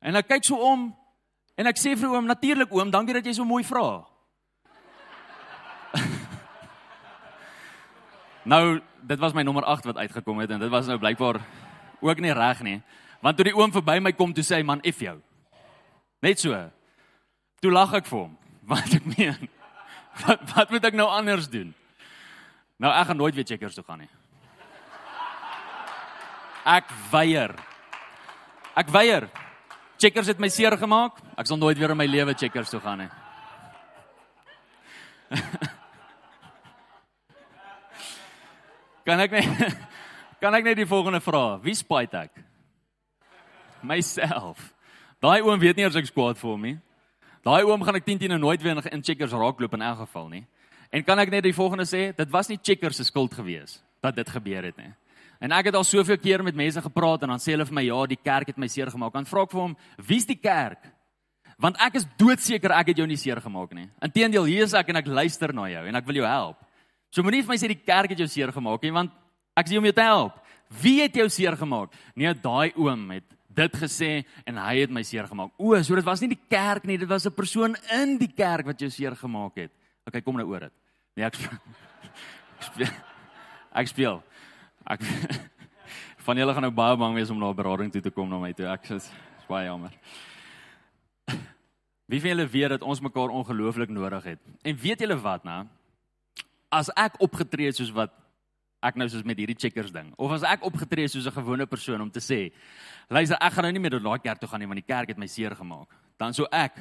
En 0.00 0.16
ek 0.16 0.28
kyk 0.28 0.44
so 0.44 0.56
om 0.56 0.94
en 1.56 1.66
ek 1.66 1.76
sê 1.76 1.96
vir 1.96 2.08
oom, 2.08 2.26
natuurlik 2.26 2.72
oom, 2.72 2.90
dankie 2.90 3.14
dat 3.14 3.24
jy 3.24 3.32
so 3.32 3.44
mooi 3.44 3.64
vra. 3.64 4.04
nou, 8.52 8.80
dit 9.02 9.18
was 9.18 9.32
my 9.34 9.42
nommer 9.42 9.64
8 9.64 9.84
wat 9.84 9.96
uitgekom 9.96 10.38
het 10.38 10.50
en 10.50 10.60
dit 10.60 10.70
was 10.70 10.86
nou 10.86 10.98
blykbaar 10.98 11.40
ook 12.00 12.20
nie 12.20 12.32
reg 12.32 12.62
nie. 12.62 12.82
Want 13.20 13.36
toe 13.36 13.44
die 13.48 13.56
oom 13.56 13.72
verby 13.72 13.98
my 14.00 14.12
kom, 14.12 14.32
toe 14.34 14.44
sê 14.44 14.56
hy 14.56 14.62
man, 14.62 14.80
"Ef 14.84 15.00
jou." 15.00 15.20
Net 16.22 16.40
so. 16.40 16.70
Toe 17.60 17.72
lag 17.72 17.94
ek 17.94 18.06
vir 18.06 18.18
hom. 18.18 18.38
Wat 18.70 18.94
ek 18.94 19.04
meen. 19.16 19.48
Wat 20.26 20.40
wat 20.54 20.70
moet 20.70 20.84
ek 20.84 20.94
nou 20.96 21.08
anders 21.08 21.48
doen? 21.48 21.74
Nou 22.80 22.92
ek 22.92 23.06
gaan 23.06 23.16
nooit 23.16 23.34
weer 23.34 23.44
checkers 23.44 23.74
toe 23.74 23.84
gaan 23.84 23.98
nie. 23.98 24.08
Ek 26.66 26.84
weier. 27.12 27.54
Ek 28.74 28.88
weier. 28.88 29.28
Checkers 30.00 30.26
het 30.32 30.38
my 30.42 30.48
seer 30.48 30.76
gemaak. 30.76 31.12
Ek 31.38 31.46
sal 31.46 31.56
nooit 31.60 31.78
weer 31.78 31.90
in 31.94 31.96
my 32.00 32.06
lewe 32.08 32.34
checkers 32.34 32.70
toe 32.72 32.80
gaan 32.80 32.98
nie. 33.04 33.10
kan 39.06 39.20
ek 39.22 39.30
net 39.30 39.46
Kan 40.40 40.54
ek 40.54 40.66
net 40.66 40.76
die 40.76 40.88
volgende 40.88 41.22
vra? 41.24 41.56
Wie 41.64 41.74
spyt 41.74 42.12
ek? 42.18 42.42
Myself. 43.86 44.60
Daai 45.22 45.40
oom 45.40 45.60
weet 45.60 45.78
nie 45.78 45.86
as 45.88 45.96
ek 45.96 46.10
kwaad 46.12 46.36
vir 46.36 46.50
hom 46.50 46.66
nie. 46.68 46.76
Daai 47.46 47.64
oom 47.64 47.82
gaan 47.86 47.96
ek 47.96 48.04
10 48.04 48.20
teen 48.20 48.36
nooit 48.40 48.62
weer 48.62 48.76
in 48.76 49.02
checkers 49.02 49.32
raakloop 49.32 49.74
in 49.78 49.86
elk 49.86 50.04
geval 50.04 50.28
nie. 50.28 50.44
En 50.92 51.04
kan 51.06 51.18
ek 51.18 51.32
net 51.32 51.46
die 51.46 51.56
volgende 51.56 51.86
sê, 51.88 52.10
dit 52.16 52.30
was 52.30 52.50
nie 52.50 52.58
checkers 52.62 53.00
se 53.00 53.06
skuld 53.08 53.34
gewees 53.34 53.80
dat 54.04 54.16
dit 54.16 54.28
gebeur 54.28 54.68
het 54.68 54.76
nie. 54.76 54.92
En 55.40 55.52
ek 55.52 55.70
het 55.70 55.76
al 55.76 55.84
soveel 55.84 56.18
keer 56.20 56.44
met 56.44 56.56
mense 56.56 56.80
gepraat 56.80 57.24
en 57.24 57.32
dan 57.32 57.40
sê 57.42 57.54
hulle 57.54 57.66
vir 57.68 57.76
my 57.76 57.84
ja, 57.84 57.98
die 58.08 58.20
kerk 58.20 58.52
het 58.52 58.60
my 58.60 58.68
seer 58.68 58.90
gemaak. 58.92 59.14
Dan 59.16 59.28
vra 59.28 59.44
ek 59.44 59.52
vir 59.52 59.62
hom, 59.62 59.74
wie's 60.08 60.28
die 60.28 60.38
kerk? 60.38 60.84
Want 61.60 61.80
ek 61.80 61.96
is 62.00 62.06
doodseker 62.20 62.74
ek 62.76 62.92
het 62.92 63.00
jou 63.00 63.06
nie 63.08 63.18
seer 63.20 63.40
gemaak 63.40 63.72
nie. 63.76 63.88
Inteendeel, 64.04 64.48
hier 64.52 64.68
is 64.68 64.76
ek 64.76 64.92
en 64.92 65.00
ek 65.00 65.08
luister 65.08 65.54
na 65.56 65.68
jou 65.72 65.84
en 65.88 66.00
ek 66.00 66.08
wil 66.08 66.20
jou 66.20 66.28
help. 66.28 66.60
So 67.08 67.24
moenie 67.24 67.42
vir 67.44 67.54
my 67.54 67.60
sê 67.60 67.70
die 67.72 67.80
kerk 67.80 68.12
het 68.12 68.20
jou 68.20 68.28
seer 68.28 68.52
gemaak 68.52 68.84
nie, 68.84 68.92
want 68.92 69.14
ek 69.56 69.66
is 69.66 69.72
hier 69.72 69.80
om 69.80 69.88
jou 69.88 69.96
te 69.96 70.06
help. 70.06 70.42
Wie 70.82 71.00
het 71.02 71.14
jou 71.14 71.28
seer 71.30 71.56
gemaak? 71.56 71.94
Nee, 72.14 72.34
daai 72.34 72.72
oom 72.76 73.10
het 73.14 73.36
dit 73.56 73.76
gesê 73.80 74.10
en 74.44 74.58
hy 74.60 74.74
het 74.82 74.92
my 74.92 75.02
seer 75.06 75.26
gemaak. 75.30 75.54
O, 75.56 75.72
so 75.82 75.96
dit 75.96 76.04
was 76.04 76.20
nie 76.20 76.34
die 76.34 76.42
kerk 76.50 76.84
nie, 76.84 76.98
dit 77.00 77.08
was 77.08 77.26
'n 77.26 77.32
persoon 77.32 77.76
in 77.92 78.18
die 78.18 78.32
kerk 78.32 78.66
wat 78.66 78.80
jou 78.80 78.90
seer 78.90 79.16
gemaak 79.16 79.56
het. 79.56 79.72
Okay, 80.06 80.20
kom 80.20 80.36
nou 80.36 80.46
oor 80.46 80.60
dit. 80.60 80.72
Nee, 81.16 81.24
ek 81.24 81.34
speel. 81.34 82.88
Ek 83.76 83.88
speel. 83.88 84.22
Ek 84.88 85.02
van 86.26 86.36
julle 86.36 86.52
gaan 86.52 86.62
nou 86.62 86.72
baie 86.72 86.96
bang 86.96 87.14
wees 87.14 87.30
om 87.30 87.38
na 87.38 87.50
'n 87.50 87.56
berading 87.56 87.92
toe 87.92 88.00
te 88.00 88.10
kom 88.10 88.28
na 88.28 88.38
my 88.38 88.52
toe. 88.52 88.66
Ek 88.66 88.90
is 88.90 89.10
baie 89.48 89.66
jammer. 89.66 89.92
Wie 92.10 92.20
van 92.20 92.30
julle 92.30 92.46
weet 92.48 92.68
dat 92.68 92.82
ons 92.82 93.00
mekaar 93.00 93.28
ongelooflik 93.28 93.88
nodig 93.88 94.24
het? 94.24 94.40
En 94.62 94.76
weet 94.76 95.00
julle 95.00 95.18
wat, 95.20 95.44
nou? 95.44 95.66
As 96.70 96.88
ek 96.96 97.20
opgetree 97.20 97.66
het 97.66 97.76
soos 97.76 97.92
wat 97.92 98.12
ek 98.82 98.96
nou 98.96 99.08
soos 99.08 99.24
met 99.24 99.38
hierdie 99.38 99.58
checkers 99.58 99.92
ding, 99.92 100.14
of 100.18 100.32
as 100.32 100.42
ek 100.42 100.64
opgetree 100.64 101.08
soos 101.08 101.26
'n 101.26 101.32
gewone 101.32 101.66
persoon 101.66 102.00
om 102.00 102.10
te 102.10 102.20
sê, 102.20 102.52
luister, 103.08 103.36
ek 103.40 103.52
gaan 103.52 103.64
nou 103.64 103.72
nie 103.72 103.80
meer 103.80 104.00
daai 104.00 104.18
kerk 104.18 104.40
toe 104.40 104.48
gaan 104.48 104.60
nie 104.60 104.66
want 104.66 104.86
die 104.86 104.94
kerk 104.94 105.08
het 105.08 105.18
my 105.18 105.26
seer 105.26 105.54
gemaak. 105.54 105.88
Dan 106.18 106.32
sou 106.32 106.46
ek 106.52 106.78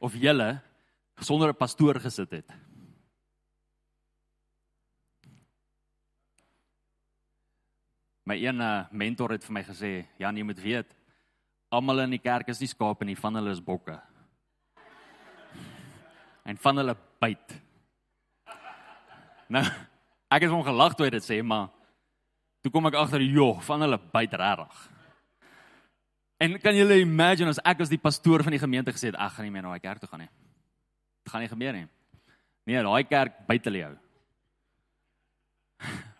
of 0.00 0.14
julle 0.14 0.60
sonder 1.20 1.50
'n 1.50 1.56
pastoor 1.56 2.00
gesit 2.00 2.30
het. 2.30 2.50
My 8.26 8.34
een 8.34 8.60
uh, 8.60 8.84
mentor 8.90 9.30
het 9.30 9.44
vir 9.44 9.52
my 9.52 9.62
gesê, 9.62 10.06
"Jan, 10.18 10.36
jy 10.36 10.42
moet 10.42 10.58
weet, 10.58 10.96
almal 11.70 12.00
in 12.00 12.10
die 12.10 12.18
kerk 12.18 12.48
is 12.48 12.60
nie 12.60 12.66
skape 12.66 13.04
nie, 13.04 13.14
van 13.14 13.34
hulle 13.34 13.50
is 13.50 13.60
bokke." 13.60 14.00
En 16.44 16.56
van 16.56 16.76
hulle 16.76 16.96
byt. 17.20 17.62
Nou, 19.48 19.64
ek 20.28 20.42
het 20.42 20.50
hom 20.50 20.64
gelag 20.64 20.94
toe 20.94 21.06
hy 21.06 21.10
dit 21.10 21.24
sê, 21.24 21.42
maar 21.42 21.68
toe 22.62 22.72
kom 22.72 22.86
ek 22.86 22.94
agter, 22.94 23.22
"Joh, 23.22 23.60
van 23.60 23.80
hulle 23.80 23.98
byt 23.98 24.32
regtig." 24.32 24.90
En 26.38 26.58
kan 26.60 26.76
julle 26.76 27.00
imagine 27.00 27.48
as 27.48 27.60
ek 27.64 27.80
as 27.80 27.88
die 27.88 27.98
pastoor 27.98 28.42
van 28.42 28.52
die 28.52 28.60
gemeente 28.60 28.92
gesê 28.92 29.06
het, 29.06 29.16
"Ag, 29.16 29.34
gaan 29.34 29.44
nie 29.44 29.50
meer 29.50 29.62
na 29.62 29.68
daai 29.68 29.80
kerk 29.80 30.00
toe 30.00 30.08
gaan 30.08 30.20
nie." 30.20 30.30
Dit 31.24 31.32
gaan 31.32 31.40
nie 31.40 31.48
gebeur 31.48 31.72
nie. 31.72 31.88
Nee, 32.64 32.82
daai 32.82 33.04
kerk 33.04 33.46
byt 33.46 33.64
hulle 33.64 33.78
jou. 33.78 33.96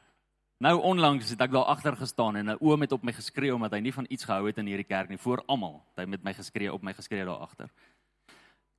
Nou 0.59 0.81
onlangs 0.81 1.29
het 1.29 1.40
ek 1.45 1.51
daar 1.53 1.69
agter 1.69 1.97
gestaan 1.97 2.37
en 2.37 2.47
'n 2.51 2.57
oom 2.61 2.81
het 2.81 2.92
op 2.92 3.03
my 3.03 3.12
geskree 3.12 3.55
omdat 3.55 3.73
hy 3.73 3.81
nie 3.81 3.92
van 3.92 4.07
iets 4.09 4.25
gehou 4.25 4.47
het 4.47 4.59
in 4.59 4.66
hierdie 4.66 4.88
kerk 4.88 5.09
nie 5.09 5.19
voor 5.19 5.42
almal. 5.47 5.85
Hy 5.95 6.01
het 6.01 6.09
met 6.09 6.23
my 6.25 6.33
geskree 6.33 6.73
op 6.73 6.83
my 6.83 6.95
geskree 6.95 7.25
daar 7.25 7.45
agter. 7.45 7.69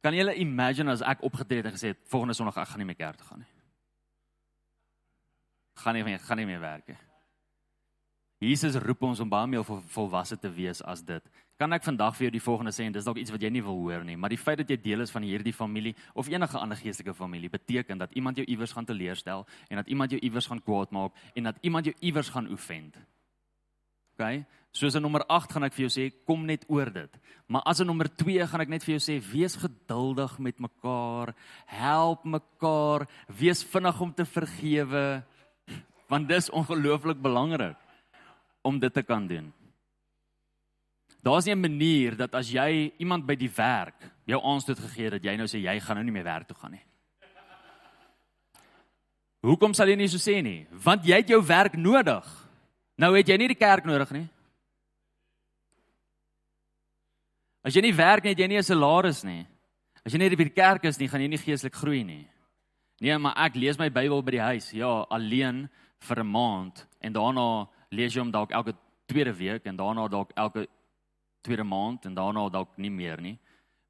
Kan 0.02 0.14
jy 0.14 0.34
imagine 0.34 0.92
as 0.92 1.02
ek 1.02 1.22
opgetree 1.22 1.58
het 1.62 1.66
en 1.66 1.72
gesê 1.78 1.88
het 1.88 1.98
volgende 2.10 2.34
Sondag 2.34 2.58
ek 2.58 2.68
gaan 2.68 2.78
nie 2.78 2.86
meer 2.86 2.96
kerk 2.96 3.16
toe 3.18 3.28
gaan 3.28 3.40
nie. 3.40 3.57
Gaan 5.84 5.96
nie 5.96 6.04
meer 6.04 6.20
gaan 6.20 6.38
nie 6.38 6.46
meer 6.46 6.62
werk 6.62 6.88
nie. 6.88 6.98
Jesus 8.38 8.76
roep 8.78 9.02
ons 9.02 9.20
om 9.24 9.30
baie 9.30 9.50
meer 9.50 9.66
volwasse 9.66 10.38
te 10.38 10.50
wees 10.54 10.84
as 10.86 11.02
dit. 11.02 11.24
Kan 11.58 11.74
ek 11.74 11.88
vandag 11.88 12.14
vir 12.14 12.28
jou 12.28 12.34
die 12.36 12.44
volgende 12.44 12.74
sê 12.76 12.86
en 12.86 12.94
dis 12.94 13.06
dalk 13.08 13.18
iets 13.18 13.34
wat 13.34 13.42
jy 13.42 13.50
nie 13.50 13.64
wil 13.66 13.80
hoor 13.82 14.04
nie, 14.06 14.14
maar 14.14 14.30
die 14.30 14.38
feit 14.38 14.60
dat 14.62 14.70
jy 14.70 14.78
deel 14.78 15.02
is 15.02 15.14
van 15.14 15.26
hierdie 15.26 15.56
familie 15.58 15.96
of 16.14 16.30
enige 16.30 16.60
ander 16.60 16.78
geestelike 16.78 17.16
familie 17.18 17.50
beteken 17.50 17.98
dat 17.98 18.14
iemand 18.14 18.38
jou 18.38 18.46
iewers 18.46 18.76
gaan 18.78 18.86
teleurstel 18.86 19.46
en 19.72 19.82
dat 19.82 19.90
iemand 19.90 20.14
jou 20.14 20.22
iewers 20.22 20.50
gaan 20.52 20.62
kwaad 20.62 20.94
maak 20.94 21.18
en 21.34 21.50
dat 21.50 21.58
iemand 21.66 21.90
jou 21.90 21.96
iewers 22.06 22.30
gaan 22.30 22.52
offend. 22.54 23.00
OK? 24.14 24.46
Soos 24.72 24.94
'n 24.96 25.02
nommer 25.02 25.26
8 25.26 25.52
gaan 25.54 25.64
ek 25.64 25.74
vir 25.74 25.88
jou 25.88 25.94
sê 25.98 26.14
kom 26.26 26.46
net 26.46 26.66
oor 26.70 26.92
dit. 26.94 27.10
Maar 27.48 27.62
as 27.66 27.82
'n 27.82 27.88
nommer 27.88 28.08
2 28.08 28.48
gaan 28.48 28.62
ek 28.62 28.70
net 28.70 28.84
vir 28.84 29.00
jou 29.00 29.02
sê 29.02 29.18
wees 29.32 29.56
geduldig 29.56 30.40
met 30.40 30.60
mekaar, 30.60 31.34
help 31.66 32.24
mekaar, 32.24 33.08
wees 33.28 33.64
vinnig 33.64 34.02
om 34.02 34.14
te 34.14 34.26
vergewe 34.26 35.24
want 36.08 36.28
dis 36.28 36.50
ongelooflik 36.50 37.22
belangrik 37.22 37.78
om 38.62 38.80
dit 38.80 38.94
te 38.94 39.04
kan 39.04 39.28
doen. 39.28 39.54
Daar's 41.24 41.46
nie 41.46 41.56
'n 41.56 41.60
manier 41.60 42.16
dat 42.16 42.36
as 42.36 42.52
jy 42.52 42.94
iemand 42.98 43.26
by 43.26 43.36
die 43.36 43.52
werk 43.52 44.12
jou 44.26 44.44
aanstoot 44.44 44.80
gegee 44.80 45.04
het 45.04 45.14
dat 45.14 45.24
jy 45.24 45.36
nou 45.36 45.48
sê 45.48 45.60
jy 45.60 45.80
gaan 45.80 45.96
nou 45.96 46.04
nie 46.04 46.12
meer 46.12 46.24
werk 46.24 46.48
toe 46.48 46.58
gaan 46.58 46.72
nie. 46.72 46.86
Hoekom 49.42 49.74
sal 49.74 49.88
jy 49.88 49.96
nie 49.96 50.08
so 50.08 50.18
sê 50.18 50.42
nie? 50.42 50.68
Want 50.72 51.06
jy 51.06 51.16
het 51.16 51.30
jou 51.30 51.42
werk 51.46 51.76
nodig. 51.78 52.26
Nou 52.98 53.16
het 53.16 53.28
jy 53.28 53.38
nie 53.38 53.48
die 53.48 53.56
kerk 53.56 53.86
nodig 53.86 54.12
nie. 54.12 54.28
As 57.64 57.76
jy 57.76 57.82
nie 57.82 57.94
werk 57.94 58.24
nie, 58.24 58.32
het 58.32 58.40
jy 58.40 58.48
nie 58.48 58.58
'n 58.58 58.64
salaris 58.64 59.24
nie. 59.24 59.46
As 60.06 60.14
jy 60.14 60.20
nie 60.20 60.36
by 60.36 60.44
die 60.44 60.56
kerk 60.56 60.86
is 60.86 61.00
nie, 61.00 61.08
gaan 61.08 61.22
jy 61.22 61.28
nie 61.28 61.38
geestelik 61.38 61.76
groei 61.76 62.04
nie. 62.04 62.28
Nee, 63.02 63.18
maar 63.18 63.36
ek 63.38 63.56
lees 63.56 63.78
my 63.78 63.90
Bybel 63.90 64.24
by 64.24 64.32
die 64.32 64.42
huis, 64.42 64.72
ja, 64.72 65.06
alleen 65.10 65.70
vir 66.00 66.20
'n 66.20 66.32
maand 66.32 66.88
en 67.00 67.14
daarna 67.14 67.68
lees 67.90 68.14
jy 68.14 68.20
hom 68.20 68.32
dalk 68.32 68.52
elke 68.52 68.76
tweede 69.06 69.34
week 69.34 69.66
en 69.66 69.76
daarna 69.76 70.08
dalk 70.08 70.32
elke 70.36 70.68
tweede 71.42 71.64
maand 71.64 72.06
en 72.06 72.14
daarna 72.14 72.50
dalk 72.50 72.78
nie 72.78 72.92
meer 72.92 73.22
nie. 73.22 73.38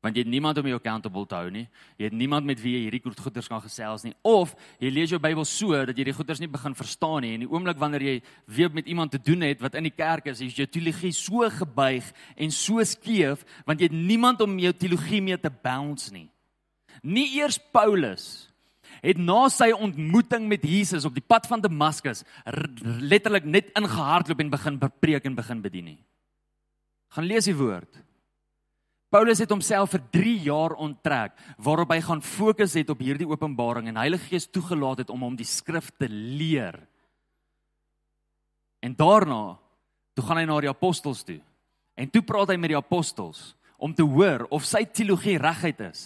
Want 0.06 0.15
jy 0.15 0.22
het 0.22 0.30
niemand 0.30 0.60
om 0.62 0.67
jou 0.70 0.78
accountable 0.78 1.26
te 1.26 1.36
hou 1.36 1.50
nie. 1.52 1.65
Jy 1.98 2.06
het 2.06 2.13
niemand 2.13 2.46
met 2.46 2.60
wie 2.62 2.76
jy 2.76 2.82
hierdie 2.86 3.02
goeders 3.17 3.50
kan 3.50 3.62
gesels 3.63 4.06
nie. 4.06 4.13
Of 4.22 4.54
jy 4.80 4.91
lees 4.93 5.10
jou 5.10 5.20
Bybel 5.20 5.46
so 5.50 5.74
dat 5.89 5.98
jy 5.98 6.06
die 6.06 6.13
goeders 6.13 6.39
nie 6.39 6.50
begin 6.52 6.76
verstaan 6.78 7.26
nie 7.26 7.34
en 7.34 7.43
die 7.43 7.50
oomblik 7.50 7.80
wanneer 7.82 8.06
jy 8.06 8.15
weer 8.46 8.70
met 8.72 8.88
iemand 8.88 9.12
te 9.12 9.22
doen 9.22 9.41
het 9.41 9.62
wat 9.62 9.76
in 9.76 9.89
die 9.89 9.96
kerk 9.96 10.30
is, 10.30 10.43
is 10.46 10.56
jou 10.56 10.67
teologie 10.70 11.12
so 11.12 11.50
gebuig 11.50 12.12
en 12.38 12.54
so 12.54 12.84
skeef 12.86 13.43
want 13.65 13.82
jy 13.82 13.89
het 13.89 13.98
niemand 13.98 14.41
om 14.46 14.60
jou 14.62 14.74
teologie 14.74 15.22
mee 15.22 15.39
te 15.41 15.50
bounce 15.50 16.13
nie. 16.13 16.30
Nie 17.02 17.28
eers 17.41 17.58
Paulus 17.74 18.48
het 19.01 19.19
na 19.21 19.47
sy 19.53 19.71
ontmoeting 19.75 20.47
met 20.49 20.65
Jesus 20.65 21.05
op 21.05 21.15
die 21.15 21.25
pad 21.25 21.47
van 21.49 21.62
Damaskus 21.62 22.23
letterlik 23.01 23.45
net 23.45 23.71
ingehardloop 23.77 24.43
en 24.43 24.51
begin 24.53 24.79
preek 24.99 25.25
en 25.25 25.38
begin 25.38 25.62
bedien 25.62 25.91
nie. 25.93 26.01
Gaan 27.15 27.27
lees 27.29 27.47
die 27.47 27.55
woord. 27.55 28.03
Paulus 29.13 29.39
het 29.39 29.51
homself 29.53 29.93
vir 29.95 30.03
3 30.12 30.33
jaar 30.49 30.73
onttrek 30.83 31.38
waarop 31.63 31.93
hy 31.95 32.01
gaan 32.03 32.21
fokus 32.21 32.75
het 32.75 32.89
op 32.91 32.99
hierdie 32.99 33.27
openbaring 33.29 33.88
en 33.88 33.99
Heilige 34.01 34.33
Gees 34.33 34.49
toegelaat 34.51 35.05
het 35.05 35.13
om 35.13 35.23
hom 35.23 35.38
die 35.39 35.47
skrif 35.47 35.93
te 35.95 36.10
leer. 36.12 36.75
En 38.83 38.95
daarna 38.95 39.55
toe 40.13 40.25
gaan 40.25 40.41
hy 40.41 40.45
na 40.49 40.60
die 40.65 40.71
apostels 40.71 41.23
toe. 41.23 41.39
En 41.97 42.10
toe 42.12 42.21
praat 42.25 42.51
hy 42.51 42.57
met 42.60 42.73
die 42.73 42.79
apostels 42.79 43.53
om 43.77 43.93
te 43.93 44.05
hoor 44.05 44.47
of 44.53 44.65
sy 44.65 44.83
teologie 44.89 45.38
reguit 45.39 45.79
is. 45.88 46.03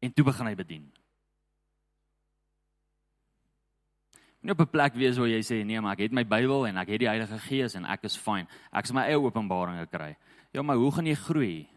En 0.00 0.12
toe 0.12 0.24
begin 0.24 0.48
hy 0.48 0.54
bedien. 0.56 0.86
Nie 4.40 4.52
op 4.52 4.60
'n 4.60 4.70
plek 4.70 4.94
wees 4.94 5.18
waar 5.18 5.28
jy 5.28 5.42
sê 5.42 5.64
nee, 5.64 5.80
maar 5.80 5.92
ek 5.92 5.98
het 6.08 6.12
my 6.12 6.24
Bybel 6.24 6.66
en 6.66 6.76
ek 6.76 6.88
het 6.88 7.00
die 7.00 7.08
Heilige 7.08 7.38
Gees 7.38 7.74
en 7.74 7.84
ek 7.84 8.04
is 8.04 8.16
fyn. 8.16 8.46
Ek 8.72 8.86
het 8.86 8.94
my 8.94 9.02
eie 9.02 9.20
openbaringe 9.20 9.86
kry. 9.86 10.16
Ja, 10.52 10.62
maar 10.62 10.76
hoe 10.76 10.92
gaan 10.92 11.06
jy 11.06 11.14
groei? 11.14 11.68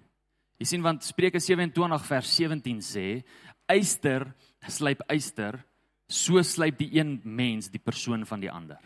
Jy 0.60 0.66
sien 0.66 0.82
want 0.82 1.04
Spreuke 1.04 1.40
27 1.40 2.06
vers 2.06 2.36
17 2.36 2.80
sê, 2.80 3.24
eyster 3.68 4.34
slyp 4.72 5.02
eyster, 5.10 5.60
so 6.08 6.42
slyp 6.42 6.78
die 6.78 6.92
een 7.00 7.22
mens 7.24 7.70
die 7.70 7.82
persoon 7.82 8.26
van 8.26 8.40
die 8.40 8.52
ander. 8.52 8.80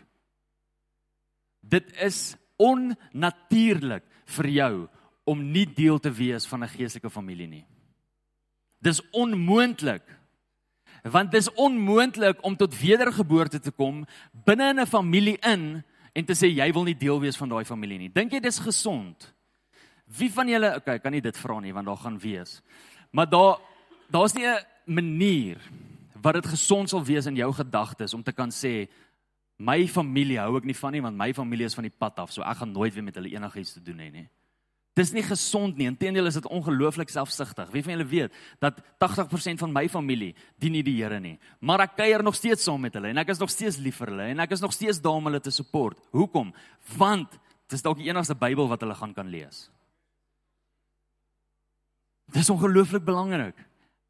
Dit 1.62 1.92
is 2.02 2.36
onnatuurlik 2.58 4.04
vir 4.38 4.48
jou 4.50 4.72
om 5.28 5.42
nie 5.52 5.66
deel 5.66 5.98
te 5.98 6.10
wees 6.10 6.46
van 6.46 6.64
'n 6.64 6.68
geestelike 6.68 7.10
familie 7.10 7.46
nie. 7.46 7.66
Dis 8.80 9.02
onmoontlik 9.12 10.02
want 11.10 11.30
dit 11.30 11.40
is 11.40 11.52
onmoontlik 11.54 12.44
om 12.44 12.56
tot 12.56 12.80
wedergeboorte 12.80 13.60
te 13.60 13.70
kom 13.70 14.06
binne 14.32 14.68
in 14.70 14.80
'n 14.80 14.86
familie 14.86 15.38
in 15.38 15.84
en 16.12 16.24
te 16.24 16.32
sê 16.34 16.48
jy 16.50 16.72
wil 16.72 16.84
nie 16.84 16.96
deel 16.96 17.20
wees 17.20 17.36
van 17.36 17.48
daai 17.48 17.64
familie 17.64 17.98
nie. 17.98 18.12
Dink 18.12 18.32
jy 18.32 18.40
dis 18.40 18.58
gesond? 18.58 19.34
Wie 20.06 20.30
van 20.32 20.48
julle, 20.48 20.76
okay, 20.76 20.98
kan 20.98 21.12
nie 21.12 21.20
dit 21.20 21.36
vra 21.36 21.60
nie 21.60 21.74
want 21.74 21.86
daar 21.86 21.96
gaan 21.96 22.18
wees. 22.18 22.62
Maar 23.10 23.28
daar 23.28 23.58
daar's 24.10 24.34
nie 24.34 24.46
'n 24.46 24.64
manier 24.86 25.58
wat 26.22 26.34
dit 26.34 26.46
gesond 26.46 26.88
sal 26.88 27.04
wees 27.04 27.26
in 27.26 27.36
jou 27.36 27.52
gedagtes 27.52 28.14
om 28.14 28.22
te 28.22 28.32
kan 28.32 28.50
sê 28.50 28.88
my 29.56 29.86
familie 29.86 30.38
hou 30.38 30.56
ek 30.56 30.64
nie 30.64 30.76
van 30.76 30.92
nie 30.92 31.02
want 31.02 31.16
my 31.16 31.32
familie 31.34 31.66
is 31.66 31.74
van 31.74 31.84
die 31.84 31.98
pad 31.98 32.18
af, 32.18 32.32
so 32.32 32.42
ek 32.42 32.56
gaan 32.56 32.72
nooit 32.72 32.94
weer 32.94 33.04
met 33.04 33.14
hulle 33.14 33.34
enigiets 33.34 33.72
te 33.72 33.82
doen 33.82 33.98
hê 33.98 34.10
nie. 34.12 34.28
Dis 34.98 35.12
nie 35.14 35.22
gesond 35.22 35.76
nie. 35.78 35.86
Inteendeel 35.86 36.26
is 36.26 36.38
dit 36.40 36.46
ongelooflik 36.50 37.10
selfsugtig. 37.12 37.70
Wie 37.70 37.82
van 37.86 37.94
julle 37.94 38.06
weet 38.08 38.38
dat 38.62 38.80
80% 39.04 39.62
van 39.62 39.74
my 39.74 39.84
familie 39.92 40.32
dien 40.58 40.74
nie 40.74 40.82
die 40.82 40.96
Here 40.98 41.20
nie, 41.22 41.36
maar 41.60 41.84
ek 41.86 41.94
kuier 42.00 42.24
nog 42.26 42.34
steeds 42.34 42.66
saam 42.66 42.82
met 42.82 42.96
hulle 42.98 43.12
en 43.12 43.22
ek 43.22 43.30
is 43.34 43.42
nog 43.42 43.52
steeds 43.54 43.78
lief 43.82 44.00
vir 44.02 44.10
hulle 44.10 44.30
en 44.32 44.42
ek 44.42 44.56
is 44.56 44.64
nog 44.64 44.74
steeds 44.74 44.98
daar 45.04 45.20
om 45.20 45.30
hulle 45.30 45.40
te 45.44 45.54
support. 45.54 46.00
Hoekom? 46.16 46.50
Want 46.96 47.38
dis 47.70 47.84
dalk 47.84 48.00
die 48.00 48.08
enigste 48.10 48.34
Bybel 48.38 48.66
wat 48.70 48.82
hulle 48.82 48.96
gaan 48.98 49.14
kan 49.14 49.30
lees. 49.30 49.68
Dis 52.34 52.50
ongelooflik 52.50 53.06
belangrik. 53.06 53.56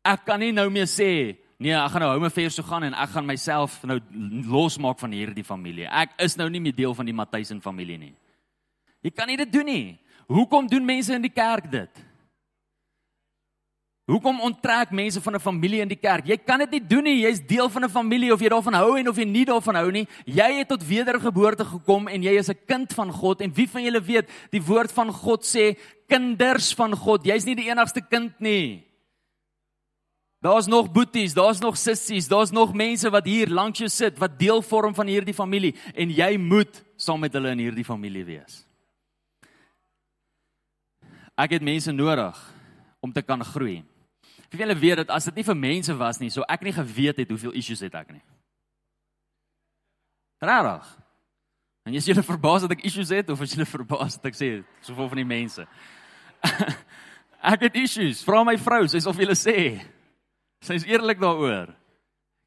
Ek 0.08 0.24
kan 0.26 0.40
nie 0.40 0.54
nou 0.56 0.70
meer 0.72 0.88
sê 0.88 1.10
nee, 1.58 1.74
ek 1.74 1.92
gaan 1.92 2.04
nou 2.06 2.12
home 2.14 2.30
affairs 2.30 2.56
toe 2.56 2.64
gaan 2.64 2.86
en 2.88 2.96
ek 2.96 3.12
gaan 3.12 3.26
myself 3.28 3.80
nou 3.86 3.98
losmaak 4.48 5.00
van 5.02 5.12
hierdie 5.12 5.44
familie. 5.44 5.88
Ek 5.90 6.16
is 6.22 6.38
nou 6.38 6.48
nie 6.48 6.62
meer 6.62 6.76
deel 6.76 6.94
van 6.96 7.06
die 7.06 7.16
Matthys 7.16 7.52
en 7.52 7.60
familie 7.60 7.98
nie. 8.00 8.14
Jy 9.04 9.12
kan 9.14 9.28
nie 9.30 9.38
dit 9.38 9.52
doen 9.52 9.68
nie. 9.68 9.98
Hoekom 10.28 10.68
doen 10.68 10.84
mense 10.84 11.14
in 11.14 11.24
die 11.24 11.32
kerk 11.32 11.70
dit? 11.72 12.04
Hoekom 14.08 14.40
onttrek 14.40 14.90
mense 14.90 15.20
van 15.20 15.34
'n 15.34 15.40
familie 15.40 15.80
in 15.80 15.88
die 15.88 16.00
kerk? 16.00 16.26
Jy 16.26 16.36
kan 16.36 16.58
dit 16.58 16.70
nie 16.70 16.86
doen 16.86 17.04
nie. 17.04 17.20
Jy's 17.20 17.46
deel 17.46 17.68
van 17.68 17.84
'n 17.84 17.88
familie 17.88 18.32
of 18.32 18.40
jy 18.40 18.48
daarvan 18.48 18.74
hou 18.74 18.98
en 18.98 19.08
of 19.08 19.16
jy 19.16 19.24
nie 19.24 19.44
daarvan 19.44 19.74
hou 19.74 19.90
nie. 19.90 20.08
Jy 20.24 20.58
het 20.58 20.68
tot 20.68 20.86
wedergeboorte 20.86 21.64
gekom 21.64 22.08
en 22.08 22.22
jy 22.22 22.38
is 22.38 22.48
'n 22.48 22.58
kind 22.66 22.92
van 22.92 23.12
God 23.12 23.40
en 23.40 23.52
wie 23.52 23.68
van 23.68 23.82
julle 23.82 24.00
weet, 24.00 24.28
die 24.50 24.62
woord 24.62 24.92
van 24.92 25.12
God 25.12 25.44
sê 25.44 25.78
kinders 26.06 26.74
van 26.74 26.96
God. 26.96 27.24
Jy's 27.24 27.44
nie 27.44 27.54
die 27.54 27.70
enigste 27.70 28.00
kind 28.00 28.40
nie. 28.40 28.84
Daar's 30.40 30.66
nog 30.66 30.92
boeties, 30.92 31.34
daar's 31.34 31.60
nog 31.60 31.76
sissies, 31.76 32.28
daar's 32.28 32.50
nog 32.50 32.72
mense 32.72 33.10
wat 33.10 33.26
hier 33.26 33.48
langs 33.48 33.78
jou 33.78 33.88
sit 33.88 34.18
wat 34.18 34.38
deel 34.38 34.62
vorm 34.62 34.94
van 34.94 35.06
hierdie 35.06 35.34
familie 35.34 35.74
en 35.94 36.10
jy 36.10 36.36
moet 36.36 36.84
saam 36.96 37.20
met 37.20 37.32
hulle 37.32 37.50
in 37.50 37.58
hierdie 37.58 37.84
familie 37.84 38.24
wees. 38.24 38.67
Ek 41.38 41.54
het 41.54 41.62
mense 41.62 41.92
nodig 41.94 42.38
om 43.00 43.12
te 43.14 43.22
kan 43.22 43.44
groei. 43.44 43.84
Wie 44.50 44.58
julle 44.58 44.74
weet 44.74 45.02
dat 45.02 45.12
as 45.14 45.28
dit 45.28 45.38
nie 45.38 45.46
vir 45.46 45.58
mense 45.58 45.94
was 45.94 46.18
nie, 46.18 46.30
sou 46.34 46.44
ek 46.48 46.64
nie 46.66 46.74
geweet 46.74 47.20
het 47.22 47.30
hoeveel 47.30 47.54
issues 47.60 47.84
het 47.84 47.94
ek 47.94 48.10
nie. 48.16 48.24
Rarig. 50.42 50.86
En 51.86 51.94
jy 51.94 52.00
is 52.02 52.08
julle 52.10 52.24
verbaas 52.26 52.64
dat 52.64 52.74
ek 52.76 52.84
issues 52.88 53.12
het 53.14 53.30
of 53.32 53.42
as 53.44 53.54
julle 53.54 53.68
verbaas 53.68 54.18
dat 54.18 54.30
ek 54.32 54.38
sê 54.38 54.48
soveel 54.86 55.10
van 55.12 55.20
die 55.22 55.28
mense. 55.28 55.66
ek 57.52 57.68
het 57.68 57.78
issues. 57.80 58.24
Vra 58.26 58.42
my 58.46 58.56
vrou, 58.60 58.82
sy's 58.90 59.06
of 59.08 59.20
julle 59.20 59.36
sê. 59.38 59.78
Sy's 60.64 60.86
eerlik 60.88 61.20
daaroor. 61.22 61.70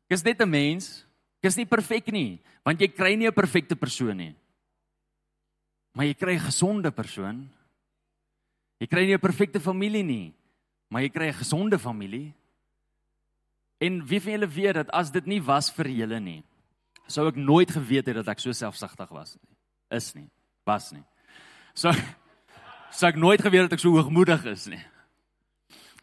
Ek 0.09 0.17
is 0.17 0.25
net 0.25 0.41
'n 0.41 0.49
mens. 0.49 1.05
Ek 1.41 1.49
is 1.49 1.57
nie 1.57 1.65
perfek 1.65 2.11
nie, 2.13 2.37
want 2.61 2.81
jy 2.81 2.91
kry 2.91 3.15
nie 3.15 3.27
'n 3.27 3.33
perfekte 3.33 3.75
persoon 3.75 4.17
nie. 4.17 4.35
Maar 5.95 6.05
jy 6.05 6.13
kry 6.13 6.35
'n 6.35 6.47
gesonde 6.49 6.91
persoon. 6.91 7.49
Jy 8.81 8.87
kry 8.89 9.05
nie 9.05 9.13
'n 9.13 9.21
perfekte 9.21 9.59
familie 9.61 10.03
nie, 10.03 10.33
maar 10.89 11.03
jy 11.03 11.09
kry 11.09 11.27
'n 11.29 11.37
gesonde 11.43 11.77
familie. 11.77 12.33
En 13.79 14.05
wie 14.05 14.19
van 14.19 14.31
julle 14.31 14.47
weet 14.47 14.73
dat 14.73 14.89
as 14.89 15.11
dit 15.11 15.25
nie 15.25 15.41
was 15.41 15.69
vir 15.69 15.85
julle 15.85 16.19
nie, 16.19 16.43
sou 17.07 17.27
ek 17.27 17.35
nooit 17.35 17.69
geweet 17.71 18.07
het 18.07 18.15
dat 18.15 18.27
ek 18.27 18.39
so 18.39 18.51
selfsugtig 18.51 19.09
was 19.09 19.35
nie. 19.35 19.55
Is 19.97 20.15
nie, 20.15 20.29
was 20.65 20.91
nie. 20.91 21.03
So 21.73 21.91
sou 22.97 23.07
ek 23.07 23.15
nooit 23.15 23.41
geweet 23.41 23.61
het 23.61 23.69
dat 23.69 23.79
ek 23.79 23.85
so 23.85 23.91
hoogmoedig 23.91 24.45
is 24.45 24.67
nie. 24.67 24.83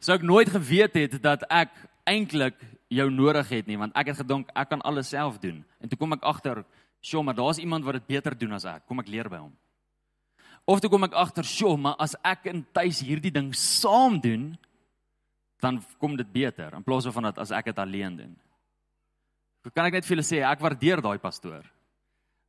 Sou 0.01 0.15
ek 0.15 0.23
nooit 0.23 0.49
geweet 0.49 0.95
het 0.95 1.23
dat 1.23 1.43
ek 1.51 1.71
eintlik 2.07 2.55
jou 2.89 3.11
nodig 3.11 3.49
het 3.49 3.67
nie, 3.67 3.77
want 3.77 3.95
ek 3.97 4.07
het 4.07 4.17
gedink 4.23 4.51
ek 4.55 4.69
kan 4.69 4.83
alles 4.83 5.09
self 5.09 5.39
doen. 5.39 5.65
En 5.81 5.89
toe 5.89 5.99
kom 5.99 6.13
ek 6.13 6.23
agter, 6.23 6.65
"Sjoe, 7.03 7.23
maar 7.23 7.35
daar's 7.35 7.59
iemand 7.59 7.85
wat 7.85 7.95
dit 7.95 8.07
beter 8.07 8.39
doen 8.39 8.53
as 8.53 8.65
ek." 8.65 8.87
Kom 8.87 9.01
ek 9.01 9.09
leer 9.09 9.29
by 9.29 9.39
hom. 9.39 9.53
Of 10.69 10.83
toe 10.85 10.91
kom 10.93 11.07
ek 11.07 11.17
agter, 11.17 11.45
"Sjoe, 11.45 11.77
maar 11.77 11.97
as 11.99 12.15
ek 12.23 12.47
in 12.47 12.67
tuis 12.73 13.01
hierdie 13.01 13.33
ding 13.33 13.55
saam 13.55 14.21
doen, 14.21 14.59
dan 15.61 15.83
kom 15.99 16.17
dit 16.17 16.33
beter 16.33 16.75
in 16.75 16.85
plaas 16.85 17.07
van 17.07 17.23
dat 17.23 17.39
as 17.39 17.51
ek 17.51 17.65
dit 17.65 17.79
alleen 17.79 18.17
doen." 18.17 18.37
Hoe 19.63 19.73
kan 19.73 19.87
ek 19.87 19.93
net 19.93 20.05
vir 20.05 20.17
julle 20.17 20.27
sê 20.27 20.43
ek 20.45 20.61
waardeer 20.61 21.03
daai 21.03 21.19
pastoor? 21.19 21.65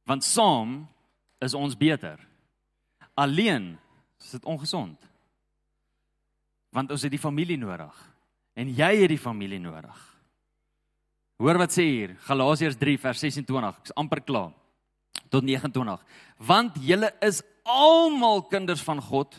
Want 0.06 0.24
saam 0.24 0.88
is 1.42 1.54
ons 1.54 1.76
beter. 1.76 2.20
Alleen 3.16 3.78
is 4.20 4.32
dit 4.32 4.46
ongesond. 4.46 4.98
Want 6.72 6.92
ons 6.92 7.02
het 7.02 7.12
die 7.12 7.20
familie 7.22 7.58
nodig 7.58 7.96
en 8.60 8.72
jy 8.76 8.92
het 9.02 9.10
die 9.10 9.22
familie 9.22 9.60
nodig. 9.60 9.98
Hoor 11.40 11.58
wat 11.58 11.72
sê 11.72 11.86
hier 11.88 12.16
Galasiërs 12.28 12.76
3 12.80 12.98
vers 13.00 13.22
26. 13.24 13.78
Ek's 13.80 13.96
amper 13.96 14.22
klaar. 14.22 14.52
Tot 15.32 15.46
29. 15.46 16.02
Want 16.48 16.80
julle 16.84 17.14
is 17.24 17.42
almal 17.70 18.44
kinders 18.50 18.82
van 18.86 19.02
God 19.04 19.38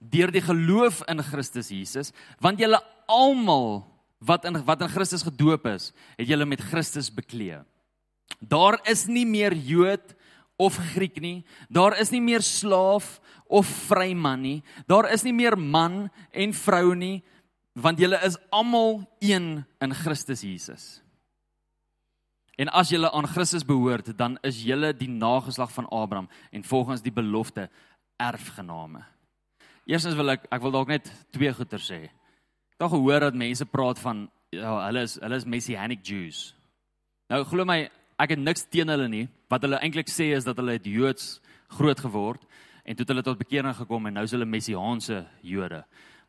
deur 0.00 0.32
die 0.32 0.44
geloof 0.44 1.02
in 1.12 1.20
Christus 1.24 1.68
Jesus, 1.72 2.12
want 2.40 2.60
julle 2.60 2.80
almal 3.10 3.82
wat 4.24 4.46
in 4.48 4.56
wat 4.64 4.80
in 4.84 4.92
Christus 4.92 5.24
gedoop 5.26 5.66
is, 5.68 5.90
het 6.16 6.28
julle 6.28 6.46
met 6.48 6.62
Christus 6.70 7.10
bekleë. 7.12 7.62
Daar 8.40 8.78
is 8.88 9.06
nie 9.08 9.26
meer 9.28 9.52
Jood 9.52 10.14
of 10.60 10.76
Griek 10.92 11.18
nie. 11.20 11.40
Daar 11.72 11.96
is 12.00 12.12
nie 12.12 12.20
meer 12.22 12.44
slaaf 12.44 13.18
of 13.48 13.68
vry 13.88 14.12
man 14.14 14.42
nie. 14.44 14.60
Daar 14.88 15.08
is 15.12 15.24
nie 15.26 15.34
meer 15.34 15.56
man 15.58 16.08
en 16.30 16.52
vrou 16.54 16.94
nie, 16.94 17.20
want 17.74 18.00
julle 18.00 18.20
is 18.26 18.38
almal 18.52 19.02
een 19.24 19.62
in 19.80 19.94
Christus 20.02 20.44
Jesus. 20.44 21.00
En 22.60 22.68
as 22.76 22.90
julle 22.92 23.08
aan 23.16 23.28
Christus 23.28 23.64
behoort, 23.64 24.10
dan 24.16 24.36
is 24.44 24.60
julle 24.62 24.92
die 24.92 25.08
nageslag 25.08 25.72
van 25.72 25.88
Abraham 25.88 26.28
en 26.52 26.64
volgens 26.64 27.00
die 27.00 27.12
belofte 27.12 27.70
erfgename. 28.20 29.00
Eerstens 29.88 30.14
wil 30.18 30.34
ek 30.34 30.44
ek 30.52 30.60
wil 30.60 30.74
dalk 30.74 30.92
net 30.92 31.08
twee 31.32 31.52
goeie 31.56 31.80
sê. 31.80 32.02
Ek 32.76 32.84
het 32.84 32.92
gehoor 32.92 33.24
dat 33.24 33.38
mense 33.38 33.64
praat 33.64 34.00
van 34.02 34.26
ja, 34.52 34.74
hulle 34.86 35.06
is 35.08 35.16
hulle 35.22 35.40
is 35.40 35.48
messianic 35.48 36.04
Jews. 36.04 36.50
Nou 37.32 37.40
glo 37.48 37.64
my, 37.64 37.86
ek 38.20 38.36
het 38.36 38.44
niks 38.44 38.68
teen 38.68 38.92
hulle 38.92 39.08
nie. 39.08 39.24
Wat 39.48 39.64
hulle 39.64 39.80
eintlik 39.80 40.12
sê 40.12 40.30
is 40.36 40.44
dat 40.44 40.60
hulle 40.60 40.76
het 40.76 40.84
Joods 40.84 41.38
groot 41.78 42.04
geword 42.04 42.44
en 42.84 42.96
toe 42.96 43.06
het 43.06 43.14
hulle 43.14 43.24
tot 43.24 43.40
bekering 43.40 43.76
gekom 43.76 44.06
en 44.06 44.18
nou 44.20 44.28
is 44.28 44.36
hulle 44.36 44.48
messiaanse 44.48 45.24
Jode. 45.46 45.84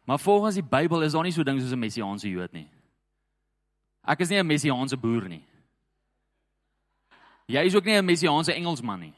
Maar 0.08 0.20
volgens 0.20 0.56
die 0.56 0.66
Bybel 0.66 1.04
is 1.04 1.14
daar 1.14 1.28
nie 1.28 1.36
so 1.36 1.44
ding 1.44 1.60
soos 1.60 1.76
'n 1.76 1.86
messiaanse 1.88 2.30
Jood 2.30 2.54
nie. 2.54 2.70
Ek 4.08 4.22
is 4.22 4.30
nie 4.30 4.40
'n 4.40 4.48
messiaanse 4.48 4.96
boer 4.98 5.28
nie. 5.28 5.44
Jy 7.52 7.66
is 7.68 7.76
ook 7.76 7.86
nie 7.86 7.98
'n 7.98 8.06
messiaanse 8.06 8.54
Engelsman 8.54 9.00
nie. 9.00 9.14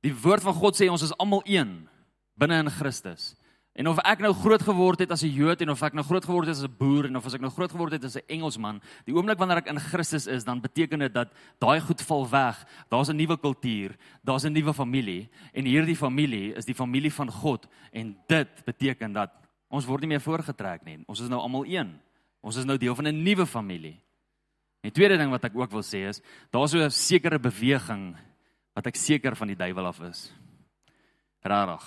Die 0.00 0.14
woord 0.14 0.42
van 0.42 0.54
God 0.54 0.74
sê 0.74 0.88
ons 0.90 1.02
is 1.02 1.16
almal 1.18 1.42
een 1.44 1.88
binne 2.34 2.58
in 2.58 2.70
Christus. 2.70 3.34
En 3.72 3.88
of 3.88 3.98
ek 4.04 4.20
nou 4.20 4.34
groot 4.36 4.62
geword 4.62 5.00
het 5.00 5.10
as 5.10 5.22
'n 5.22 5.32
Jood 5.32 5.60
en 5.60 5.70
of 5.70 5.82
ek 5.82 5.94
nou 5.94 6.04
groot 6.04 6.24
geword 6.24 6.46
het 6.46 6.56
as 6.56 6.64
'n 6.64 6.76
boer 6.78 7.06
en 7.06 7.16
of 7.16 7.26
as 7.26 7.34
ek 7.34 7.40
nou 7.40 7.50
groot 7.50 7.70
geword 7.70 7.92
het 7.92 8.04
as 8.04 8.16
'n 8.16 8.26
Engelsman, 8.28 8.82
die 9.06 9.14
oomblik 9.14 9.38
wanneer 9.38 9.56
ek 9.58 9.66
in 9.66 9.80
Christus 9.80 10.26
is, 10.26 10.44
dan 10.44 10.60
beteken 10.60 10.98
dit 10.98 11.14
dat 11.14 11.32
daai 11.58 11.80
goed 11.80 12.02
val 12.02 12.28
weg. 12.28 12.66
Daar's 12.90 13.08
'n 13.08 13.16
nuwe 13.16 13.38
kultuur, 13.38 13.96
daar's 14.22 14.44
'n 14.44 14.52
nuwe 14.52 14.74
familie 14.74 15.30
en 15.52 15.64
hierdie 15.64 15.96
familie 15.96 16.54
is 16.54 16.64
die 16.64 16.74
familie 16.74 17.12
van 17.12 17.30
God 17.30 17.66
en 17.92 18.16
dit 18.26 18.64
beteken 18.64 19.12
dat 19.12 19.30
ons 19.68 19.86
word 19.86 20.00
nie 20.00 20.08
meer 20.08 20.20
voorgetrek 20.20 20.84
nie. 20.84 20.98
Ons 21.06 21.20
is 21.20 21.28
nou 21.28 21.40
almal 21.40 21.64
een. 21.64 22.00
Ons 22.40 22.56
is 22.56 22.64
nou 22.64 22.76
deel 22.76 22.94
van 22.94 23.06
'n 23.06 23.22
nuwe 23.22 23.46
familie. 23.46 24.00
Die 24.82 24.90
tweede 24.90 25.16
ding 25.16 25.30
wat 25.30 25.44
ek 25.46 25.56
ook 25.56 25.70
wil 25.70 25.84
sê 25.86 26.08
is, 26.10 26.20
daar's 26.50 26.72
so 26.74 26.78
'n 26.78 26.90
sekere 26.90 27.38
beweging 27.38 28.16
wat 28.74 28.86
ek 28.86 28.96
seker 28.96 29.36
van 29.36 29.48
die 29.48 29.56
duiwel 29.56 29.86
af 29.86 30.00
is. 30.00 30.32
Rarig. 31.42 31.84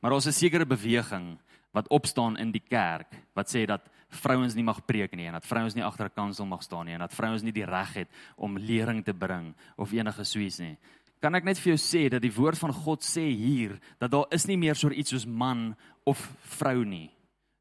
Maar 0.00 0.10
daar's 0.10 0.26
'n 0.26 0.32
sekere 0.32 0.66
beweging 0.66 1.38
wat 1.72 1.88
opstaan 1.88 2.36
in 2.36 2.52
die 2.52 2.62
kerk 2.62 3.12
wat 3.34 3.48
sê 3.48 3.66
dat 3.66 3.90
vrouens 4.08 4.54
nie 4.54 4.64
mag 4.64 4.84
preek 4.86 5.16
nie 5.16 5.26
en 5.26 5.32
dat 5.32 5.46
vrouens 5.46 5.74
nie 5.74 5.84
agter 5.84 6.06
'n 6.06 6.14
kansel 6.14 6.46
mag 6.46 6.62
staan 6.62 6.86
nie 6.86 6.94
en 6.94 7.00
dat 7.00 7.14
vrouens 7.14 7.42
nie 7.42 7.52
die 7.52 7.64
reg 7.64 7.94
het 7.94 8.08
om 8.36 8.58
lering 8.58 9.04
te 9.04 9.12
bring 9.12 9.54
of 9.76 9.92
enige 9.92 10.24
suies 10.24 10.58
nie. 10.58 10.78
Kan 11.20 11.34
ek 11.34 11.44
net 11.44 11.58
vir 11.58 11.74
jou 11.74 11.78
sê 11.78 12.08
dat 12.08 12.22
die 12.22 12.34
woord 12.34 12.58
van 12.58 12.72
God 12.72 13.02
sê 13.02 13.32
hier 13.32 13.80
dat 13.98 14.10
daar 14.10 14.26
is 14.30 14.46
nie 14.46 14.56
meer 14.56 14.74
so 14.74 14.90
iets 14.90 15.10
soos 15.10 15.26
man 15.26 15.76
of 16.04 16.18
vrou 16.58 16.84
nie. 16.84 17.10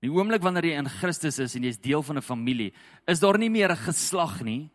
Die 0.03 0.11
oomblik 0.11 0.43
wanneer 0.43 0.67
jy 0.67 0.79
in 0.81 0.91
Christus 0.91 1.39
is 1.39 1.55
en 1.55 1.63
jy's 1.63 1.79
deel 1.79 2.03
van 2.03 2.17
'n 2.17 2.21
familie, 2.21 2.73
is 3.07 3.19
daar 3.19 3.37
nie 3.37 3.49
meer 3.49 3.71
'n 3.71 3.85
geslag 3.87 4.41
nie. 4.43 4.69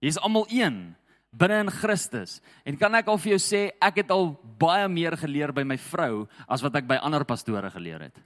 Jy's 0.00 0.18
almal 0.18 0.46
een 0.48 0.94
binne 1.32 1.60
in 1.60 1.70
Christus. 1.70 2.40
En 2.64 2.76
kan 2.76 2.94
ek 2.94 3.08
al 3.08 3.18
vir 3.18 3.36
jou 3.36 3.40
sê 3.40 3.70
ek 3.80 3.96
het 3.96 4.10
al 4.10 4.36
baie 4.58 4.88
meer 4.88 5.16
geleer 5.16 5.52
by 5.52 5.62
my 5.62 5.76
vrou 5.76 6.28
as 6.48 6.62
wat 6.62 6.76
ek 6.76 6.86
by 6.86 6.96
ander 6.96 7.24
pastore 7.24 7.70
geleer 7.70 8.00
het. 8.00 8.18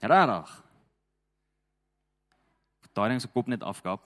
Rarig. 0.00 0.64
Daai 2.94 3.08
ding 3.08 3.20
se 3.20 3.28
kop 3.28 3.46
net 3.46 3.62
afkap. 3.62 4.02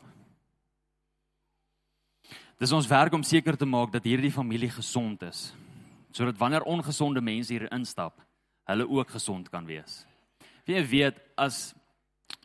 Dis 2.58 2.72
ons 2.72 2.86
werk 2.86 3.12
om 3.12 3.22
seker 3.22 3.56
te 3.56 3.66
maak 3.66 3.92
dat 3.92 4.04
hierdie 4.04 4.32
familie 4.32 4.70
gesond 4.70 5.22
is. 5.22 5.54
Sodat 6.12 6.38
wanneer 6.38 6.62
ongesonde 6.62 7.20
mense 7.20 7.52
hier 7.52 7.72
instap, 7.72 8.20
hulle 8.68 8.88
ook 8.88 9.10
gesond 9.10 9.48
kan 9.48 9.64
wees. 9.66 10.11
Wie 10.66 10.82
weet 10.86 11.18
as 11.36 11.74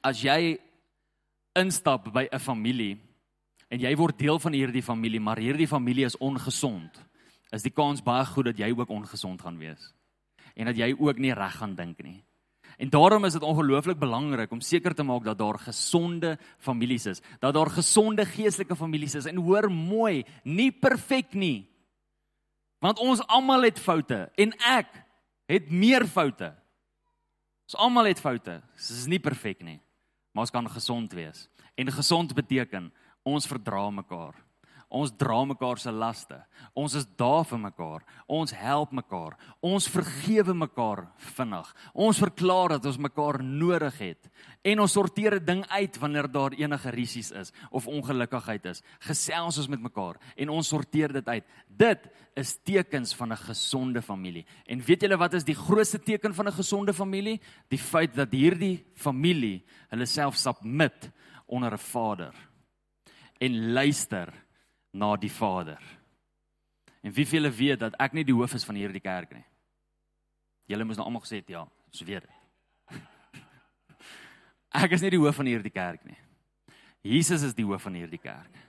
as 0.02 0.22
jy 0.22 0.58
instap 1.58 2.12
by 2.14 2.28
'n 2.32 2.40
familie 2.40 2.98
en 3.70 3.80
jy 3.80 3.96
word 3.96 4.18
deel 4.18 4.40
van 4.40 4.54
hierdie 4.54 4.84
familie, 4.84 5.20
maar 5.20 5.38
hierdie 5.38 5.68
familie 5.68 6.06
is 6.06 6.18
ongesond, 6.18 7.04
is 7.52 7.64
die 7.64 7.74
kans 7.74 8.02
baie 8.02 8.26
goed 8.26 8.46
dat 8.46 8.58
jy 8.58 8.72
ook 8.72 8.90
ongesond 8.90 9.42
gaan 9.42 9.58
wees 9.58 9.94
en 10.56 10.66
dat 10.66 10.78
jy 10.78 10.96
ook 10.98 11.18
nie 11.18 11.34
reg 11.34 11.56
gaan 11.56 11.76
dink 11.76 12.02
nie. 12.04 12.24
En 12.78 12.90
daarom 12.90 13.26
is 13.26 13.34
dit 13.34 13.42
ongelooflik 13.42 13.98
belangrik 13.98 14.52
om 14.52 14.62
seker 14.62 14.94
te 14.94 15.04
maak 15.04 15.24
dat 15.24 15.38
daar 15.38 15.58
gesonde 15.60 16.38
families 16.58 17.06
is, 17.06 17.22
dat 17.40 17.54
daar 17.54 17.70
gesonde 17.70 18.26
geestelike 18.26 18.76
families 18.76 19.16
is 19.16 19.26
en 19.26 19.36
hoor 19.36 19.72
mooi, 19.72 20.26
nie 20.44 20.72
perfek 20.72 21.34
nie. 21.34 21.66
Want 22.80 23.00
ons 23.00 23.24
almal 23.28 23.66
het 23.66 23.80
foute 23.80 24.28
en 24.38 24.54
ek 24.70 24.90
het 25.50 25.72
meer 25.72 26.06
foute. 26.06 26.54
Ons 27.68 27.76
almal 27.84 28.08
het 28.08 28.22
foute. 28.24 28.62
Dit 28.80 28.90
is 28.96 29.10
nie 29.12 29.20
perfek 29.20 29.60
nie, 29.60 29.82
maar 30.32 30.46
ons 30.46 30.54
kan 30.56 30.70
gesond 30.72 31.12
wees. 31.12 31.50
En 31.76 31.92
gesond 31.92 32.32
beteken 32.34 32.88
Ons 33.28 33.48
verdra 33.50 33.90
mekaar. 33.92 34.38
Ons 34.88 35.12
dra 35.20 35.42
mekaar 35.44 35.82
se 35.82 35.92
laste. 35.92 36.38
Ons 36.72 36.94
is 36.96 37.06
daar 37.20 37.44
vir 37.50 37.60
mekaar. 37.60 38.04
Ons 38.32 38.54
help 38.56 38.94
mekaar. 38.96 39.34
Ons 39.60 39.90
vergewe 39.92 40.54
mekaar 40.56 41.02
vinnig. 41.36 41.74
Ons 41.92 42.22
verklaar 42.24 42.78
dat 42.78 42.88
ons 42.88 43.00
mekaar 43.04 43.42
nodig 43.44 43.98
het 44.00 44.30
en 44.64 44.80
ons 44.84 44.92
sorteer 44.92 45.36
'n 45.36 45.46
ding 45.46 45.66
uit 45.68 45.98
wanneer 46.00 46.32
daar 46.32 46.54
enige 46.54 46.90
risiko's 46.90 47.32
is 47.32 47.54
of 47.72 47.88
ongelukkigheid 47.88 48.66
is. 48.66 48.84
Gesels 49.00 49.58
ons 49.58 49.68
met 49.68 49.82
mekaar 49.82 50.16
en 50.38 50.50
ons 50.50 50.68
sorteer 50.68 51.12
dit 51.14 51.28
uit. 51.28 51.44
Dit 51.68 52.10
is 52.36 52.58
tekens 52.64 53.14
van 53.16 53.32
'n 53.32 53.38
gesonde 53.38 54.02
familie. 54.02 54.46
En 54.66 54.82
weet 54.82 55.02
julle 55.02 55.18
wat 55.18 55.34
is 55.34 55.44
die 55.44 55.56
grootste 55.56 56.00
teken 56.00 56.34
van 56.34 56.48
'n 56.48 56.54
gesonde 56.54 56.94
familie? 56.94 57.42
Die 57.68 57.80
feit 57.80 58.16
dat 58.16 58.32
hierdie 58.32 58.86
familie 58.94 59.66
hulle 59.90 60.06
self 60.06 60.36
submit 60.36 61.12
onder 61.46 61.74
'n 61.74 61.78
Vader 61.78 62.34
en 63.40 63.74
luister 63.74 64.47
na 64.98 65.14
die 65.16 65.32
Vader. 65.32 65.82
En 67.06 67.14
wie 67.14 67.26
vir 67.26 67.40
julle 67.40 67.54
weet 67.54 67.84
dat 67.86 67.98
ek 68.02 68.18
nie 68.18 68.26
die 68.28 68.36
hoof 68.36 68.58
is 68.58 68.66
van 68.68 68.80
hierdie 68.80 69.04
kerk 69.04 69.32
nie. 69.36 69.46
Julle 70.68 70.88
moes 70.88 70.98
nou 71.00 71.06
almal 71.08 71.24
gesê 71.24 71.40
het 71.40 71.54
ja, 71.54 71.64
so 71.94 72.06
weet 72.08 72.26
dit. 72.26 72.34
Ek 74.78 74.92
is 74.98 75.02
nie 75.02 75.14
die 75.14 75.22
hoof 75.22 75.38
van 75.40 75.48
hierdie 75.50 75.74
kerk 75.74 76.04
nie. 76.06 76.18
Jesus 77.08 77.46
is 77.48 77.56
die 77.56 77.66
hoof 77.66 77.86
van 77.88 77.96
hierdie 77.96 78.20
kerk. 78.20 78.66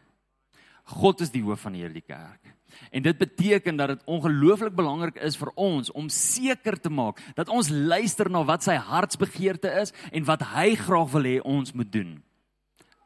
God 0.89 1.21
is 1.21 1.33
die 1.33 1.43
hoof 1.45 1.67
van 1.67 1.75
hierdie 1.77 2.05
kerk. 2.05 2.55
En 2.95 3.03
dit 3.03 3.19
beteken 3.19 3.77
dat 3.77 3.93
dit 3.93 4.05
ongelooflik 4.09 4.77
belangrik 4.77 5.19
is 5.25 5.37
vir 5.37 5.51
ons 5.57 5.91
om 5.97 6.09
seker 6.13 6.79
te 6.81 6.93
maak 6.93 7.21
dat 7.37 7.51
ons 7.53 7.69
luister 7.69 8.31
na 8.31 8.45
wat 8.49 8.65
sy 8.65 8.77
hartsbegeerte 8.77 9.73
is 9.83 9.93
en 10.13 10.25
wat 10.29 10.45
hy 10.55 10.71
graag 10.79 11.11
wil 11.13 11.29
hê 11.29 11.37
ons 11.43 11.75
moet 11.75 11.93
doen. 11.93 12.15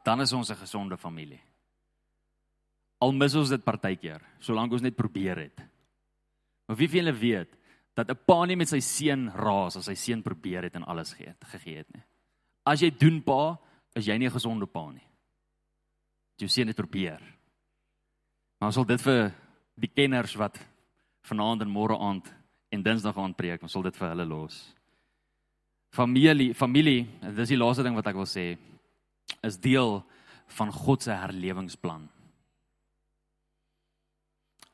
Dan 0.03 0.21
is 0.21 0.33
ons 0.33 0.51
'n 0.51 0.61
gesonde 0.61 0.97
familie. 0.97 1.41
Al 3.03 3.11
mis 3.11 3.35
ons 3.35 3.51
dit 3.51 3.63
partykeer, 3.63 4.23
solank 4.43 4.71
ons 4.77 4.83
net 4.83 4.95
probeer 4.95 5.41
het. 5.47 5.63
Maar 6.67 6.79
wie 6.79 6.87
van 6.87 7.01
julle 7.01 7.15
weet 7.19 7.51
dat 7.97 8.09
'n 8.09 8.23
pa 8.25 8.45
nie 8.45 8.55
met 8.55 8.69
sy 8.69 8.79
seun 8.79 9.29
raas 9.29 9.77
as 9.77 9.85
sy 9.85 9.95
seun 9.95 10.23
probeer 10.23 10.63
het 10.63 10.75
en 10.75 10.83
alles 10.83 11.13
gee 11.13 11.27
het, 11.27 11.43
gegee 11.43 11.77
het 11.77 11.93
nie. 11.93 12.03
As 12.65 12.81
jy 12.81 12.89
doen 12.89 13.21
pa, 13.21 13.57
is 13.95 14.05
jy 14.07 14.17
nie 14.17 14.27
'n 14.27 14.39
gesonde 14.39 14.65
pa 14.65 14.91
nie. 14.91 15.07
Jy 16.39 16.47
sien 16.47 16.67
dit 16.67 16.75
probeer. 16.75 17.21
Maar 18.59 18.67
ons 18.67 18.75
sal 18.75 18.85
dit 18.85 19.01
vir 19.01 19.33
die 19.77 19.89
kenners 19.89 20.35
wat 20.35 20.57
vanaand 21.23 21.61
en 21.61 21.69
môre 21.69 21.99
aand 21.99 22.33
en 22.71 22.83
dinsdag 22.83 23.17
aan 23.17 23.35
preek, 23.35 23.61
ons 23.61 23.71
sal 23.71 23.83
dit 23.83 23.95
vir 23.95 24.09
hulle 24.09 24.25
los. 24.25 24.73
Familie, 25.91 26.53
familie, 26.53 27.07
dis 27.35 27.49
die 27.49 27.57
laaste 27.57 27.83
ding 27.83 27.95
wat 27.95 28.07
ek 28.07 28.15
wil 28.15 28.25
sê, 28.25 28.57
is 29.43 29.57
deel 29.57 30.03
van 30.47 30.71
God 30.71 31.01
se 31.01 31.11
herlewingsplan 31.11 32.09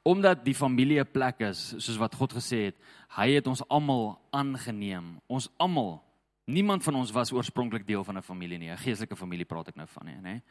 omdat 0.03 0.45
die 0.45 0.55
familie 0.55 0.99
'n 0.99 1.11
plek 1.11 1.39
is 1.39 1.73
soos 1.77 1.97
wat 1.97 2.15
God 2.15 2.33
gesê 2.33 2.65
het, 2.65 2.75
hy 3.17 3.29
het 3.35 3.47
ons 3.47 3.67
almal 3.67 4.19
aangeneem. 4.31 5.19
Ons 5.27 5.49
almal, 5.57 6.03
niemand 6.45 6.83
van 6.83 6.95
ons 6.95 7.11
was 7.11 7.31
oorspronklik 7.31 7.87
deel 7.87 8.03
van 8.03 8.17
'n 8.17 8.21
familie 8.21 8.57
nie. 8.57 8.69
'n 8.69 8.77
Geestelike 8.77 9.15
familie 9.15 9.45
praat 9.45 9.67
ek 9.67 9.75
nou 9.75 9.87
van 9.87 10.05
nie, 10.05 10.15
nê? 10.15 10.41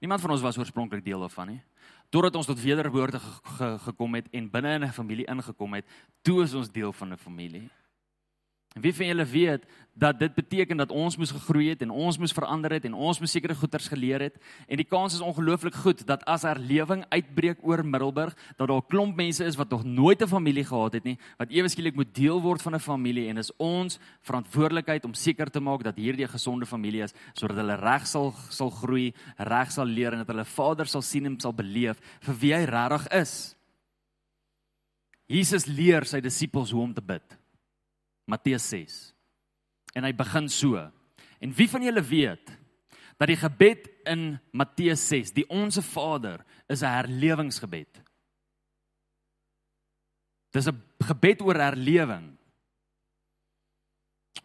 Niemand 0.00 0.20
van 0.20 0.30
ons 0.30 0.40
was 0.40 0.58
oorspronklik 0.58 1.04
deel 1.04 1.20
daarvan 1.20 1.46
nie. 1.46 1.62
Totdat 2.10 2.36
ons 2.36 2.46
tot 2.46 2.60
wedergeboorte 2.60 3.18
ge 3.18 3.40
ge 3.44 3.78
gekom 3.78 4.14
het 4.14 4.28
en 4.32 4.50
binne 4.50 4.74
in 4.74 4.84
'n 4.84 4.92
familie 4.92 5.26
ingekom 5.26 5.74
het, 5.74 5.84
toe 6.22 6.42
is 6.42 6.54
ons 6.54 6.70
deel 6.70 6.92
van 6.92 7.12
'n 7.12 7.16
familie. 7.16 7.70
En 8.74 8.82
wie 8.82 8.94
van 8.94 9.06
julle 9.06 9.24
weet 9.24 9.66
dat 9.94 10.18
dit 10.18 10.34
beteken 10.34 10.76
dat 10.76 10.90
ons 10.90 11.16
moes 11.16 11.30
gegroei 11.30 11.68
het 11.68 11.82
en 11.86 11.90
ons 11.94 12.16
moes 12.18 12.32
verander 12.34 12.72
het 12.74 12.84
en 12.88 12.94
ons 12.94 13.20
moes 13.22 13.30
sekere 13.30 13.54
goeders 13.54 13.86
geleer 13.86 14.24
het 14.26 14.40
en 14.66 14.80
die 14.80 14.86
kans 14.90 15.14
is 15.14 15.22
ongelooflik 15.22 15.76
goed 15.84 16.02
dat 16.08 16.24
as 16.26 16.42
herlewing 16.42 17.04
uitbreek 17.14 17.62
oor 17.62 17.84
Middelburg 17.86 18.34
dat 18.56 18.66
daar 18.66 18.82
'n 18.82 18.88
klomp 18.90 19.16
mense 19.16 19.44
is 19.44 19.56
wat 19.56 19.70
nog 19.70 19.84
nooit 19.84 20.22
'n 20.22 20.26
familie 20.26 20.64
gehad 20.64 20.92
het 20.92 21.04
nie 21.04 21.18
wat 21.38 21.50
ewe 21.50 21.68
skielik 21.68 21.94
moet 21.94 22.14
deel 22.14 22.40
word 22.42 22.62
van 22.62 22.74
'n 22.74 22.80
familie 22.80 23.28
en 23.28 23.38
is 23.38 23.56
ons 23.56 23.98
verantwoordelikheid 24.22 25.04
om 25.04 25.14
seker 25.14 25.50
te 25.50 25.60
maak 25.60 25.82
dat 25.84 25.96
hierdie 25.96 26.24
'n 26.24 26.34
gesonde 26.34 26.66
familie 26.66 27.02
is 27.02 27.14
sodat 27.34 27.56
hulle 27.56 27.76
reg 27.76 28.06
sal 28.06 28.34
sal 28.50 28.70
groei, 28.70 29.14
reg 29.36 29.70
sal 29.70 29.86
leer 29.86 30.12
en 30.12 30.18
dat 30.18 30.28
hulle 30.28 30.44
Vader 30.44 30.86
sal 30.86 31.02
sien 31.02 31.26
en 31.26 31.40
sal 31.40 31.52
beleef 31.52 32.00
vir 32.20 32.34
wie 32.34 32.54
hy 32.54 32.64
regtig 32.64 33.08
is. 33.08 33.56
Jesus 35.26 35.66
leer 35.66 36.04
sy 36.04 36.20
disippels 36.20 36.70
hoe 36.70 36.82
om 36.82 36.94
te 36.94 37.02
bid. 37.02 37.43
Matteus 38.24 38.68
6. 38.68 39.14
En 39.94 40.04
hy 40.04 40.12
begin 40.16 40.48
so. 40.48 40.80
En 41.40 41.52
wie 41.52 41.68
van 41.70 41.82
julle 41.82 42.02
weet 42.02 42.52
dat 43.18 43.30
die 43.30 43.38
gebed 43.38 43.88
in 44.10 44.40
Matteus 44.50 45.04
6, 45.08 45.32
die 45.36 45.46
Onse 45.48 45.82
Vader, 45.82 46.44
is 46.66 46.82
'n 46.82 46.90
herlewingsgebed. 46.90 48.02
Dis 50.50 50.66
'n 50.66 50.82
gebed 50.98 51.40
oor 51.42 51.54
herlewing. 51.54 52.36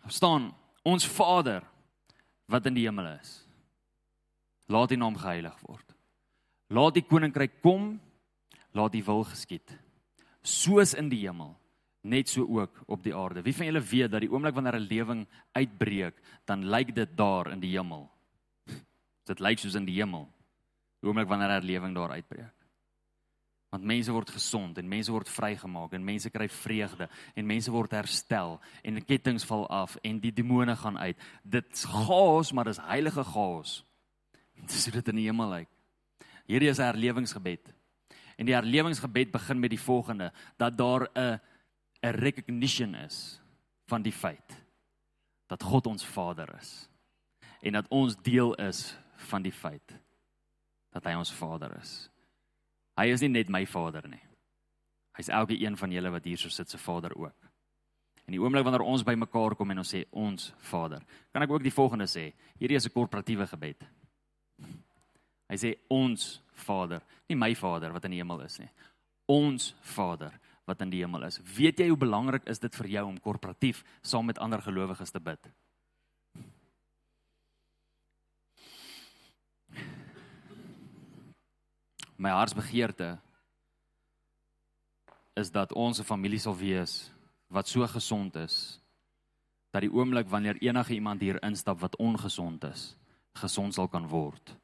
staan 0.08 0.56
ons 0.84 1.08
Vader 1.08 1.64
wat 2.46 2.66
in 2.66 2.74
die 2.74 2.86
hemel 2.86 3.06
is. 3.20 3.46
Laat 4.66 4.92
U 4.92 4.96
naam 4.96 5.18
geheilig 5.18 5.60
word. 5.62 5.96
Laat 6.68 6.98
U 6.98 7.02
koninkryk 7.02 7.62
kom. 7.62 8.02
Laat 8.72 8.96
U 8.96 9.04
wil 9.04 9.24
geskied. 9.24 9.78
Soos 10.42 10.94
in 10.94 11.10
die 11.10 11.28
hemel 11.28 11.59
net 12.02 12.30
so 12.30 12.46
ook 12.48 12.84
op 12.86 13.04
die 13.04 13.16
aarde. 13.16 13.42
Wie 13.42 13.56
van 13.56 13.66
julle 13.66 13.82
weet 13.82 14.12
dat 14.12 14.22
die 14.22 14.32
oomblik 14.32 14.54
wanneer 14.54 14.80
'n 14.80 14.88
lewing 14.88 15.28
uitbreek, 15.52 16.16
dan 16.46 16.70
lyk 16.70 16.96
dit 16.96 17.18
daar 17.18 17.52
in 17.52 17.60
die 17.60 17.78
hemel. 17.78 18.10
Dit 19.30 19.40
lyk 19.40 19.60
soos 19.60 19.76
in 19.76 19.86
die 19.86 19.96
hemel. 19.96 20.30
Die 21.00 21.10
oomblik 21.10 21.28
wanneer 21.28 21.62
'n 21.62 21.66
lewing 21.66 21.96
daar 21.96 22.12
uitbreek. 22.12 22.56
Want 23.70 23.84
mense 23.84 24.12
word 24.12 24.30
gesond 24.30 24.78
en 24.78 24.88
mense 24.88 25.12
word 25.12 25.30
vrygemaak 25.30 25.94
en 25.94 26.04
mense 26.04 26.30
kry 26.30 26.48
vreugde 26.50 27.10
en 27.36 27.46
mense 27.46 27.72
word 27.72 27.92
herstel 27.92 28.60
en 28.82 28.98
kettinge 29.06 29.46
val 29.46 29.68
af 29.70 29.96
en 30.02 30.20
die 30.20 30.34
demone 30.34 30.76
gaan 30.76 30.98
uit. 30.98 31.18
Dit's 31.44 31.86
chaos, 31.86 32.52
maar 32.52 32.66
dis 32.66 32.82
heilige 32.82 33.24
chaos. 33.24 33.86
Dis 34.68 34.86
hoe 34.86 34.94
dit 34.94 35.08
in 35.08 35.16
die 35.16 35.28
hemel 35.30 35.50
lyk. 35.50 35.70
Hierdie 36.50 36.70
is 36.70 36.80
'n 36.80 36.90
herlewingsgebed. 36.90 37.74
En 38.38 38.46
die 38.46 38.56
herlewingsgebed 38.56 39.32
begin 39.32 39.60
met 39.60 39.70
die 39.70 39.80
volgende: 39.80 40.32
dat 40.58 40.78
daar 40.78 41.10
'n 41.14 41.40
'n 42.04 42.16
recognition 42.16 42.96
is 42.96 43.42
van 43.88 44.02
die 44.02 44.14
feit 44.14 44.64
dat 45.48 45.64
God 45.64 45.88
ons 45.88 46.06
Vader 46.06 46.56
is 46.56 46.90
en 47.62 47.74
dat 47.74 47.88
ons 47.90 48.16
deel 48.16 48.54
is 48.56 48.98
van 49.16 49.42
die 49.42 49.52
feit 49.52 49.98
dat 50.90 51.04
hy 51.04 51.14
ons 51.14 51.34
Vader 51.34 51.76
is. 51.82 52.10
Hy 52.98 53.12
is 53.14 53.22
nie 53.22 53.30
net 53.30 53.50
my 53.50 53.66
Vader 53.66 54.08
nie. 54.10 54.22
Hy's 55.18 55.30
elke 55.30 55.58
een 55.60 55.78
van 55.78 55.92
julle 55.92 56.12
wat 56.12 56.26
hier 56.26 56.40
so 56.40 56.50
sit 56.50 56.70
se 56.70 56.78
Vader 56.78 57.16
ook. 57.16 57.50
En 58.26 58.36
die 58.36 58.42
oomblik 58.42 58.64
wanneer 58.64 58.86
ons 58.86 59.04
bymekaar 59.04 59.56
kom 59.58 59.72
en 59.72 59.82
ons 59.82 59.94
sê 59.96 60.04
ons 60.12 60.52
Vader, 60.70 61.02
kan 61.34 61.44
ek 61.44 61.52
ook 61.52 61.64
die 61.66 61.74
volgende 61.74 62.06
sê. 62.08 62.30
Hierdie 62.60 62.78
is 62.78 62.86
'n 62.86 62.94
korporatiewe 62.94 63.48
gebed. 63.48 63.84
Hy 65.50 65.58
sê 65.58 65.76
ons 65.90 66.42
Vader, 66.54 67.02
nie 67.28 67.36
my 67.36 67.56
Vader 67.56 67.92
wat 67.92 68.06
in 68.06 68.12
die 68.12 68.22
hemel 68.22 68.42
is 68.42 68.60
nie. 68.60 68.70
Ons 69.28 69.74
Vader 69.82 70.40
wat 70.70 70.84
in 70.86 70.92
die 70.94 71.02
hemel 71.02 71.26
is. 71.28 71.40
Weet 71.58 71.82
jy 71.82 71.90
hoe 71.90 71.98
belangrik 72.00 72.46
is 72.50 72.62
dit 72.62 72.76
vir 72.82 72.92
jou 72.96 73.06
om 73.10 73.18
korporatief 73.20 73.82
saam 74.06 74.30
met 74.30 74.40
ander 74.40 74.62
gelowiges 74.62 75.12
te 75.12 75.22
bid? 75.24 75.50
My 82.20 82.36
hartsbegeerte 82.36 83.16
is 85.40 85.52
dat 85.56 85.74
ons 85.74 86.00
'n 86.00 86.04
familie 86.04 86.40
sal 86.40 86.56
wees 86.56 87.12
wat 87.48 87.68
so 87.68 87.88
gesond 87.88 88.36
is 88.36 88.80
dat 89.72 89.82
die 89.82 89.94
oomblik 89.94 90.28
wanneer 90.28 90.58
enige 90.62 90.94
iemand 90.94 91.22
hier 91.22 91.44
instap 91.44 91.80
wat 91.80 91.96
ongesond 91.98 92.64
is, 92.64 92.96
gesond 93.34 93.74
sal 93.74 93.88
kan 93.88 94.08
word 94.08 94.58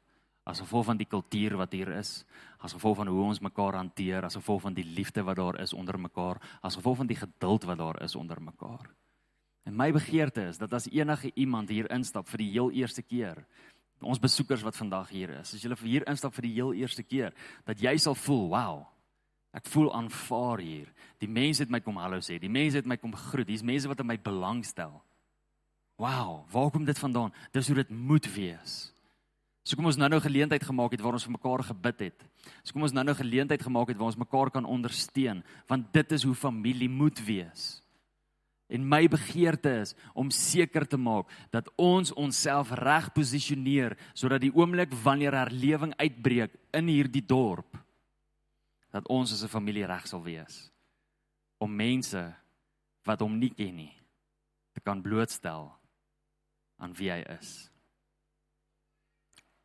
as 0.46 0.62
gevolg 0.62 0.86
van 0.86 0.98
die 1.00 1.08
kultuur 1.10 1.56
wat 1.58 1.72
hier 1.74 1.88
is, 1.98 2.20
as 2.62 2.76
gevolg 2.76 3.00
van 3.00 3.10
hoe 3.10 3.24
ons 3.26 3.42
mekaar 3.42 3.80
hanteer, 3.80 4.24
as 4.24 4.38
gevolg 4.38 4.62
van 4.68 4.76
die 4.76 4.86
liefde 4.86 5.24
wat 5.26 5.40
daar 5.40 5.58
is 5.62 5.74
onder 5.74 5.98
mekaar, 5.98 6.38
as 6.62 6.78
gevolg 6.78 7.02
van 7.02 7.10
die 7.10 7.18
geduld 7.18 7.66
wat 7.66 7.78
daar 7.78 7.98
is 8.06 8.14
onder 8.14 8.38
mekaar. 8.42 8.86
En 9.66 9.74
my 9.74 9.90
begeerte 9.92 10.46
is 10.46 10.60
dat 10.62 10.72
as 10.72 10.86
enige 10.92 11.32
iemand 11.34 11.68
hier 11.68 11.90
instap 11.90 12.28
vir 12.30 12.44
die 12.44 12.50
heel 12.54 12.70
eerste 12.78 13.02
keer, 13.02 13.42
ons 14.00 14.22
besoekers 14.22 14.62
wat 14.62 14.76
vandag 14.78 15.10
hier 15.10 15.32
is, 15.40 15.56
as 15.56 15.62
julle 15.64 15.78
hier 15.82 16.06
instap 16.06 16.34
vir 16.36 16.46
die 16.46 16.54
heel 16.60 16.72
eerste 16.78 17.02
keer, 17.02 17.34
dat 17.66 17.82
jy 17.82 17.96
sal 17.98 18.14
voel, 18.14 18.46
wow, 18.54 18.84
ek 19.56 19.66
voel 19.72 19.90
aanvaar 19.98 20.62
hier. 20.62 20.90
Die 21.18 21.30
mense 21.30 21.64
het 21.64 21.72
my 21.72 21.80
kom 21.82 21.98
hallo 21.98 22.22
sê, 22.22 22.38
die 22.38 22.52
mense 22.52 22.78
het 22.78 22.86
my 22.86 23.00
kom 23.02 23.14
groet, 23.18 23.48
dis 23.48 23.66
mense 23.66 23.90
wat 23.90 24.04
in 24.04 24.10
my 24.14 24.18
belangstel. 24.20 25.00
Wow, 25.98 26.44
waar 26.52 26.70
kom 26.70 26.84
dit 26.84 26.98
vandaan? 27.00 27.32
Dis 27.56 27.66
hoe 27.72 27.80
dit 27.80 27.90
moet 27.90 28.28
wees. 28.36 28.95
So 29.66 29.74
kom 29.74 29.88
ons 29.90 29.96
nou-nou 29.98 30.20
geleentheid 30.22 30.62
gemaak 30.62 30.92
het 30.94 31.00
waar 31.02 31.16
ons 31.18 31.24
vir 31.26 31.34
mekaar 31.34 31.64
gebid 31.66 32.04
het. 32.06 32.20
So 32.62 32.70
kom 32.70 32.84
ons 32.86 32.94
nou-nou 32.94 33.16
geleentheid 33.18 33.64
gemaak 33.66 33.90
het 33.90 33.98
waar 33.98 34.12
ons 34.12 34.20
mekaar 34.20 34.52
kan 34.54 34.68
ondersteun, 34.68 35.42
want 35.66 35.88
dit 35.90 36.14
is 36.14 36.22
hoe 36.22 36.36
familie 36.38 36.88
moet 36.88 37.18
wees. 37.26 37.64
En 38.70 38.86
my 38.86 39.08
begeerte 39.10 39.72
is 39.82 39.94
om 40.14 40.30
seker 40.30 40.86
te 40.86 40.98
maak 40.98 41.30
dat 41.54 41.66
ons 41.82 42.14
onsself 42.14 42.70
reg 42.78 43.10
posisioneer 43.14 43.94
sodat 44.14 44.42
die 44.42 44.54
oomblik 44.54 44.94
wanneer 45.02 45.34
herlewing 45.34 45.94
uitbreek 45.98 46.54
in 46.74 46.90
hierdie 46.90 47.22
dorp 47.26 47.78
dat 48.94 49.06
ons 49.10 49.32
as 49.32 49.42
'n 49.42 49.50
familie 49.50 49.86
reg 49.86 50.06
sal 50.06 50.22
wees 50.22 50.70
om 51.58 51.76
mense 51.76 52.34
wat 53.04 53.20
hom 53.20 53.38
nie 53.38 53.50
ken 53.50 53.76
nie 53.76 53.94
te 54.74 54.80
kan 54.80 55.02
blootstel 55.02 55.72
aan 56.78 56.92
wie 56.92 57.10
hy 57.10 57.22
is. 57.38 57.75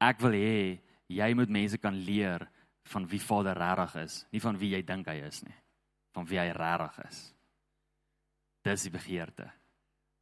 Ek 0.02 0.22
wil 0.24 0.34
hê 0.34 0.82
jy 1.12 1.34
moet 1.38 1.52
mense 1.52 1.78
kan 1.78 1.94
leer 1.94 2.48
van 2.92 3.06
wie 3.08 3.22
Vader 3.22 3.58
regtig 3.58 3.96
is, 4.02 4.16
nie 4.34 4.42
van 4.42 4.58
wie 4.58 4.72
jy 4.74 4.82
dink 4.86 5.10
hy 5.12 5.20
is 5.28 5.44
nie, 5.46 5.58
van 6.16 6.26
wie 6.26 6.40
hy 6.42 6.50
regtig 6.58 6.98
is. 7.06 7.20
Dis 8.66 8.86
die 8.88 8.94
begeerte. 8.94 9.52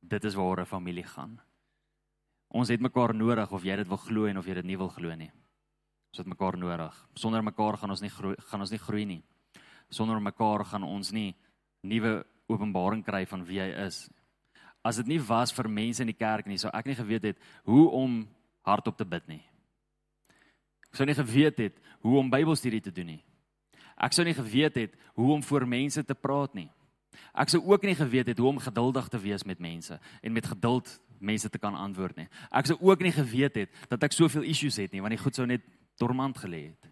Dit 0.01 0.23
is 0.25 0.35
waar 0.35 0.61
'n 0.61 0.65
familie 0.65 1.03
gaan. 1.03 1.39
Ons 2.49 2.69
het 2.69 2.81
mekaar 2.81 3.13
nodig 3.13 3.51
of 3.51 3.63
jy 3.63 3.75
dit 3.75 3.87
wil 3.87 3.97
glo 3.97 4.25
en 4.25 4.37
of 4.37 4.45
jy 4.45 4.53
dit 4.53 4.65
nie 4.65 4.77
wil 4.77 4.89
glo 4.89 5.15
nie. 5.15 5.31
Ons 6.09 6.17
het 6.17 6.27
mekaar 6.27 6.57
nodig. 6.57 7.07
Sonder 7.13 7.43
mekaar 7.43 7.77
gaan 7.77 7.89
ons 7.89 8.01
nie 8.01 8.09
groei, 8.09 8.35
gaan 8.39 8.59
ons 8.59 8.71
nie 8.71 8.79
groei 8.79 9.05
nie. 9.05 9.23
Sonder 9.89 10.19
mekaar 10.21 10.65
gaan 10.65 10.83
ons 10.83 11.11
nie 11.11 11.35
nuwe 11.83 12.25
openbaring 12.47 13.03
kry 13.05 13.25
van 13.25 13.45
wie 13.45 13.59
hy 13.59 13.69
is. 13.85 14.09
As 14.83 14.97
dit 14.97 15.07
nie 15.07 15.19
was 15.19 15.51
vir 15.51 15.69
mense 15.69 16.01
in 16.01 16.07
die 16.07 16.17
kerk 16.17 16.47
nie, 16.47 16.57
sou 16.57 16.71
ek 16.73 16.85
nie 16.85 16.95
geweet 16.95 17.23
het 17.23 17.37
hoe 17.65 17.89
om 17.89 18.27
hardop 18.65 18.97
te 18.97 19.05
bid 19.05 19.27
nie. 19.27 19.48
Ek 20.89 20.97
sou 20.97 21.05
nie 21.05 21.17
geweet 21.17 21.57
het 21.57 21.81
hoe 22.01 22.17
om 22.17 22.29
Bybelstudie 22.29 22.81
te 22.81 22.93
doen 22.93 23.13
nie. 23.15 23.23
Ek 23.99 24.15
sou 24.15 24.25
nie 24.25 24.35
geweet 24.37 24.75
het 24.79 24.95
hoe 25.17 25.33
om 25.33 25.43
voor 25.43 25.67
mense 25.67 26.03
te 26.03 26.15
praat 26.15 26.55
nie. 26.55 26.69
Ek 27.33 27.51
sou 27.51 27.61
ook 27.61 27.83
nie 27.83 27.95
geweet 27.95 28.31
het 28.31 28.39
hoe 28.39 28.47
om 28.49 28.61
geduldig 28.61 29.07
te 29.11 29.19
wees 29.19 29.43
met 29.43 29.59
mense 29.59 29.99
en 30.21 30.33
met 30.33 30.45
geduld 30.45 30.89
mense 31.19 31.49
te 31.49 31.59
kan 31.59 31.75
antwoord 31.75 32.15
nie. 32.15 32.27
Ek 32.51 32.69
sou 32.71 32.77
ook 32.79 33.03
nie 33.03 33.11
geweet 33.11 33.55
het 33.55 33.81
dat 33.91 34.03
ek 34.07 34.15
soveel 34.15 34.47
issues 34.47 34.79
het 34.79 34.93
nie, 34.95 35.01
want 35.03 35.13
die 35.13 35.21
goed 35.21 35.35
sou 35.35 35.45
net 35.47 35.65
dormant 35.99 36.37
gelê 36.39 36.69
het. 36.71 36.91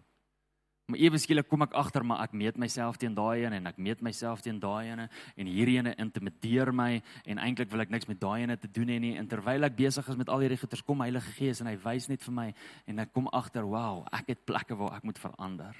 Maar 0.88 1.02
ewe 1.04 1.18
skielik 1.20 1.50
kom 1.50 1.66
ek 1.66 1.74
agter 1.76 2.04
maar 2.06 2.22
ek 2.24 2.32
meet 2.32 2.56
myself 2.56 2.96
teen 2.96 3.12
daai 3.16 3.44
een 3.44 3.52
en 3.58 3.66
ek 3.68 3.76
meet 3.76 4.00
myself 4.00 4.40
teen 4.40 4.56
daai 4.60 4.88
een 4.88 5.02
en 5.04 5.50
hierdie 5.50 5.76
ene 5.76 5.92
intimideer 6.00 6.72
my 6.72 7.02
en 7.28 7.42
eintlik 7.44 7.68
wil 7.68 7.84
ek 7.84 7.92
niks 7.92 8.08
met 8.08 8.20
daai 8.22 8.46
ene 8.46 8.56
te 8.56 8.70
doen 8.72 8.88
hê 8.88 8.96
nie 8.98 9.12
en 9.20 9.28
terwyl 9.28 9.68
ek 9.68 9.76
besig 9.76 10.08
is 10.08 10.16
met 10.16 10.32
al 10.32 10.40
hierdie 10.40 10.56
goeters 10.56 10.84
kom 10.88 11.04
Heilige 11.04 11.34
Gees 11.36 11.60
en 11.60 11.68
hy 11.68 11.76
wys 11.84 12.08
net 12.08 12.24
vir 12.24 12.36
my 12.40 12.48
en 12.88 13.04
ek 13.04 13.12
kom 13.12 13.28
agter 13.36 13.68
wow 13.68 14.06
ek 14.16 14.32
het 14.32 14.46
plekke 14.48 14.80
waar 14.80 14.96
ek 14.96 15.04
moet 15.04 15.20
verander 15.20 15.76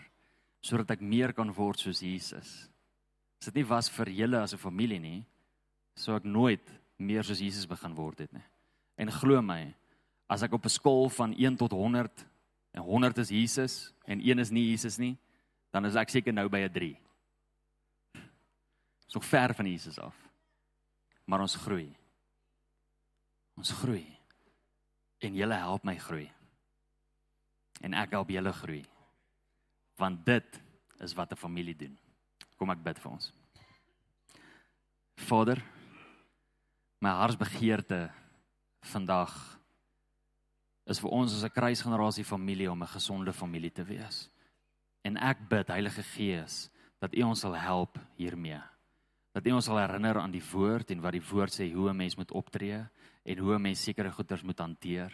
sodat 0.60 0.92
ek 0.96 1.04
meer 1.04 1.32
kan 1.32 1.52
word 1.54 1.80
soos 1.80 2.02
Jesus. 2.02 2.68
As 3.38 3.50
dit 3.50 3.60
nie 3.60 3.68
was 3.68 3.88
vir 3.94 4.10
julle 4.10 4.42
as 4.42 4.52
'n 4.54 4.58
familie 4.58 4.98
nie, 4.98 5.24
sou 5.96 6.16
ek 6.16 6.24
nooit 6.24 6.66
meer 6.98 7.22
soos 7.22 7.40
Jesus 7.40 7.66
begin 7.66 7.94
word 7.94 8.18
het 8.18 8.32
nie. 8.32 8.44
En 8.98 9.10
glo 9.10 9.40
my, 9.42 9.74
as 10.28 10.42
ek 10.42 10.52
op 10.52 10.64
'n 10.64 10.68
skaal 10.68 11.08
van 11.08 11.32
1 11.32 11.56
tot 11.56 11.72
100 11.72 12.26
en 12.78 12.84
100 12.84 13.18
is 13.18 13.30
Jesus 13.34 13.92
en 14.06 14.20
1 14.22 14.38
is 14.38 14.50
nie 14.54 14.68
Jesus 14.70 14.98
nie, 14.98 15.16
dan 15.74 15.84
is 15.88 15.96
ek 15.98 16.12
seker 16.14 16.32
nou 16.32 16.46
by 16.48 16.62
'n 16.62 16.72
3. 16.72 16.96
So 19.08 19.20
ver 19.20 19.54
van 19.54 19.66
Jesus 19.66 19.98
af. 19.98 20.14
Maar 21.26 21.40
ons 21.40 21.56
groei. 21.56 21.96
Ons 23.56 23.72
groei. 23.72 24.06
En 25.18 25.34
julle 25.34 25.54
help 25.54 25.84
my 25.84 25.96
groei. 25.98 26.30
En 27.80 27.94
ek 27.94 28.10
help 28.10 28.30
julle 28.30 28.52
groei. 28.52 28.84
Want 29.96 30.24
dit 30.24 30.60
is 31.00 31.14
wat 31.14 31.32
'n 31.32 31.36
familie 31.36 31.76
doen. 31.76 31.98
Kom 32.56 32.70
ek 32.70 32.82
bid 32.82 32.98
vir 32.98 33.10
ons. 33.10 33.32
Vader, 35.16 35.62
my 37.00 37.10
hartsbegeerte 37.10 38.10
vandag 38.80 39.57
is 40.88 41.00
vir 41.00 41.10
ons 41.12 41.34
as 41.34 41.44
'n 41.44 41.52
kruisgenerasie 41.52 42.24
familie 42.24 42.70
om 42.70 42.82
'n 42.82 42.86
gesonde 42.86 43.32
familie 43.32 43.70
te 43.70 43.84
wees. 43.84 44.30
En 45.04 45.16
ek 45.16 45.48
bid 45.48 45.68
Heilige 45.68 46.02
Gees 46.02 46.70
dat 47.00 47.14
U 47.14 47.22
ons 47.22 47.40
sal 47.40 47.54
help 47.54 47.98
hiermee. 48.16 48.60
Dat 49.32 49.46
U 49.46 49.50
ons 49.52 49.64
sal 49.64 49.78
herinner 49.78 50.18
aan 50.18 50.30
die 50.30 50.42
woord 50.52 50.90
en 50.90 51.00
wat 51.00 51.12
die 51.12 51.22
woord 51.30 51.52
sê 51.52 51.72
hoe 51.72 51.90
'n 51.90 51.96
mens 51.96 52.16
moet 52.16 52.32
optree 52.32 52.86
en 53.24 53.38
hoe 53.38 53.54
'n 53.54 53.62
mens 53.62 53.82
sekere 53.82 54.10
goeders 54.10 54.42
moet 54.42 54.58
hanteer. 54.58 55.12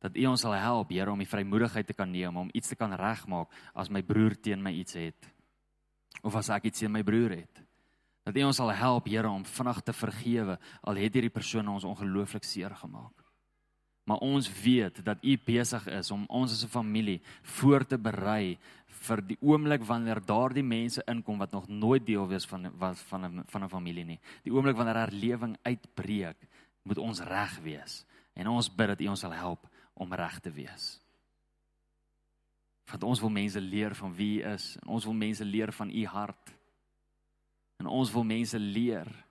Dat 0.00 0.16
U 0.16 0.26
ons 0.26 0.40
sal 0.40 0.52
help, 0.52 0.90
Here, 0.90 1.10
om 1.10 1.18
die 1.18 1.28
vrymoedigheid 1.28 1.86
te 1.86 1.94
kan 1.94 2.10
neem 2.10 2.36
om 2.36 2.50
iets 2.52 2.68
te 2.68 2.76
kan 2.76 2.92
regmaak 2.92 3.48
as 3.74 3.88
my 3.88 4.02
broer 4.02 4.40
teen 4.40 4.62
my 4.62 4.72
iets 4.72 4.92
het 4.92 5.32
of 6.22 6.34
as 6.34 6.50
ek 6.50 6.64
iets 6.64 6.78
teen 6.78 6.92
my 6.92 7.02
broer 7.02 7.30
het. 7.30 7.62
Dat 8.24 8.36
U 8.36 8.42
ons 8.42 8.56
sal 8.56 8.72
help, 8.72 9.06
Here, 9.06 9.28
om 9.28 9.44
vinnig 9.44 9.80
te 9.80 9.92
vergewe 9.92 10.58
al 10.82 10.94
het 10.94 11.12
hierdie 11.12 11.30
persoon 11.30 11.68
ons 11.68 11.84
ongelooflik 11.84 12.44
seer 12.44 12.74
gemaak. 12.74 13.23
Maar 14.04 14.20
ons 14.20 14.60
weet 14.62 15.04
dat 15.04 15.22
U 15.24 15.36
besig 15.44 15.86
is 15.86 16.10
om 16.10 16.24
ons 16.28 16.52
as 16.52 16.64
'n 16.64 16.68
familie 16.68 17.20
voor 17.42 17.86
te 17.86 17.98
berei 17.98 18.58
vir 18.86 19.22
die 19.22 19.38
oomblik 19.40 19.82
wanneer 19.82 20.20
daardie 20.24 20.64
mense 20.64 21.02
inkom 21.06 21.38
wat 21.38 21.52
nog 21.52 21.68
nooit 21.68 22.06
deel 22.06 22.28
was 22.28 22.46
van 22.46 22.70
wat 22.78 22.98
van 22.98 23.24
'n 23.24 23.44
van 23.46 23.64
'n 23.64 23.68
familie 23.68 24.04
nie. 24.04 24.20
Die 24.42 24.52
oomblik 24.52 24.76
wanneer 24.76 24.96
herlewing 24.96 25.56
uitbreek, 25.62 26.36
moet 26.82 26.98
ons 26.98 27.20
reg 27.20 27.58
wees. 27.62 28.04
En 28.34 28.48
ons 28.48 28.74
bid 28.74 28.86
dat 28.86 29.00
U 29.00 29.06
ons 29.06 29.20
sal 29.20 29.32
help 29.32 29.68
om 29.94 30.14
reg 30.14 30.40
te 30.40 30.50
wees. 30.50 31.00
Want 32.90 33.02
ons 33.02 33.20
wil 33.20 33.30
mense 33.30 33.60
leer 33.60 33.94
van 33.94 34.14
wie 34.14 34.40
U 34.40 34.52
is 34.52 34.76
en 34.82 34.88
ons 34.88 35.04
wil 35.04 35.14
mense 35.14 35.44
leer 35.44 35.72
van 35.72 35.90
U 35.90 36.04
hart. 36.06 36.54
En 37.76 37.86
ons 37.86 38.12
wil 38.12 38.24
mense 38.24 38.58
leer 38.58 39.24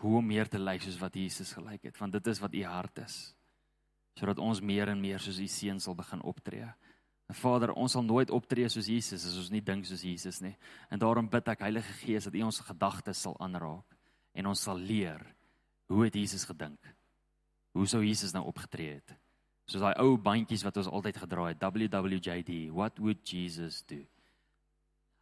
hoe 0.00 0.16
om 0.18 0.26
meer 0.26 0.48
te 0.48 0.58
lyk 0.58 0.82
soos 0.84 0.98
wat 1.00 1.16
Jesus 1.16 1.52
gelyk 1.52 1.90
het, 1.90 1.98
want 2.00 2.14
dit 2.16 2.30
is 2.32 2.40
wat 2.40 2.54
U 2.56 2.62
hart 2.64 3.02
is. 3.04 3.18
Sodat 4.16 4.40
ons 4.40 4.62
meer 4.64 4.88
en 4.88 5.00
meer 5.00 5.20
soos 5.20 5.40
U 5.40 5.48
seun 5.48 5.80
sal 5.80 5.96
begin 5.98 6.22
optree. 6.24 6.68
En 7.30 7.36
Vader, 7.36 7.74
ons 7.76 7.92
sal 7.92 8.02
nooit 8.02 8.32
optree 8.34 8.68
soos 8.72 8.88
Jesus 8.90 9.26
as 9.28 9.36
ons 9.38 9.52
nie 9.52 9.62
dink 9.62 9.84
soos 9.86 10.02
Jesus 10.02 10.40
nie. 10.42 10.54
En 10.90 10.98
daarom 10.98 11.28
bid 11.30 11.52
ek 11.52 11.66
Heilige 11.66 11.92
Gees 12.00 12.26
dat 12.26 12.38
U 12.38 12.46
ons 12.48 12.62
gedagtes 12.64 13.20
sal 13.26 13.36
aanraak 13.44 13.98
en 14.34 14.48
ons 14.50 14.64
sal 14.66 14.78
leer 14.78 15.22
hoe 15.90 16.04
het 16.06 16.16
Jesus 16.16 16.46
gedink? 16.46 16.78
Hoe 17.74 17.86
sou 17.86 18.00
Jesus 18.02 18.32
nou 18.34 18.44
opgetree 18.46 18.96
het? 18.96 19.14
Soos 19.70 19.82
daai 19.84 20.00
ou 20.02 20.16
bandjies 20.18 20.64
wat 20.66 20.80
ons 20.80 20.90
altyd 20.90 21.18
gedra 21.22 21.48
het, 21.50 21.62
WWJD, 21.62 22.70
what 22.74 22.98
would 22.98 23.22
Jesus 23.26 23.82
do? 23.86 24.00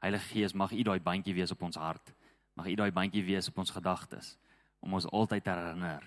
Heilige 0.05 0.33
Gees, 0.33 0.55
mag 0.55 0.73
U 0.73 0.85
daai 0.87 1.01
bandjie 1.01 1.35
wees 1.37 1.53
op 1.53 1.65
ons 1.67 1.77
hart. 1.77 2.13
Mag 2.57 2.69
U 2.71 2.77
daai 2.79 2.93
bandjie 2.95 3.25
wees 3.27 3.51
op 3.51 3.59
ons 3.65 3.75
gedagtes 3.75 4.37
om 4.81 4.95
ons 4.99 5.09
altyd 5.11 5.45
te 5.45 5.55
herinner 5.55 6.07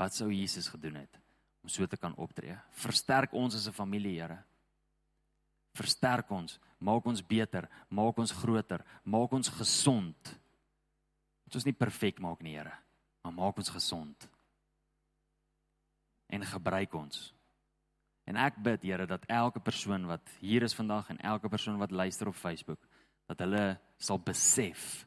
wat 0.00 0.14
sou 0.14 0.30
Jesus 0.32 0.68
gedoen 0.68 1.02
het 1.02 1.20
om 1.64 1.70
so 1.72 1.86
te 1.88 1.96
kan 1.96 2.12
optree. 2.20 2.56
Versterk 2.76 3.32
ons 3.32 3.54
as 3.54 3.66
'n 3.68 3.72
familie, 3.72 4.20
Here. 4.20 4.44
Versterk 5.74 6.30
ons, 6.30 6.58
maak 6.78 7.06
ons 7.06 7.22
beter, 7.26 7.68
maak 7.88 8.18
ons 8.18 8.32
groter, 8.32 8.84
maak 9.04 9.32
ons 9.32 9.48
gesond. 9.48 10.38
Dit 11.44 11.54
is 11.54 11.64
nie 11.64 11.72
perfek 11.72 12.20
maak 12.20 12.42
nie, 12.42 12.54
Here, 12.54 12.72
maar 13.22 13.32
maak 13.32 13.56
ons 13.56 13.70
gesond. 13.70 14.28
En 16.28 16.44
gebruik 16.44 16.94
ons. 16.94 17.34
En 18.24 18.36
ek 18.36 18.62
bid, 18.62 18.82
Here, 18.82 19.06
dat 19.06 19.24
elke 19.26 19.60
persoon 19.60 20.06
wat 20.06 20.28
hier 20.40 20.62
is 20.62 20.74
vandag 20.74 21.10
en 21.10 21.18
elke 21.18 21.48
persoon 21.48 21.78
wat 21.78 21.90
luister 21.90 22.28
op 22.28 22.34
Facebook, 22.34 22.80
dat 23.26 23.38
hulle 23.38 23.80
sal 23.96 24.18
besef 24.18 25.06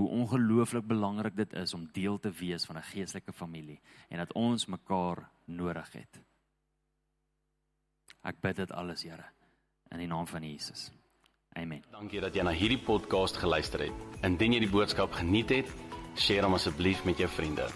hoe 0.00 0.08
ongelooflik 0.08 0.86
belangrik 0.86 1.36
dit 1.36 1.52
is 1.52 1.74
om 1.74 1.88
deel 1.92 2.18
te 2.18 2.30
wees 2.30 2.64
van 2.64 2.76
'n 2.76 2.88
geestelike 2.92 3.32
familie 3.32 3.80
en 4.08 4.18
dat 4.18 4.32
ons 4.32 4.66
mekaar 4.66 5.28
nodig 5.44 5.92
het. 5.92 6.20
Ek 8.22 8.40
bid 8.40 8.56
dit 8.56 8.72
alles, 8.72 9.02
Here, 9.02 9.24
in 9.90 9.98
die 9.98 10.06
naam 10.06 10.26
van 10.26 10.42
Jesus. 10.42 10.90
Amen. 11.52 11.82
Dankie 11.90 12.20
dat 12.20 12.34
jy 12.34 12.42
na 12.42 12.50
hierdie 12.50 12.82
podcast 12.84 13.36
geluister 13.36 13.80
het. 13.80 13.92
Indien 14.22 14.52
jy 14.52 14.60
die 14.60 14.70
boodskap 14.70 15.12
geniet 15.12 15.48
het, 15.48 15.72
deel 16.14 16.44
hom 16.44 16.54
asseblief 16.54 17.04
met 17.04 17.18
jou 17.18 17.28
vriende. 17.28 17.66